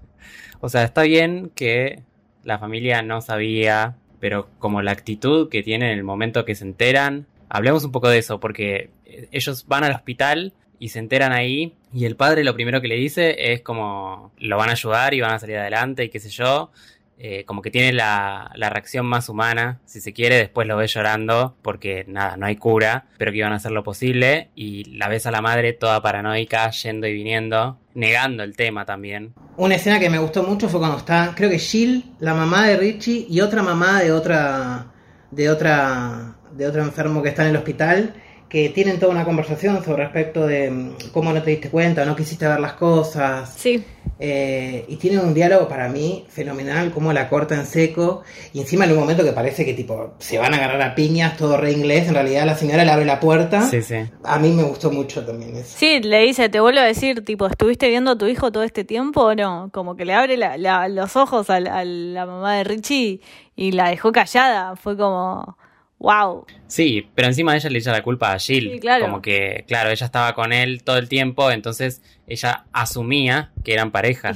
o 0.62 0.69
sea, 0.69 0.84
está 0.84 1.04
bien 1.04 1.52
que 1.56 2.04
la 2.43 2.60
familia 2.60 3.02
no 3.02 3.22
sabía, 3.22 3.96
pero 4.19 4.50
como 4.60 4.82
la 4.82 4.91
actitud 4.91 5.50
que 5.50 5.63
tienen 5.63 5.89
en 5.89 5.98
el 5.98 6.04
momento 6.04 6.46
que 6.46 6.56
se 6.56 6.65
enteran, 6.65 7.28
hablemos 7.50 7.84
un 7.84 7.91
poco 7.91 8.10
de 8.10 8.17
eso, 8.17 8.39
porque 8.39 8.89
ellos 9.32 9.65
van 9.67 9.84
al 9.84 9.93
hospital 9.93 10.54
y 10.80 10.89
se 10.89 11.00
enteran 11.00 11.32
ahí 11.32 11.74
y 11.93 12.06
el 12.06 12.15
padre 12.15 12.43
lo 12.43 12.56
primero 12.56 12.82
que 12.82 12.88
le 12.88 12.96
dice 12.96 13.54
es 13.54 13.62
como 13.62 14.34
lo 14.39 14.58
van 14.58 14.69
a 14.69 14.74
ayudar 14.74 15.13
y 15.13 15.22
van 15.22 15.34
a 15.34 15.39
salir 15.39 15.58
adelante 15.58 16.04
y 16.04 16.10
qué 16.10 16.19
sé 16.19 16.30
yo. 16.30 16.72
Eh, 17.17 17.45
como 17.45 17.62
que 17.62 17.71
tiene 17.71 17.93
la, 17.93 18.52
la, 18.56 18.69
reacción 18.69 19.06
más 19.06 19.30
humana, 19.30 19.80
si 19.86 20.02
se 20.02 20.13
quiere, 20.13 20.36
después 20.36 20.67
lo 20.67 20.76
ves 20.76 20.93
llorando 20.93 21.56
porque 21.62 22.06
nada, 22.08 22.38
no 22.38 22.47
hay 22.47 22.56
cura, 22.56 23.06
pero 23.17 23.32
que 23.32 23.38
iban 23.38 23.54
a 23.54 23.58
hacer 23.58 23.71
lo 23.71 23.84
posible 23.84 24.49
y 24.56 24.97
la 24.97 25.08
ves 25.08 25.26
a 25.26 25.32
la 25.32 25.41
madre 25.41 25.73
toda 25.73 26.02
paranoica, 26.02 26.69
yendo 26.71 27.08
y 27.08 27.13
viniendo, 27.13 27.80
negando 27.93 28.43
el 28.43 28.56
tema 28.56 28.86
también. 28.86 29.34
Una 29.58 29.76
escena 29.76 29.99
que 29.99 30.10
me 30.10 30.17
gustó 30.17 30.43
mucho 30.43 30.67
fue 30.67 30.80
cuando 30.80 30.97
está, 30.97 31.34
creo 31.36 31.49
que 31.49 31.60
Jill, 31.60 32.04
la 32.19 32.34
mamá 32.34 32.67
de 32.67 32.78
Richie 32.78 33.28
y 33.30 33.41
otra 33.41 33.62
mamá 33.62 34.02
de 34.02 34.12
otra, 34.12 34.88
de 35.30 35.49
otra, 35.49 36.36
de 36.52 36.67
otro 36.67 36.82
enfermo 36.82 37.21
que 37.21 37.30
está 37.30 37.43
en 37.43 37.49
el 37.49 37.58
hospital 37.58 38.15
que 38.54 38.70
tienen 38.70 39.00
toda 39.00 39.12
una 39.12 39.26
conversación 39.26 39.84
sobre 39.84 40.04
respecto 40.04 40.46
de 40.46 40.70
mm, 40.70 40.96
cómo 41.12 41.34
no 41.34 41.42
te 41.42 41.50
diste 41.50 41.72
cuenta, 41.72 42.06
no 42.06 42.16
quisiste 42.16 42.48
ver 42.48 42.60
las 42.60 42.74
cosas. 42.74 43.52
Sí. 43.58 43.84
Eh, 44.20 44.86
y 44.88 44.98
tienen 44.98 45.22
un 45.22 45.34
diálogo 45.34 45.68
para 45.68 45.89
mí 45.89 46.24
fenomenal, 46.30 46.92
cómo 46.92 47.12
la 47.13 47.30
corta 47.30 47.56
en 47.56 47.66
seco. 47.66 48.22
Y 48.54 48.60
encima 48.60 48.86
en 48.86 48.92
un 48.92 49.00
momento 49.00 49.24
que 49.24 49.32
parece 49.32 49.66
que 49.66 49.74
tipo 49.74 50.13
se 50.20 50.38
van 50.38 50.54
a 50.54 50.58
agarrar 50.58 50.84
a 50.84 50.94
piñas, 50.94 51.36
todo 51.36 51.58
re 51.58 51.72
inglés. 51.72 52.08
En 52.08 52.13
realidad 52.13 52.46
la 52.46 52.56
señora 52.56 52.86
le 52.86 52.92
abre 52.92 53.06
la 53.06 53.20
puerta. 53.20 53.68
Sí, 53.68 53.82
sí. 53.82 53.96
A 54.24 54.38
mí 54.38 54.52
me 54.52 54.62
gustó 54.62 54.92
mucho 54.92 55.26
también 55.26 55.56
eso. 55.56 55.76
Sí, 55.76 56.00
le 56.02 56.20
dice, 56.20 56.48
te 56.48 56.60
vuelvo 56.60 56.82
a 56.82 56.84
decir, 56.84 57.26
tipo, 57.26 57.48
¿estuviste 57.48 57.89
viendo 57.89 58.12
a 58.12 58.18
tu 58.20 58.28
hijo 58.28 58.52
todo 58.52 58.62
este 58.62 58.84
tiempo 58.84 59.22
o 59.22 59.34
no? 59.34 59.72
Como 59.74 59.96
que 59.96 60.06
le 60.06 60.13
abre 60.13 60.38
la, 60.38 60.58
la, 60.60 60.88
los 60.89 61.16
ojos 61.16 61.50
a, 61.50 61.56
a 61.56 61.84
la 61.84 62.28
mamá 62.28 62.58
de 62.58 62.66
Richie 62.66 63.20
y 63.56 63.72
la 63.72 63.89
dejó 63.89 64.12
callada. 64.12 64.76
Fue 64.76 64.96
como 64.96 65.58
wow. 66.04 66.46
Sí, 66.68 67.10
pero 67.16 67.30
encima 67.30 67.56
ella 67.56 67.70
le 67.70 67.80
echa 67.80 67.92
la 67.92 68.04
culpa 68.04 68.34
a 68.34 68.39
Jill. 68.39 68.74
Sí, 68.74 68.80
claro. 68.80 69.06
Como 69.06 69.22
que, 69.22 69.63
claro, 69.68 69.89
ella 69.89 70.06
estaba 70.06 70.36
con 70.36 70.52
él 70.54 70.84
todo 70.84 70.98
el 70.98 71.08
tiempo, 71.10 71.50
entonces 71.50 72.04
ella 72.28 72.66
asumía 72.74 73.52
que 73.63 73.74
eran 73.74 73.92
pareja. 73.92 74.34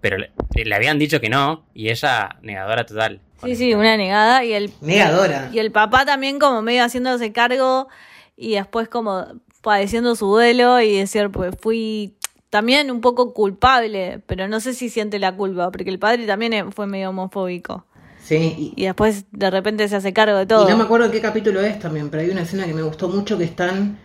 Pero 0.00 0.18
le, 0.18 0.32
le, 0.54 0.74
habían 0.74 0.98
dicho 0.98 1.20
que 1.20 1.30
no, 1.30 1.64
y 1.72 1.88
ella 1.90 2.36
negadora 2.42 2.84
total. 2.84 3.20
Sí, 3.42 3.54
sí, 3.54 3.74
una 3.74 3.96
negada. 3.96 4.44
Y 4.44 4.52
el, 4.52 4.72
negadora. 4.80 5.48
Y 5.52 5.60
el 5.60 5.70
papá 5.72 6.04
también 6.04 6.38
como 6.38 6.60
medio 6.60 6.82
haciéndose 6.84 7.32
cargo 7.32 7.88
y 8.36 8.54
después 8.54 8.88
como 8.88 9.26
padeciendo 9.62 10.16
su 10.16 10.26
duelo 10.26 10.80
y 10.80 10.96
decir, 10.96 11.30
pues 11.30 11.54
fui 11.60 12.16
también 12.50 12.90
un 12.90 13.00
poco 13.00 13.32
culpable, 13.32 14.22
pero 14.26 14.48
no 14.48 14.60
sé 14.60 14.74
si 14.74 14.90
siente 14.90 15.18
la 15.18 15.36
culpa, 15.36 15.70
porque 15.70 15.90
el 15.90 15.98
padre 15.98 16.26
también 16.26 16.72
fue 16.72 16.86
medio 16.86 17.10
homofóbico. 17.10 17.85
Sí, 18.26 18.72
y, 18.74 18.82
y, 18.82 18.86
después 18.86 19.26
de 19.30 19.50
repente 19.52 19.86
se 19.86 19.94
hace 19.94 20.12
cargo 20.12 20.36
de 20.36 20.46
todo. 20.46 20.66
Y 20.66 20.70
no 20.70 20.76
me 20.76 20.82
acuerdo 20.82 21.12
qué 21.12 21.20
capítulo 21.20 21.60
es 21.60 21.78
también, 21.78 22.10
pero 22.10 22.24
hay 22.24 22.30
una 22.30 22.42
escena 22.42 22.66
que 22.66 22.74
me 22.74 22.82
gustó 22.82 23.08
mucho 23.08 23.38
que 23.38 23.44
están, 23.44 23.98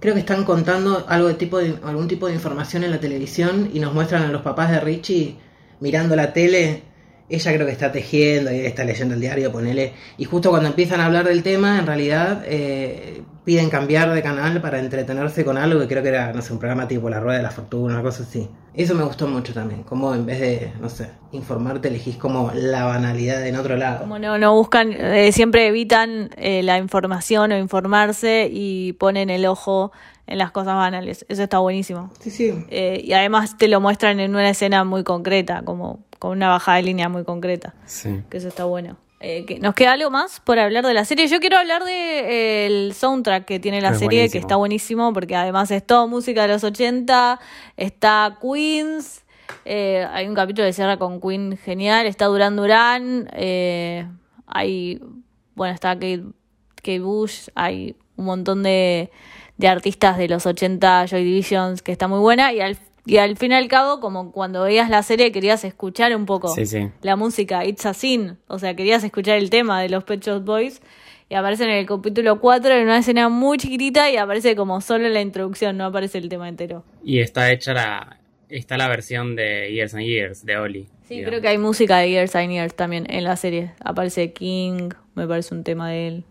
creo 0.00 0.12
que 0.12 0.20
están 0.20 0.44
contando 0.44 1.06
algo 1.08 1.28
de 1.28 1.34
tipo 1.34 1.56
de, 1.56 1.78
algún 1.82 2.06
tipo 2.06 2.26
de 2.26 2.34
información 2.34 2.84
en 2.84 2.90
la 2.90 3.00
televisión 3.00 3.70
y 3.72 3.80
nos 3.80 3.94
muestran 3.94 4.24
a 4.24 4.28
los 4.28 4.42
papás 4.42 4.70
de 4.70 4.80
Richie 4.80 5.38
mirando 5.80 6.14
la 6.14 6.34
tele. 6.34 6.82
Ella 7.28 7.54
creo 7.54 7.66
que 7.66 7.72
está 7.72 7.90
tejiendo 7.90 8.52
y 8.52 8.60
está 8.60 8.84
leyendo 8.84 9.14
el 9.14 9.20
diario, 9.20 9.50
ponele. 9.50 9.92
Y 10.18 10.24
justo 10.24 10.50
cuando 10.50 10.68
empiezan 10.68 11.00
a 11.00 11.06
hablar 11.06 11.26
del 11.26 11.42
tema, 11.42 11.78
en 11.78 11.86
realidad 11.86 12.42
eh, 12.46 13.22
piden 13.44 13.68
cambiar 13.70 14.12
de 14.12 14.22
canal 14.22 14.60
para 14.60 14.78
entretenerse 14.78 15.44
con 15.44 15.58
algo 15.58 15.80
que 15.80 15.88
creo 15.88 16.02
que 16.02 16.08
era, 16.08 16.32
no 16.32 16.42
sé, 16.42 16.52
un 16.52 16.58
programa 16.58 16.88
tipo 16.88 17.10
La 17.10 17.20
Rueda 17.20 17.38
de 17.38 17.42
la 17.42 17.50
Fortuna, 17.50 17.94
una 17.94 18.02
cosa 18.02 18.22
así. 18.22 18.48
Eso 18.74 18.94
me 18.94 19.04
gustó 19.04 19.28
mucho 19.28 19.52
también, 19.52 19.84
como 19.84 20.14
en 20.14 20.26
vez 20.26 20.40
de, 20.40 20.72
no 20.80 20.88
sé, 20.88 21.10
informarte, 21.32 21.88
elegís 21.88 22.16
como 22.16 22.50
la 22.54 22.84
banalidad 22.84 23.46
en 23.46 23.56
otro 23.56 23.76
lado. 23.76 24.00
Como 24.00 24.18
no, 24.18 24.38
no 24.38 24.54
buscan, 24.54 24.92
eh, 24.92 25.30
siempre 25.32 25.66
evitan 25.66 26.30
eh, 26.36 26.62
la 26.62 26.78
información 26.78 27.52
o 27.52 27.58
informarse 27.58 28.48
y 28.50 28.94
ponen 28.94 29.30
el 29.30 29.46
ojo 29.46 29.92
en 30.26 30.38
las 30.38 30.50
cosas 30.50 30.74
banales. 30.74 31.26
Eso 31.28 31.42
está 31.42 31.58
buenísimo. 31.58 32.10
Sí, 32.20 32.30
sí. 32.30 32.52
Eh, 32.70 33.00
y 33.04 33.12
además 33.12 33.58
te 33.58 33.68
lo 33.68 33.80
muestran 33.80 34.20
en 34.20 34.30
una 34.30 34.48
escena 34.48 34.84
muy 34.84 35.04
concreta, 35.04 35.62
como 35.64 36.00
con 36.24 36.38
una 36.38 36.48
bajada 36.48 36.78
de 36.78 36.84
línea 36.84 37.10
muy 37.10 37.22
concreta. 37.22 37.74
Sí. 37.84 38.22
Que 38.30 38.38
eso 38.38 38.48
está 38.48 38.64
bueno. 38.64 38.96
Eh, 39.20 39.44
que 39.44 39.58
¿Nos 39.58 39.74
queda 39.74 39.92
algo 39.92 40.10
más 40.10 40.40
por 40.40 40.58
hablar 40.58 40.86
de 40.86 40.94
la 40.94 41.04
serie? 41.04 41.26
Yo 41.26 41.38
quiero 41.38 41.58
hablar 41.58 41.84
del 41.84 41.88
de, 41.92 42.86
eh, 42.88 42.92
soundtrack 42.94 43.44
que 43.44 43.60
tiene 43.60 43.82
la 43.82 43.90
Es 43.90 43.98
serie, 43.98 44.20
buenísimo. 44.20 44.32
que 44.32 44.38
está 44.38 44.56
buenísimo, 44.56 45.12
porque 45.12 45.36
además 45.36 45.70
es 45.70 45.86
todo 45.86 46.08
música 46.08 46.40
de 46.40 46.48
los 46.48 46.64
80, 46.64 47.38
está 47.76 48.38
Queens, 48.40 49.22
eh, 49.66 50.08
hay 50.10 50.26
un 50.26 50.34
capítulo 50.34 50.64
de 50.64 50.72
cierra 50.72 50.96
con 50.96 51.20
Queen 51.20 51.58
genial, 51.58 52.06
está 52.06 52.24
Duran 52.24 52.56
Duran, 52.56 53.28
eh, 53.34 54.08
hay, 54.46 54.98
bueno, 55.54 55.74
está 55.74 55.92
Kate, 55.92 56.24
Kate 56.76 57.00
Bush, 57.00 57.48
hay 57.54 57.96
un 58.16 58.24
montón 58.24 58.62
de, 58.62 59.10
de 59.58 59.68
artistas 59.68 60.16
de 60.16 60.28
los 60.28 60.46
80, 60.46 61.04
Joy 61.04 61.22
Divisions, 61.22 61.82
que 61.82 61.92
está 61.92 62.08
muy 62.08 62.20
buena, 62.20 62.50
y 62.54 62.62
al, 62.62 62.78
y 63.06 63.18
al 63.18 63.36
fin 63.36 63.52
y 63.52 63.54
al 63.54 63.68
cabo, 63.68 64.00
como 64.00 64.32
cuando 64.32 64.62
veías 64.62 64.88
la 64.90 65.02
serie 65.02 65.30
querías 65.32 65.64
escuchar 65.64 66.14
un 66.16 66.26
poco 66.26 66.48
Sí, 66.54 66.66
sí. 66.66 66.88
la 67.02 67.16
música, 67.16 67.64
It's 67.64 67.84
a 67.86 67.94
Sin, 67.94 68.38
o 68.48 68.58
sea, 68.58 68.74
querías 68.74 69.04
escuchar 69.04 69.36
el 69.38 69.50
tema 69.50 69.80
de 69.82 69.88
los 69.88 70.04
Pet 70.04 70.24
Shop 70.24 70.42
Boys 70.44 70.80
y 71.28 71.34
aparece 71.34 71.64
en 71.64 71.70
el 71.70 71.86
capítulo 71.86 72.40
4 72.40 72.74
en 72.74 72.84
una 72.84 72.98
escena 72.98 73.28
muy 73.28 73.58
chiquitita 73.58 74.10
y 74.10 74.16
aparece 74.16 74.54
como 74.56 74.80
solo 74.80 75.06
en 75.06 75.14
la 75.14 75.20
introducción, 75.20 75.76
no 75.76 75.84
aparece 75.86 76.18
el 76.18 76.28
tema 76.28 76.48
entero. 76.48 76.84
Y 77.02 77.20
está 77.20 77.50
hecha 77.50 77.72
la. 77.72 78.18
Está 78.50 78.76
la 78.76 78.88
versión 78.88 79.34
de 79.34 79.72
Years 79.72 79.94
and 79.94 80.04
Years, 80.04 80.44
de 80.44 80.56
Oli. 80.58 80.86
Sí, 81.08 81.22
creo 81.24 81.40
que 81.40 81.48
hay 81.48 81.58
música 81.58 81.96
de 81.98 82.10
Years 82.10 82.36
and 82.36 82.50
Years 82.52 82.74
también 82.76 83.06
en 83.10 83.24
la 83.24 83.36
serie. 83.36 83.72
Aparece 83.82 84.32
King, 84.32 84.90
me 85.14 85.26
parece 85.26 85.54
un 85.54 85.64
tema 85.64 85.88
de 85.90 86.08
él. 86.08 86.24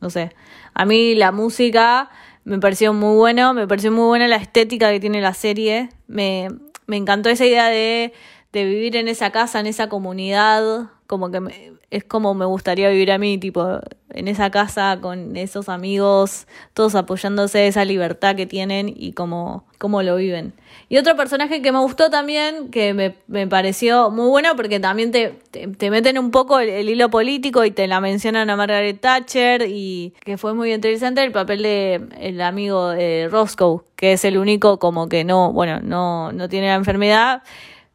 No 0.00 0.08
sé. 0.08 0.30
A 0.74 0.84
mí 0.86 1.14
la 1.16 1.32
música 1.32 2.08
me 2.46 2.60
pareció 2.60 2.92
muy 2.92 3.16
bueno, 3.16 3.54
me 3.54 3.66
pareció 3.66 3.90
muy 3.90 4.04
buena 4.04 4.28
la 4.28 4.36
estética 4.36 4.92
que 4.92 5.00
tiene 5.00 5.20
la 5.20 5.34
serie. 5.34 5.88
Me, 6.06 6.48
me 6.86 6.96
encantó 6.96 7.28
esa 7.28 7.44
idea 7.44 7.68
de, 7.68 8.12
de 8.52 8.64
vivir 8.64 8.94
en 8.94 9.08
esa 9.08 9.32
casa, 9.32 9.58
en 9.58 9.66
esa 9.66 9.88
comunidad. 9.88 10.92
Como 11.06 11.30
que 11.30 11.40
me- 11.40 11.72
es 11.90 12.04
como 12.04 12.34
me 12.34 12.44
gustaría 12.44 12.88
vivir 12.90 13.12
a 13.12 13.18
mí, 13.18 13.38
tipo, 13.38 13.78
en 14.10 14.28
esa 14.28 14.50
casa 14.50 14.98
con 15.00 15.36
esos 15.36 15.68
amigos, 15.68 16.46
todos 16.74 16.94
apoyándose, 16.94 17.66
esa 17.68 17.84
libertad 17.84 18.34
que 18.34 18.46
tienen 18.46 18.92
y 18.94 19.12
cómo, 19.12 19.64
cómo 19.78 20.02
lo 20.02 20.16
viven. 20.16 20.52
Y 20.88 20.98
otro 20.98 21.16
personaje 21.16 21.62
que 21.62 21.72
me 21.72 21.78
gustó 21.80 22.10
también, 22.10 22.70
que 22.70 22.92
me, 22.94 23.14
me 23.28 23.46
pareció 23.46 24.10
muy 24.10 24.28
bueno 24.28 24.54
porque 24.56 24.80
también 24.80 25.10
te, 25.12 25.38
te, 25.50 25.68
te 25.68 25.90
meten 25.90 26.18
un 26.18 26.30
poco 26.30 26.58
el, 26.60 26.68
el 26.68 26.88
hilo 26.88 27.08
político 27.10 27.64
y 27.64 27.70
te 27.70 27.86
la 27.86 28.00
mencionan 28.00 28.50
a 28.50 28.56
Margaret 28.56 29.00
Thatcher 29.00 29.62
y 29.68 30.12
que 30.24 30.36
fue 30.38 30.54
muy 30.54 30.72
interesante 30.72 31.22
el 31.22 31.32
papel 31.32 31.62
de 31.62 32.08
el 32.20 32.40
amigo 32.40 32.88
de 32.90 33.28
Roscoe, 33.30 33.80
que 33.96 34.12
es 34.12 34.24
el 34.24 34.38
único 34.38 34.78
como 34.78 35.08
que 35.08 35.24
no, 35.24 35.52
bueno, 35.52 35.80
no, 35.82 36.32
no 36.32 36.48
tiene 36.48 36.68
la 36.68 36.74
enfermedad 36.74 37.42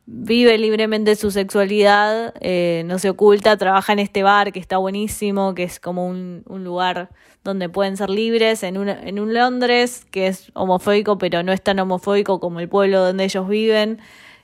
vive 0.05 0.57
libremente 0.57 1.15
su 1.15 1.31
sexualidad, 1.31 2.33
eh, 2.41 2.83
no 2.85 2.99
se 2.99 3.09
oculta, 3.09 3.57
trabaja 3.57 3.93
en 3.93 3.99
este 3.99 4.23
bar 4.23 4.51
que 4.51 4.59
está 4.59 4.77
buenísimo, 4.77 5.53
que 5.55 5.63
es 5.63 5.79
como 5.79 6.07
un, 6.07 6.43
un 6.47 6.63
lugar 6.63 7.09
donde 7.43 7.69
pueden 7.69 7.97
ser 7.97 8.09
libres, 8.09 8.63
en 8.63 8.77
un, 8.77 8.89
en 8.89 9.19
un 9.19 9.33
Londres 9.33 10.05
que 10.11 10.27
es 10.27 10.51
homofóbico, 10.53 11.17
pero 11.17 11.43
no 11.43 11.51
es 11.51 11.61
tan 11.61 11.79
homofóbico 11.79 12.39
como 12.39 12.59
el 12.59 12.69
pueblo 12.69 13.03
donde 13.03 13.23
ellos 13.23 13.47
viven. 13.47 13.99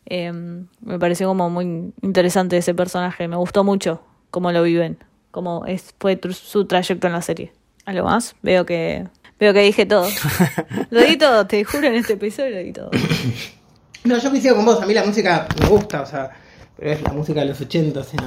Eh, 0.06 0.32
me 0.32 1.00
pareció 1.00 1.28
como 1.28 1.50
muy 1.50 1.93
interesante 2.02 2.58
ese 2.58 2.74
personaje, 2.74 3.28
me 3.28 3.36
gustó 3.36 3.63
mucho 3.63 4.02
cómo 4.32 4.52
lo 4.52 4.63
viven, 4.63 4.98
cómo 5.32 5.65
es, 5.65 5.93
fue 6.00 6.20
su 6.32 6.65
trayecto 6.65 7.08
en 7.08 7.13
la 7.13 7.22
serie. 7.22 7.52
¿Algo 7.86 8.06
más? 8.06 8.36
Veo 8.41 8.65
que, 8.65 9.08
veo 9.39 9.54
que 9.54 9.62
dije 9.62 9.86
todo. 9.86 10.08
lo 10.89 11.02
di 11.02 11.17
todo, 11.17 11.46
te 11.46 11.63
juro, 11.63 11.88
en 11.88 11.96
este 11.96 12.13
episodio 12.13 12.56
lo 12.56 12.63
di 12.63 12.74
todo. 12.74 12.91
No, 14.08 14.17
yo 14.17 14.30
coincido 14.30 14.56
con 14.56 14.65
vos, 14.65 14.82
a 14.82 14.86
mí 14.86 14.93
la 14.93 15.04
música 15.04 15.48
me 15.60 15.67
gusta, 15.67 16.02
o 16.02 16.06
sea, 16.06 16.32
pero 16.78 16.91
es 16.91 17.02
la 17.02 17.12
música 17.13 17.41
de 17.41 17.48
los 17.48 17.60
80, 17.60 18.00
o 18.00 18.04
sea, 18.04 18.20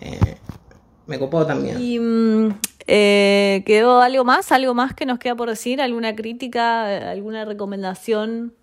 eh, 0.00 0.36
me 1.06 1.18
copó 1.18 1.46
también. 1.46 1.80
¿Y 1.80 1.98
mm, 1.98 2.58
eh, 2.86 3.62
quedó 3.64 4.00
algo 4.00 4.24
más? 4.24 4.52
¿Algo 4.52 4.74
más 4.74 4.94
que 4.94 5.06
nos 5.06 5.18
queda 5.18 5.36
por 5.36 5.48
decir? 5.48 5.80
¿Alguna 5.80 6.16
crítica? 6.16 7.10
¿Alguna 7.10 7.44
recomendación 7.44 8.54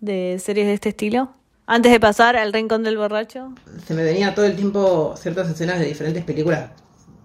de 0.00 0.40
series 0.42 0.66
de 0.66 0.74
este 0.74 0.88
estilo? 0.90 1.34
Antes 1.66 1.92
de 1.92 2.00
pasar 2.00 2.36
al 2.36 2.52
rincón 2.52 2.82
del 2.82 2.96
borracho. 2.96 3.52
Se 3.86 3.94
me 3.94 4.04
venía 4.04 4.34
todo 4.34 4.44
el 4.44 4.56
tiempo 4.56 5.14
ciertas 5.16 5.48
escenas 5.50 5.78
de 5.78 5.86
diferentes 5.86 6.24
películas 6.24 6.70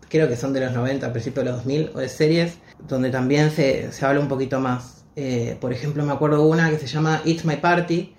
creo 0.10 0.28
que 0.28 0.36
son 0.36 0.53
de 0.53 0.60
los 0.60 0.74
90, 0.74 1.12
principios 1.12 1.45
de 1.45 1.51
los 1.51 1.60
2000, 1.64 1.91
o 1.93 1.99
de 1.99 2.10
series, 2.10 2.57
donde 2.88 3.10
también 3.10 3.51
se, 3.51 3.91
se 3.91 4.05
habla 4.05 4.20
un 4.20 4.28
poquito 4.28 4.60
más. 4.60 5.05
Eh, 5.16 5.57
por 5.62 5.72
ejemplo, 5.72 6.03
me 6.03 6.12
acuerdo 6.12 6.45
una 6.45 6.70
que 6.70 6.80
se 6.80 6.88
llama 6.88 7.22
It's 7.26 7.45
My 7.45 7.57
Party, 7.57 8.16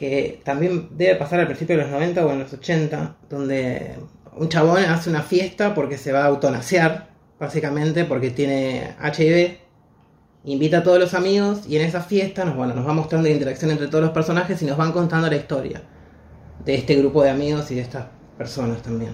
que 0.00 0.40
también 0.42 0.88
debe 0.92 1.16
pasar 1.16 1.40
al 1.40 1.46
principio 1.46 1.76
de 1.76 1.82
los 1.82 1.90
90 1.90 2.24
o 2.24 2.32
en 2.32 2.38
los 2.38 2.50
80, 2.50 3.16
donde 3.28 3.96
un 4.34 4.48
chabón 4.48 4.82
hace 4.84 5.10
una 5.10 5.20
fiesta 5.20 5.74
porque 5.74 5.98
se 5.98 6.10
va 6.10 6.22
a 6.22 6.28
autonasear, 6.28 7.08
básicamente 7.38 8.06
porque 8.06 8.30
tiene 8.30 8.94
HIV, 8.98 9.58
invita 10.44 10.78
a 10.78 10.82
todos 10.82 10.98
los 10.98 11.12
amigos 11.12 11.66
y 11.68 11.76
en 11.76 11.82
esa 11.82 12.00
fiesta 12.00 12.46
nos, 12.46 12.56
bueno, 12.56 12.72
nos 12.72 12.88
va 12.88 12.94
mostrando 12.94 13.28
la 13.28 13.34
interacción 13.34 13.72
entre 13.72 13.88
todos 13.88 14.02
los 14.02 14.12
personajes 14.12 14.62
y 14.62 14.64
nos 14.64 14.78
van 14.78 14.92
contando 14.92 15.28
la 15.28 15.36
historia 15.36 15.82
de 16.64 16.76
este 16.76 16.96
grupo 16.96 17.22
de 17.22 17.28
amigos 17.28 17.70
y 17.70 17.74
de 17.74 17.82
estas 17.82 18.06
personas 18.38 18.80
también. 18.80 19.12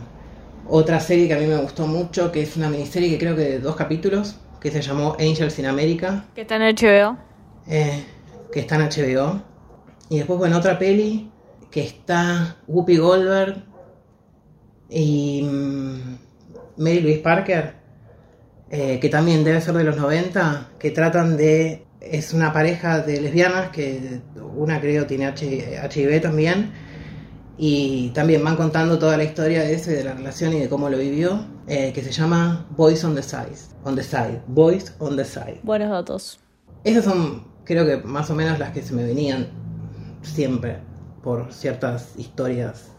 Otra 0.68 1.00
serie 1.00 1.26
que 1.26 1.34
a 1.34 1.38
mí 1.38 1.46
me 1.46 1.56
gustó 1.56 1.88
mucho, 1.88 2.30
que 2.30 2.42
es 2.42 2.56
una 2.56 2.70
miniserie 2.70 3.10
que 3.10 3.18
creo 3.18 3.34
que 3.34 3.42
de 3.42 3.58
dos 3.58 3.74
capítulos, 3.74 4.36
que 4.60 4.70
se 4.70 4.82
llamó 4.82 5.16
Angels 5.18 5.58
in 5.58 5.66
America. 5.66 6.26
Que 6.36 6.42
está 6.42 6.54
en 6.54 6.76
HBO. 6.76 7.16
Eh, 7.66 8.04
que 8.52 8.60
está 8.60 8.76
en 8.76 8.82
HBO. 8.82 9.55
Y 10.08 10.18
después, 10.18 10.38
bueno, 10.38 10.58
otra 10.58 10.78
peli 10.78 11.30
que 11.70 11.82
está 11.82 12.56
Whoopi 12.66 12.96
Goldberg 12.96 13.64
y 14.88 15.42
mm, 15.42 16.18
Mary 16.78 17.00
Louise 17.00 17.20
Parker, 17.20 17.74
eh, 18.70 18.98
que 19.00 19.08
también 19.08 19.44
debe 19.44 19.60
ser 19.60 19.74
de 19.74 19.84
los 19.84 19.96
90, 19.96 20.70
que 20.78 20.90
tratan 20.90 21.36
de... 21.36 21.84
Es 22.00 22.32
una 22.32 22.52
pareja 22.52 23.00
de 23.00 23.20
lesbianas 23.20 23.70
que 23.70 24.20
una 24.56 24.80
creo 24.80 25.06
tiene 25.06 25.26
HIV 25.26 26.20
también 26.20 26.70
y 27.58 28.10
también 28.10 28.44
van 28.44 28.54
contando 28.54 28.98
toda 28.98 29.16
la 29.16 29.24
historia 29.24 29.62
de 29.62 29.74
eso 29.74 29.90
y 29.90 29.94
de 29.94 30.04
la 30.04 30.14
relación 30.14 30.52
y 30.52 30.60
de 30.60 30.68
cómo 30.68 30.88
lo 30.88 30.98
vivió, 30.98 31.44
eh, 31.66 31.92
que 31.92 32.02
se 32.02 32.12
llama 32.12 32.66
Boys 32.76 33.02
on 33.02 33.14
the 33.14 33.22
Side. 33.22 33.56
On 33.84 33.96
the 33.96 34.02
Side. 34.02 34.42
Boys 34.46 34.94
on 34.98 35.16
the 35.16 35.24
Side. 35.24 35.60
Buenos 35.62 35.90
datos. 35.90 36.38
Esas 36.84 37.04
son, 37.04 37.44
creo 37.64 37.86
que 37.86 37.96
más 38.06 38.30
o 38.30 38.34
menos 38.34 38.58
las 38.58 38.70
que 38.70 38.82
se 38.82 38.94
me 38.94 39.04
venían 39.04 39.65
siempre 40.26 40.78
por 41.22 41.52
ciertas 41.52 42.14
historias, 42.16 42.92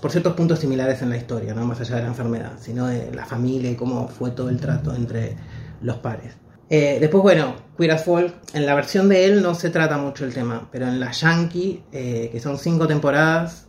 por 0.00 0.10
ciertos 0.10 0.34
puntos 0.34 0.58
similares 0.58 1.02
en 1.02 1.10
la 1.10 1.16
historia, 1.16 1.54
no 1.54 1.64
más 1.64 1.80
allá 1.80 1.96
de 1.96 2.02
la 2.02 2.08
enfermedad, 2.08 2.52
sino 2.60 2.86
de 2.86 3.12
la 3.12 3.24
familia 3.26 3.70
y 3.70 3.76
cómo 3.76 4.08
fue 4.08 4.30
todo 4.30 4.50
el 4.50 4.60
trato 4.60 4.94
entre 4.94 5.36
los 5.80 5.96
pares. 5.96 6.34
Eh, 6.68 6.98
después, 7.00 7.22
bueno, 7.22 7.54
Queer 7.76 7.92
as 7.92 8.04
Folk, 8.04 8.34
en 8.52 8.66
la 8.66 8.74
versión 8.74 9.08
de 9.08 9.24
él 9.24 9.42
no 9.42 9.54
se 9.54 9.70
trata 9.70 9.98
mucho 9.98 10.24
el 10.24 10.34
tema, 10.34 10.68
pero 10.70 10.86
en 10.86 10.98
la 10.98 11.12
Yankee, 11.12 11.84
eh, 11.92 12.28
que 12.32 12.40
son 12.40 12.58
cinco 12.58 12.86
temporadas, 12.86 13.66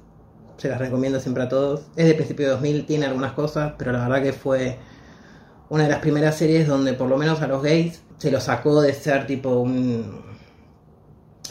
se 0.57 0.69
las 0.69 0.79
recomiendo 0.79 1.19
siempre 1.19 1.43
a 1.43 1.49
todos. 1.49 1.87
Es 1.95 2.07
de 2.07 2.15
principio 2.15 2.47
de 2.47 2.51
2000, 2.53 2.85
tiene 2.85 3.05
algunas 3.05 3.33
cosas, 3.33 3.73
pero 3.77 3.91
la 3.91 4.07
verdad 4.07 4.23
que 4.23 4.33
fue 4.33 4.77
una 5.69 5.83
de 5.83 5.89
las 5.89 5.99
primeras 5.99 6.35
series 6.35 6.67
donde 6.67 6.93
por 6.93 7.09
lo 7.09 7.17
menos 7.17 7.41
a 7.41 7.47
los 7.47 7.61
gays 7.61 8.01
se 8.17 8.31
lo 8.31 8.39
sacó 8.39 8.81
de 8.81 8.93
ser 8.93 9.27
tipo 9.27 9.59
un, 9.59 10.26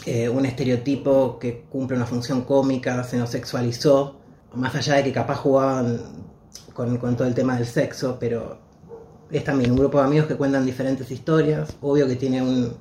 eh, 0.07 0.29
un 0.29 0.45
estereotipo 0.45 1.37
que 1.37 1.65
cumple 1.69 1.97
una 1.97 2.05
función 2.05 2.43
cómica, 2.43 3.03
se 3.03 3.17
nos 3.17 3.29
sexualizó, 3.29 4.15
más 4.53 4.73
allá 4.73 4.95
de 4.95 5.03
que 5.03 5.11
capaz 5.11 5.35
jugaban 5.35 5.99
con, 6.73 6.97
todo 7.17 7.27
el 7.27 7.33
tema 7.33 7.57
del 7.57 7.65
sexo, 7.65 8.15
pero 8.17 8.57
es 9.29 9.43
también 9.43 9.71
un 9.71 9.77
grupo 9.77 9.99
de 9.99 10.05
amigos 10.05 10.27
que 10.27 10.35
cuentan 10.35 10.65
diferentes 10.65 11.11
historias, 11.11 11.75
obvio 11.81 12.07
que 12.07 12.15
tiene 12.15 12.41
un, 12.41 12.77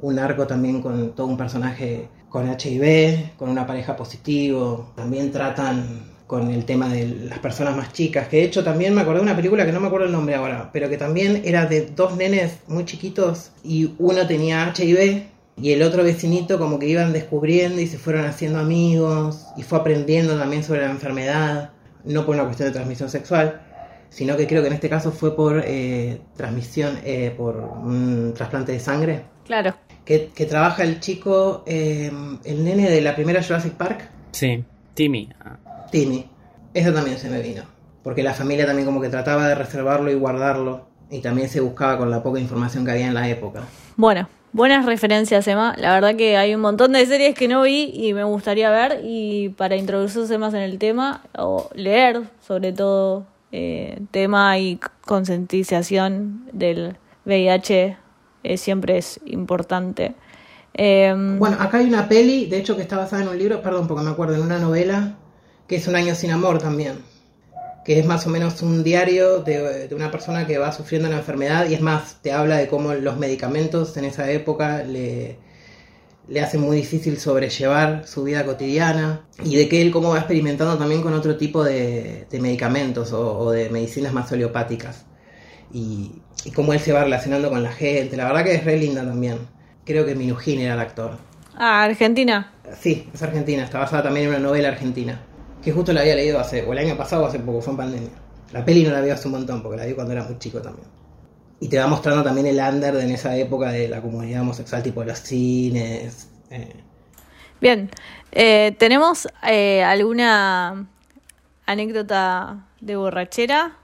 un 0.00 0.18
arco 0.18 0.46
también 0.46 0.80
con 0.80 1.14
todo 1.14 1.26
un 1.26 1.36
personaje 1.36 2.08
con 2.30 2.48
HIV, 2.48 3.36
con 3.36 3.50
una 3.50 3.66
pareja 3.66 3.94
positivo, 3.94 4.94
también 4.96 5.30
tratan 5.30 6.10
con 6.26 6.50
el 6.50 6.64
tema 6.64 6.88
de 6.88 7.06
las 7.28 7.38
personas 7.40 7.76
más 7.76 7.92
chicas, 7.92 8.28
que 8.28 8.38
de 8.38 8.44
hecho 8.44 8.64
también 8.64 8.94
me 8.94 9.02
acordé 9.02 9.18
de 9.18 9.24
una 9.24 9.36
película 9.36 9.66
que 9.66 9.72
no 9.72 9.80
me 9.80 9.88
acuerdo 9.88 10.06
el 10.06 10.12
nombre 10.12 10.36
ahora, 10.36 10.70
pero 10.72 10.88
que 10.88 10.96
también 10.96 11.42
era 11.44 11.66
de 11.66 11.82
dos 11.94 12.16
nenes 12.16 12.60
muy 12.66 12.86
chiquitos 12.86 13.50
y 13.62 13.94
uno 13.98 14.26
tenía 14.26 14.72
HIV 14.74 15.31
y 15.56 15.72
el 15.72 15.82
otro 15.82 16.02
vecinito 16.02 16.58
como 16.58 16.78
que 16.78 16.86
iban 16.86 17.12
descubriendo 17.12 17.80
y 17.80 17.86
se 17.86 17.98
fueron 17.98 18.24
haciendo 18.24 18.58
amigos 18.58 19.46
y 19.56 19.62
fue 19.62 19.78
aprendiendo 19.78 20.38
también 20.38 20.64
sobre 20.64 20.82
la 20.82 20.90
enfermedad, 20.90 21.70
no 22.04 22.24
por 22.24 22.34
una 22.34 22.44
cuestión 22.44 22.68
de 22.68 22.72
transmisión 22.72 23.08
sexual, 23.10 23.60
sino 24.08 24.36
que 24.36 24.46
creo 24.46 24.62
que 24.62 24.68
en 24.68 24.74
este 24.74 24.88
caso 24.88 25.12
fue 25.12 25.36
por 25.36 25.62
eh, 25.64 26.20
transmisión, 26.36 26.98
eh, 27.04 27.34
por 27.36 27.56
un 27.56 28.32
trasplante 28.34 28.72
de 28.72 28.80
sangre. 28.80 29.22
Claro 29.44 29.74
que, 30.04 30.46
trabaja 30.48 30.82
el 30.82 31.00
chico, 31.00 31.62
em, 31.66 32.38
el 32.44 32.64
nene 32.64 32.90
de 32.90 33.00
la 33.00 33.14
primera 33.14 33.42
Jurassic 33.42 33.74
Park. 33.74 34.08
Sí, 34.32 34.64
Timmy. 34.94 35.28
Timmy. 35.90 36.28
Eso 36.74 36.92
también 36.92 37.18
se 37.18 37.28
me 37.28 37.40
vino. 37.40 37.62
Porque 38.02 38.22
la 38.22 38.34
familia 38.34 38.66
también 38.66 38.86
como 38.86 39.00
que 39.00 39.08
trataba 39.08 39.46
de 39.48 39.54
reservarlo 39.54 40.10
y 40.10 40.14
guardarlo. 40.14 40.88
Y 41.10 41.20
también 41.20 41.48
se 41.48 41.60
buscaba 41.60 41.98
con 41.98 42.10
la 42.10 42.22
poca 42.22 42.40
información 42.40 42.84
que 42.84 42.92
había 42.92 43.06
en 43.06 43.14
la 43.14 43.28
época. 43.28 43.62
Bueno, 43.96 44.28
buenas 44.52 44.86
referencias, 44.86 45.46
Emma. 45.48 45.74
La 45.78 45.94
verdad 45.94 46.16
que 46.16 46.36
hay 46.36 46.54
un 46.54 46.60
montón 46.60 46.92
de 46.92 47.04
series 47.06 47.34
que 47.34 47.48
no 47.48 47.62
vi 47.62 47.90
y 47.94 48.14
me 48.14 48.24
gustaría 48.24 48.70
ver. 48.70 49.00
Y 49.04 49.50
para 49.50 49.76
introducirse 49.76 50.38
más 50.38 50.54
en 50.54 50.60
el 50.60 50.78
tema, 50.78 51.22
o 51.36 51.70
leer 51.74 52.22
sobre 52.46 52.72
todo 52.72 53.26
eh, 53.50 54.00
tema 54.10 54.58
y 54.58 54.78
concientización 55.04 56.48
del 56.52 56.96
VIH 57.24 57.96
eh, 58.44 58.56
siempre 58.56 58.98
es 58.98 59.20
importante. 59.26 60.14
Em, 60.74 61.38
bueno, 61.38 61.56
acá 61.60 61.78
hay 61.78 61.86
una 61.86 62.08
peli, 62.08 62.46
de 62.46 62.58
hecho 62.58 62.76
que 62.76 62.82
está 62.82 62.96
basada 62.96 63.22
en 63.22 63.28
un 63.28 63.38
libro, 63.38 63.62
perdón, 63.62 63.86
porque 63.86 64.04
me 64.04 64.10
acuerdo, 64.10 64.34
en 64.34 64.42
una 64.42 64.58
novela, 64.58 65.16
que 65.68 65.76
es 65.76 65.86
Un 65.86 65.96
año 65.96 66.14
sin 66.14 66.30
amor 66.30 66.58
también, 66.58 66.98
que 67.84 67.98
es 67.98 68.06
más 68.06 68.26
o 68.26 68.30
menos 68.30 68.62
un 68.62 68.84
diario 68.84 69.40
de, 69.40 69.88
una 69.94 70.10
persona 70.10 70.46
que 70.46 70.58
va 70.58 70.72
sufriendo 70.72 71.08
una 71.08 71.18
enfermedad 71.18 71.68
y 71.68 71.74
es 71.74 71.80
más, 71.80 72.16
te 72.22 72.32
habla 72.32 72.56
de 72.56 72.68
cómo 72.68 72.94
los 72.94 73.16
medicamentos 73.18 73.96
en 73.96 74.04
esa 74.04 74.30
época 74.30 74.84
le, 74.84 75.38
le 76.28 76.40
hacen 76.40 76.60
muy 76.60 76.76
difícil 76.76 77.18
sobrellevar 77.18 78.06
su 78.06 78.24
vida 78.24 78.44
cotidiana 78.44 79.26
y 79.44 79.56
de 79.56 79.68
que 79.68 79.82
él 79.82 79.90
cómo 79.90 80.10
va 80.10 80.18
experimentando 80.18 80.78
también 80.78 81.02
con 81.02 81.14
otro 81.14 81.36
tipo 81.36 81.64
de, 81.64 82.26
medicamentos 82.32 83.12
o, 83.12 83.38
o 83.38 83.50
de 83.50 83.68
medicinas 83.70 84.12
más 84.12 84.30
oleopáticas 84.30 85.06
y, 85.72 86.22
cómo 86.54 86.72
él 86.72 86.80
se 86.80 86.92
va 86.92 87.04
relacionando 87.04 87.50
con 87.50 87.62
la 87.62 87.72
gente. 87.72 88.16
La 88.16 88.24
verdad 88.24 88.44
que 88.44 88.54
es 88.54 88.64
re 88.64 88.76
linda 88.76 89.04
también. 89.04 89.38
Creo 89.84 90.04
que 90.04 90.14
Minujín 90.14 90.60
era 90.60 90.74
el 90.74 90.80
actor. 90.80 91.16
Ah, 91.56 91.84
Argentina. 91.84 92.52
Sí, 92.80 93.08
es 93.12 93.22
argentina. 93.22 93.64
Está 93.64 93.78
basada 93.78 94.04
también 94.04 94.26
en 94.26 94.30
una 94.32 94.40
novela 94.40 94.68
argentina. 94.68 95.20
Que 95.62 95.72
justo 95.72 95.92
la 95.92 96.00
había 96.00 96.16
leído 96.16 96.38
hace, 96.38 96.62
o 96.64 96.72
el 96.72 96.78
año 96.78 96.96
pasado 96.96 97.24
o 97.24 97.26
hace 97.26 97.38
poco, 97.38 97.60
fue 97.60 97.72
en 97.72 97.76
pandemia. 97.76 98.10
La 98.52 98.64
peli 98.64 98.84
no 98.84 98.90
la 98.90 99.00
vi 99.00 99.10
hace 99.10 99.28
un 99.28 99.32
montón, 99.32 99.62
porque 99.62 99.78
la 99.78 99.86
vi 99.86 99.94
cuando 99.94 100.12
era 100.12 100.24
muy 100.24 100.38
chico 100.38 100.60
también. 100.60 100.88
Y 101.60 101.68
te 101.68 101.78
va 101.78 101.86
mostrando 101.86 102.22
también 102.22 102.46
el 102.46 102.58
under 102.58 102.96
en 102.96 103.10
esa 103.10 103.36
época 103.36 103.70
de 103.70 103.88
la 103.88 104.02
comunidad 104.02 104.42
homosexual, 104.42 104.82
tipo 104.82 105.04
los 105.04 105.18
cines. 105.20 106.28
Eh. 106.50 106.74
Bien, 107.60 107.88
eh, 108.32 108.74
¿tenemos 108.78 109.28
eh, 109.48 109.84
alguna 109.84 110.88
anécdota 111.64 112.66
de 112.80 112.96
borrachera 112.96 113.76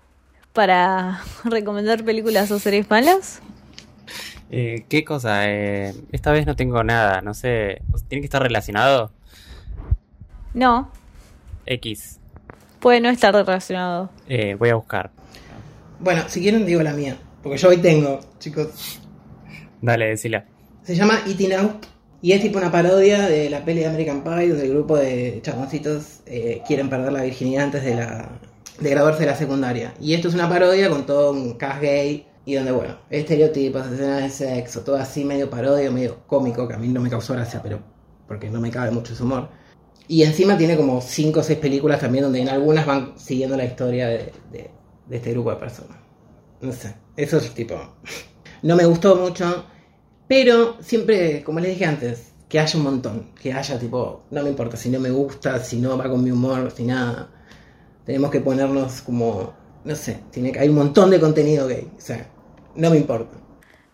para 0.53 1.23
recomendar 1.45 2.05
películas 2.05 2.51
o 2.51 2.59
series 2.59 2.91
malas? 2.91 3.41
Eh, 4.51 4.87
¿Qué 4.89 5.05
cosa? 5.05 5.49
Eh, 5.49 5.95
esta 6.13 6.33
vez 6.33 6.47
no 6.47 6.57
tengo 6.57 6.83
nada, 6.83 7.21
no 7.21 7.35
sé. 7.35 7.83
¿Tiene 8.09 8.23
que 8.23 8.27
estar 8.27 8.43
relacionado? 8.43 9.13
No. 10.55 10.91
X. 11.69 12.21
Puede 12.81 13.01
no 13.01 13.09
estar 13.09 13.35
relacionado. 13.35 14.11
Eh, 14.29 14.55
voy 14.59 14.71
a 14.71 14.77
buscar. 14.77 15.11
Bueno, 16.01 16.23
si 16.29 16.41
quieren 16.41 16.65
digo 16.65 16.83
la 16.83 16.93
mía, 16.93 17.17
porque 17.43 17.59
yo 17.59 17.69
hoy 17.69 17.79
tengo, 17.79 18.21
chicos. 18.39 19.01
Dale, 19.83 20.07
decila. 20.07 20.45
Se 20.83 20.95
llama 20.95 21.21
Eating 21.27 21.53
Out 21.55 21.87
y 22.23 22.33
es 22.33 22.41
tipo 22.41 22.59
una 22.59 22.71
parodia 22.71 23.29
de 23.29 23.51
la 23.51 23.65
peli 23.65 23.81
de 23.81 23.87
American 23.87 24.23
Pie, 24.23 24.49
donde 24.49 24.65
el 24.65 24.71
grupo 24.71 24.97
de 24.97 25.41
chaboncitos 25.43 26.21
quieren 26.67 26.89
perder 26.89 27.13
la 27.13 27.23
virginidad 27.23 27.65
antes 27.65 27.85
de 27.85 27.95
la 27.97 28.41
de 28.81 28.91
graduarse 28.91 29.21
de 29.21 29.27
la 29.27 29.37
secundaria. 29.37 29.95
Y 30.01 30.15
esto 30.15 30.29
es 30.29 30.35
una 30.35 30.49
parodia 30.49 30.89
con 30.89 31.07
todo 31.07 31.33
un 31.33 31.55
cast 31.55 31.83
gay 31.83 32.27
y 32.45 32.55
donde, 32.55 32.73
bueno, 32.73 32.97
estereotipos, 33.11 33.87
escenas 33.87 34.23
de 34.23 34.31
sexo, 34.31 34.83
todo 34.83 34.97
así 34.97 35.25
medio 35.25 35.51
parodia, 35.51 35.91
medio 35.91 36.21
cómico, 36.27 36.67
que 36.67 36.75
a 36.75 36.79
mí 36.79 36.89
no 36.89 37.01
me 37.01 37.11
causó 37.11 37.35
gracia, 37.35 37.61
pero 37.63 37.81
porque 38.27 38.49
no 38.49 38.61
me 38.61 38.71
cabe 38.71 38.91
mucho 38.91 39.15
su 39.15 39.25
humor. 39.25 39.49
Y 40.09 40.23
encima 40.23 40.57
tiene 40.57 40.77
como 40.77 41.01
5 41.01 41.41
o 41.41 41.43
6 41.43 41.59
películas 41.59 42.01
también 42.01 42.25
donde 42.25 42.41
en 42.41 42.49
algunas 42.49 42.87
van 42.87 43.13
siguiendo 43.19 43.57
la 43.57 43.65
historia 43.65 44.09
de, 44.09 44.33
este 45.11 45.33
grupo 45.33 45.51
de 45.51 45.57
personas. 45.57 45.99
No 46.61 46.73
sé, 46.73 46.95
eso 47.17 47.37
es 47.37 47.51
tipo... 47.53 47.75
No 48.61 48.75
me 48.75 48.85
gustó 48.87 49.15
mucho, 49.15 49.67
pero 50.27 50.83
siempre, 50.83 51.45
como 51.45 51.61
les 51.61 51.71
dije 51.71 51.85
antes, 51.85 52.33
que 52.49 52.59
haya 52.59 52.77
un 52.77 52.85
montón, 52.85 53.31
que 53.41 53.53
haya 53.53 53.79
tipo, 53.79 54.25
no 54.33 54.43
me 54.43 54.49
importa 54.49 54.77
si 54.77 54.89
no 54.89 54.99
me 54.99 55.11
gusta, 55.11 55.61
si 55.61 55.79
no 55.79 55.97
va 55.97 56.09
con 56.09 56.25
mi 56.25 56.33
humor, 56.33 56.73
si 56.75 56.85
nada 56.85 57.29
tenemos 58.05 58.31
que 58.31 58.41
ponernos 58.41 59.03
como, 59.03 59.53
no 59.85 59.95
sé, 59.95 60.21
tiene 60.31 60.51
que, 60.51 60.61
hay 60.61 60.71
un 60.71 60.77
montón 60.77 61.11
de 61.11 61.21
contenido 61.21 61.69
gay, 61.69 61.89
o 61.97 62.01
sea, 62.01 62.27
no 62.75 62.91
me 62.91 62.97
importa. 62.97 63.37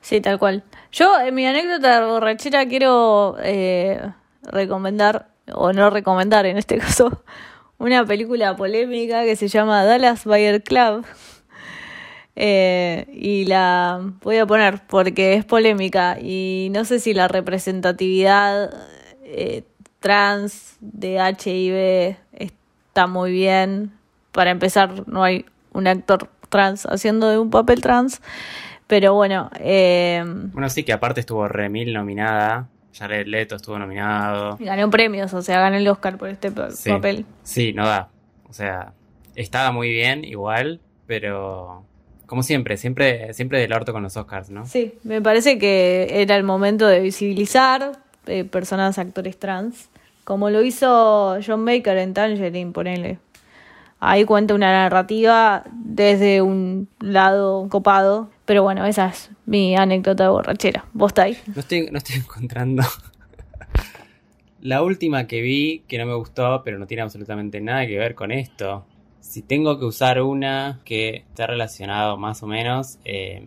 Sí, 0.01 0.21
tal 0.21 0.39
cual. 0.39 0.63
Yo, 0.93 1.19
en 1.21 1.35
mi 1.35 1.47
anécdota 1.47 2.07
borrachera, 2.07 2.69
quiero 2.69 3.37
eh, 3.43 4.01
recomendar, 4.43 5.34
o 5.53 5.73
no 5.73 5.91
recomendar 5.91 6.47
en 6.47 6.57
este 6.57 6.79
caso, 6.79 7.23
una 7.79 8.05
película 8.05 8.57
polémica 8.57 9.25
que 9.25 9.37
se 9.37 9.49
llama 9.49 9.85
Dallas 9.85 10.25
Buyer 10.25 10.63
Club. 10.63 11.05
Eh, 12.37 13.07
y 13.13 13.45
la 13.45 14.01
voy 14.23 14.39
a 14.39 14.47
poner 14.47 14.83
porque 14.89 15.35
es 15.35 15.45
polémica 15.45 16.19
y 16.21 16.69
no 16.73 16.85
sé 16.85 16.99
si 16.99 17.15
la 17.15 17.29
representatividad 17.29 18.75
eh, 19.23 19.63
trans 20.01 20.77
de 20.81 21.19
HIV 21.19 22.17
está 22.33 23.07
muy 23.07 23.31
bien. 23.31 23.93
Para 24.33 24.51
empezar, 24.51 25.07
no 25.07 25.23
hay 25.23 25.47
un 25.73 25.87
actor 25.87 26.29
trans 26.49 26.87
haciendo 26.87 27.29
de 27.29 27.39
un 27.39 27.51
papel 27.51 27.81
trans. 27.81 28.21
Pero 28.87 29.15
bueno. 29.15 29.51
Eh, 29.61 30.23
bueno, 30.27 30.69
sí, 30.69 30.85
que 30.85 30.93
aparte 30.93 31.21
estuvo 31.21 31.49
Remil 31.49 31.93
nominada. 31.93 32.69
Jared 32.97 33.27
Leto 33.27 33.57
estuvo 33.57 33.79
nominado. 33.79 34.57
Y 34.61 34.65
ganó 34.65 34.89
premios, 34.91 35.35
o 35.35 35.43
sea, 35.43 35.61
ganó 35.61 35.77
el 35.77 35.89
Oscar 35.89 36.17
por 36.17 36.29
este 36.29 36.51
papel. 36.51 37.27
Sí, 37.43 37.73
no 37.73 37.87
da. 37.87 38.09
O 38.49 38.53
sea, 38.53 38.93
estaba 39.35 39.73
muy 39.73 39.91
bien, 39.91 40.25
igual, 40.25 40.81
pero 41.07 41.85
como 42.27 42.43
siempre, 42.43 42.77
siempre, 42.77 43.35
siempre 43.35 43.61
del 43.61 43.73
orto 43.73 43.93
con 43.93 44.03
los 44.03 44.17
Oscars, 44.17 44.51
¿no? 44.51 44.67
Sí, 44.67 44.95
me 45.03 45.21
parece 45.21 45.59
que 45.59 46.09
era 46.11 46.37
el 46.37 46.45
momento 46.45 46.87
de 46.87 47.01
visibilizar 47.01 47.93
eh, 48.27 48.45
personas, 48.45 48.99
actores 48.99 49.39
trans, 49.39 49.89
como 50.25 50.51
lo 50.51 50.63
hizo 50.63 51.39
John 51.47 51.65
Baker 51.65 51.99
en 51.99 52.15
Tangerine, 52.15 52.73
ponele. 52.73 53.19
Ahí 54.01 54.25
cuenta 54.25 54.55
una 54.55 54.73
narrativa 54.73 55.65
desde 55.73 56.43
un 56.43 56.89
lado 57.01 57.69
copado. 57.69 58.31
Pero 58.45 58.63
bueno, 58.63 58.85
esa 58.85 59.09
es 59.09 59.31
mi 59.47 59.77
anécdota 59.77 60.29
borrachera. 60.31 60.85
¿Vos 60.93 61.11
estáis? 61.11 61.43
No 61.49 61.61
estoy, 61.61 61.89
no 61.91 61.99
estoy 61.99 62.17
encontrando. 62.21 62.83
La 64.61 64.83
última 64.83 65.27
que 65.27 65.41
vi, 65.43 65.85
que 65.89 65.99
no 65.99 66.07
me 66.07 66.15
gustó, 66.15 66.63
pero 66.65 66.79
no 66.79 66.87
tiene 66.87 67.03
absolutamente 67.03 67.61
nada 67.61 67.87
que 67.87 67.99
ver 67.99 68.15
con 68.15 68.33
esto. 68.33 68.87
Si 69.21 69.43
tengo 69.43 69.79
que 69.79 69.85
usar 69.85 70.21
una 70.23 70.81
que 70.85 71.17
esté 71.17 71.47
relacionado 71.47 72.17
más 72.17 72.43
o 72.43 72.47
menos, 72.47 72.99
eh, 73.05 73.45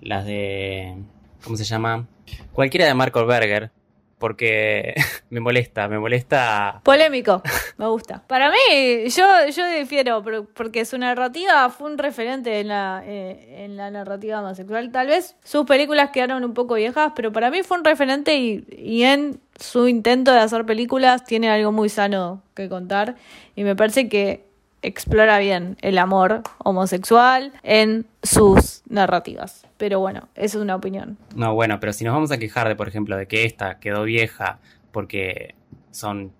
las 0.00 0.26
de... 0.26 0.96
¿Cómo 1.44 1.56
se 1.56 1.64
llama? 1.64 2.06
Cualquiera 2.52 2.86
de 2.86 2.94
Marco 2.94 3.24
Berger, 3.24 3.70
porque 4.18 4.94
me 5.30 5.40
molesta, 5.40 5.88
me 5.88 5.98
molesta. 5.98 6.80
Polémico, 6.84 7.42
me 7.76 7.86
gusta. 7.86 8.22
Para 8.26 8.50
mí, 8.50 9.08
yo, 9.08 9.24
yo 9.54 9.66
difiero, 9.70 10.22
porque 10.54 10.84
su 10.84 10.98
narrativa 10.98 11.68
fue 11.70 11.90
un 11.90 11.98
referente 11.98 12.60
en 12.60 12.68
la, 12.68 13.02
eh, 13.06 13.64
en 13.64 13.76
la 13.76 13.90
narrativa 13.90 14.40
homosexual. 14.40 14.90
Tal 14.92 15.06
vez 15.06 15.36
sus 15.44 15.64
películas 15.64 16.10
quedaron 16.10 16.44
un 16.44 16.54
poco 16.54 16.74
viejas, 16.74 17.12
pero 17.14 17.32
para 17.32 17.50
mí 17.50 17.62
fue 17.62 17.78
un 17.78 17.84
referente 17.84 18.36
y, 18.36 18.64
y 18.76 19.04
en 19.04 19.40
su 19.58 19.88
intento 19.88 20.32
de 20.32 20.38
hacer 20.38 20.64
películas 20.64 21.24
tiene 21.24 21.50
algo 21.50 21.72
muy 21.72 21.88
sano 21.88 22.42
que 22.54 22.68
contar. 22.68 23.16
Y 23.56 23.64
me 23.64 23.76
parece 23.76 24.08
que 24.08 24.47
explora 24.82 25.38
bien 25.38 25.76
el 25.80 25.98
amor 25.98 26.42
homosexual 26.58 27.52
en 27.62 28.06
sus 28.22 28.82
narrativas. 28.88 29.66
Pero 29.76 30.00
bueno, 30.00 30.28
eso 30.34 30.58
es 30.58 30.62
una 30.62 30.76
opinión. 30.76 31.16
No, 31.34 31.54
bueno, 31.54 31.80
pero 31.80 31.92
si 31.92 32.04
nos 32.04 32.14
vamos 32.14 32.30
a 32.32 32.38
quejar 32.38 32.68
de, 32.68 32.76
por 32.76 32.88
ejemplo, 32.88 33.16
de 33.16 33.26
que 33.26 33.44
esta 33.44 33.78
quedó 33.78 34.04
vieja 34.04 34.58
porque 34.92 35.54
son 35.90 36.32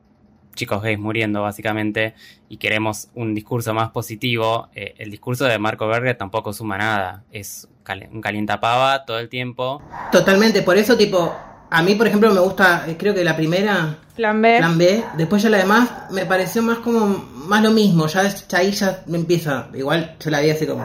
chicos 0.55 0.83
gays 0.83 0.99
muriendo 0.99 1.43
básicamente 1.43 2.15
y 2.49 2.57
queremos 2.57 3.09
un 3.15 3.35
discurso 3.35 3.73
más 3.75 3.91
positivo, 3.91 4.69
eh, 4.75 4.95
el 4.99 5.11
discurso 5.11 5.45
de 5.45 5.59
Marco 5.59 5.87
Berger 5.87 6.17
tampoco 6.17 6.53
suma 6.53 6.77
nada. 6.79 7.23
Es 7.31 7.69
un 8.11 8.21
calientapava 8.21 9.05
todo 9.05 9.21
el 9.21 9.29
tiempo. 9.29 9.81
Totalmente, 10.11 10.63
por 10.63 10.77
eso 10.77 10.97
tipo, 10.97 11.35
a 11.71 11.83
mí, 11.83 11.95
por 11.95 12.07
ejemplo, 12.07 12.33
me 12.33 12.41
gusta, 12.41 12.85
eh, 12.89 12.97
creo 12.99 13.15
que 13.15 13.25
la 13.25 13.37
primera. 13.37 13.99
Plan 14.17 14.41
B. 14.41 14.59
Plan 14.59 14.79
B. 14.79 15.05
Después 15.17 15.43
ya 15.43 15.51
la 15.51 15.59
demás 15.59 15.91
me 16.11 16.25
pareció 16.27 16.63
más 16.63 16.79
como, 16.79 17.07
más 17.07 17.63
lo 17.63 17.71
mismo. 17.71 18.07
Ya, 18.07 18.33
ahí 18.53 18.73
ya 18.73 19.03
me 19.07 19.19
empieza. 19.19 19.69
Igual 19.75 20.17
yo 20.19 20.31
la 20.31 20.41
vi 20.41 20.51
hace 20.51 20.67
como 20.67 20.85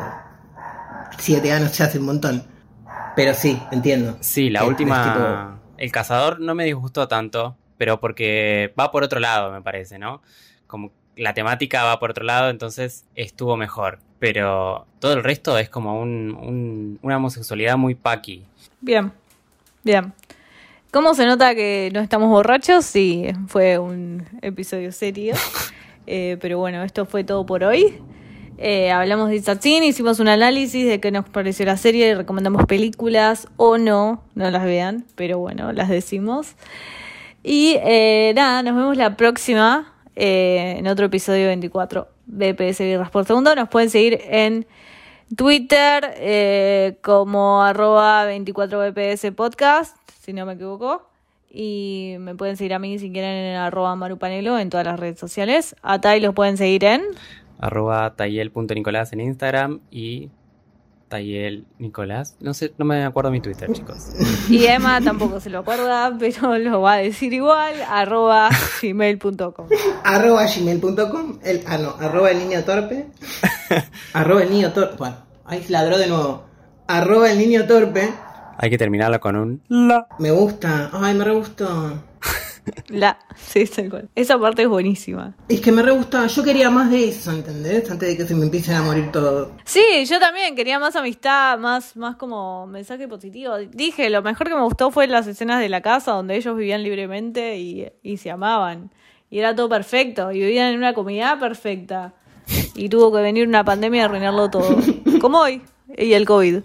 siete 1.17 1.51
años, 1.51 1.77
ya 1.77 1.85
hace 1.85 1.99
un 1.99 2.05
montón. 2.05 2.43
Pero 3.15 3.33
sí, 3.33 3.61
entiendo. 3.71 4.17
Sí, 4.19 4.49
la 4.49 4.65
última. 4.65 5.59
El 5.77 5.91
cazador 5.91 6.39
no 6.39 6.55
me 6.55 6.65
disgustó 6.65 7.07
tanto, 7.07 7.57
pero 7.77 7.99
porque 7.99 8.73
va 8.79 8.91
por 8.91 9.03
otro 9.03 9.19
lado, 9.19 9.51
me 9.51 9.61
parece, 9.61 9.97
¿no? 9.97 10.21
Como 10.67 10.91
la 11.15 11.33
temática 11.33 11.83
va 11.83 11.99
por 11.99 12.11
otro 12.11 12.23
lado, 12.23 12.49
entonces 12.49 13.05
estuvo 13.15 13.57
mejor. 13.57 13.99
Pero 14.19 14.85
todo 14.99 15.13
el 15.13 15.23
resto 15.23 15.57
es 15.57 15.69
como 15.69 15.99
un, 15.99 16.99
una 17.01 17.17
homosexualidad 17.17 17.77
muy 17.77 17.95
paqui. 17.95 18.45
Bien, 18.81 19.11
bien. 19.83 20.13
¿Cómo 20.93 21.15
se 21.15 21.25
nota 21.25 21.55
que 21.55 21.89
no 21.91 22.01
estamos 22.01 22.29
borrachos? 22.29 22.85
Sí, 22.85 23.25
fue 23.47 23.79
un 23.79 24.23
episodio 24.41 24.91
serio. 24.91 25.33
Eh, 26.05 26.35
pero 26.41 26.57
bueno, 26.57 26.83
esto 26.83 27.05
fue 27.05 27.23
todo 27.23 27.45
por 27.45 27.63
hoy. 27.63 27.95
Eh, 28.57 28.91
hablamos 28.91 29.29
de 29.29 29.41
Satsini, 29.41 29.87
hicimos 29.87 30.19
un 30.19 30.27
análisis 30.27 30.85
de 30.85 30.99
qué 30.99 31.11
nos 31.11 31.29
pareció 31.29 31.65
la 31.65 31.77
serie, 31.77 32.13
recomendamos 32.13 32.65
películas 32.65 33.47
o 33.55 33.77
no, 33.77 34.21
no 34.35 34.51
las 34.51 34.65
vean, 34.65 35.05
pero 35.15 35.39
bueno, 35.39 35.71
las 35.71 35.87
decimos. 35.87 36.55
Y 37.41 37.77
eh, 37.85 38.33
nada, 38.35 38.63
nos 38.63 38.75
vemos 38.75 38.97
la 38.97 39.15
próxima 39.15 39.93
en 40.15 40.85
otro 40.87 41.05
episodio 41.05 41.47
24 41.47 42.05
BPS 42.25 42.79
Birras 42.79 43.09
por 43.09 43.23
Segundo. 43.23 43.55
Nos 43.55 43.69
pueden 43.69 43.89
seguir 43.89 44.19
en 44.25 44.67
Twitter 45.35 46.97
como 47.01 47.63
arroba 47.63 48.25
24BPS 48.31 49.33
Podcast 49.33 49.97
si 50.21 50.33
no 50.33 50.45
me 50.45 50.53
equivoco. 50.53 51.07
Y 51.49 52.15
me 52.19 52.33
pueden 52.33 52.57
seguir 52.57 52.73
a 52.73 52.79
mí 52.79 52.97
si 52.97 53.11
quieren 53.11 53.35
en 53.35 53.55
arroba 53.57 53.95
marupanelo 53.95 54.57
en 54.57 54.69
todas 54.69 54.85
las 54.87 54.99
redes 54.99 55.19
sociales. 55.19 55.75
A 55.83 56.01
Tai 56.01 56.19
los 56.19 56.33
pueden 56.33 56.57
seguir 56.57 56.83
en 56.83 57.03
arroba 57.59 58.15
tayel.nicolás 58.15 59.13
en 59.13 59.21
Instagram 59.21 59.81
y 59.91 60.29
Tayel 61.07 61.65
Nicolás. 61.77 62.35
No 62.39 62.55
sé, 62.55 62.73
no 62.79 62.85
me 62.85 63.03
acuerdo 63.03 63.29
mi 63.29 63.39
Twitter, 63.39 63.71
chicos. 63.73 64.13
Y 64.49 64.65
Emma 64.65 64.99
tampoco 64.99 65.39
se 65.39 65.51
lo 65.51 65.59
acuerda, 65.59 66.11
pero 66.19 66.57
lo 66.57 66.81
va 66.81 66.93
a 66.93 66.97
decir 66.97 67.33
igual, 67.33 67.75
arroba 67.87 68.49
gmail.com. 68.81 69.67
arroba 70.03 70.45
gmail.com, 70.47 71.39
el, 71.43 71.61
ah 71.67 71.77
no, 71.77 71.95
arroba 71.99 72.31
el 72.31 72.39
niño 72.39 72.63
torpe. 72.63 73.05
arroba 74.13 74.41
el 74.41 74.49
niño 74.49 74.73
torpe. 74.73 74.95
Bueno, 74.97 75.17
ahí 75.45 75.63
se 75.63 75.71
ladró 75.71 75.97
de 75.97 76.07
nuevo. 76.07 76.43
Arroba 76.87 77.31
el 77.31 77.37
niño 77.37 77.65
torpe 77.65 78.09
hay 78.57 78.69
que 78.69 78.77
terminarlo 78.77 79.19
con 79.19 79.35
un 79.35 79.61
la. 79.67 80.07
Me 80.19 80.31
gusta. 80.31 80.89
Ay, 80.93 81.13
me 81.15 81.23
re 81.23 81.33
gustó. 81.33 82.01
La, 82.87 83.19
sí, 83.35 83.65
tal 83.65 83.89
cual. 83.89 84.09
Esa 84.15 84.39
parte 84.39 84.61
es 84.61 84.69
buenísima. 84.69 85.35
Es 85.49 85.59
que 85.59 85.71
me 85.73 85.81
re 85.81 85.91
gustaba. 85.91 86.27
Yo 86.27 86.43
quería 86.43 86.69
más 86.69 86.89
de 86.89 87.09
eso, 87.09 87.31
¿entendés? 87.31 87.91
Antes 87.91 88.07
de 88.07 88.15
que 88.15 88.25
se 88.25 88.33
me 88.35 88.45
empiecen 88.45 88.75
a 88.75 88.83
morir 88.83 89.11
todos. 89.11 89.49
Sí, 89.65 90.05
yo 90.05 90.17
también 90.17 90.55
quería 90.55 90.79
más 90.79 90.95
amistad, 90.95 91.59
más, 91.59 91.97
más 91.97 92.15
como 92.15 92.65
mensaje 92.67 93.05
positivo. 93.09 93.57
Dije, 93.57 94.09
lo 94.09 94.21
mejor 94.21 94.47
que 94.47 94.55
me 94.55 94.63
gustó 94.63 94.91
fue 94.91 95.07
las 95.07 95.27
escenas 95.27 95.59
de 95.59 95.67
la 95.67 95.81
casa 95.81 96.13
donde 96.13 96.37
ellos 96.37 96.55
vivían 96.55 96.83
libremente 96.83 97.57
y, 97.57 97.85
y 98.01 98.15
se 98.15 98.31
amaban. 98.31 98.91
Y 99.29 99.39
era 99.39 99.53
todo 99.53 99.67
perfecto. 99.67 100.31
Y 100.31 100.39
vivían 100.39 100.71
en 100.71 100.77
una 100.77 100.93
comunidad 100.93 101.39
perfecta. 101.39 102.13
Y 102.75 102.87
tuvo 102.87 103.11
que 103.11 103.21
venir 103.21 103.45
una 103.45 103.65
pandemia 103.65 104.03
a 104.03 104.05
arruinarlo 104.05 104.49
todo. 104.49 104.77
Como 105.23 105.39
hoy. 105.39 105.61
Y 105.97 106.11
el 106.15 106.25
COVID. 106.25 106.63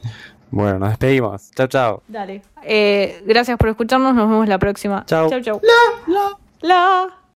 Bueno, 0.50 0.80
nos 0.80 0.88
despedimos. 0.88 1.52
Chao, 1.52 1.68
chao. 1.68 2.02
Dale. 2.08 2.42
Eh, 2.64 3.22
gracias 3.24 3.56
por 3.56 3.68
escucharnos. 3.68 4.16
Nos 4.16 4.28
vemos 4.28 4.48
la 4.48 4.58
próxima. 4.58 5.04
Chao. 5.06 5.30
Chao, 5.30 5.40
chao. 5.40 5.60
La, 5.62 6.12
la. 6.12 6.38
La. 6.62 7.17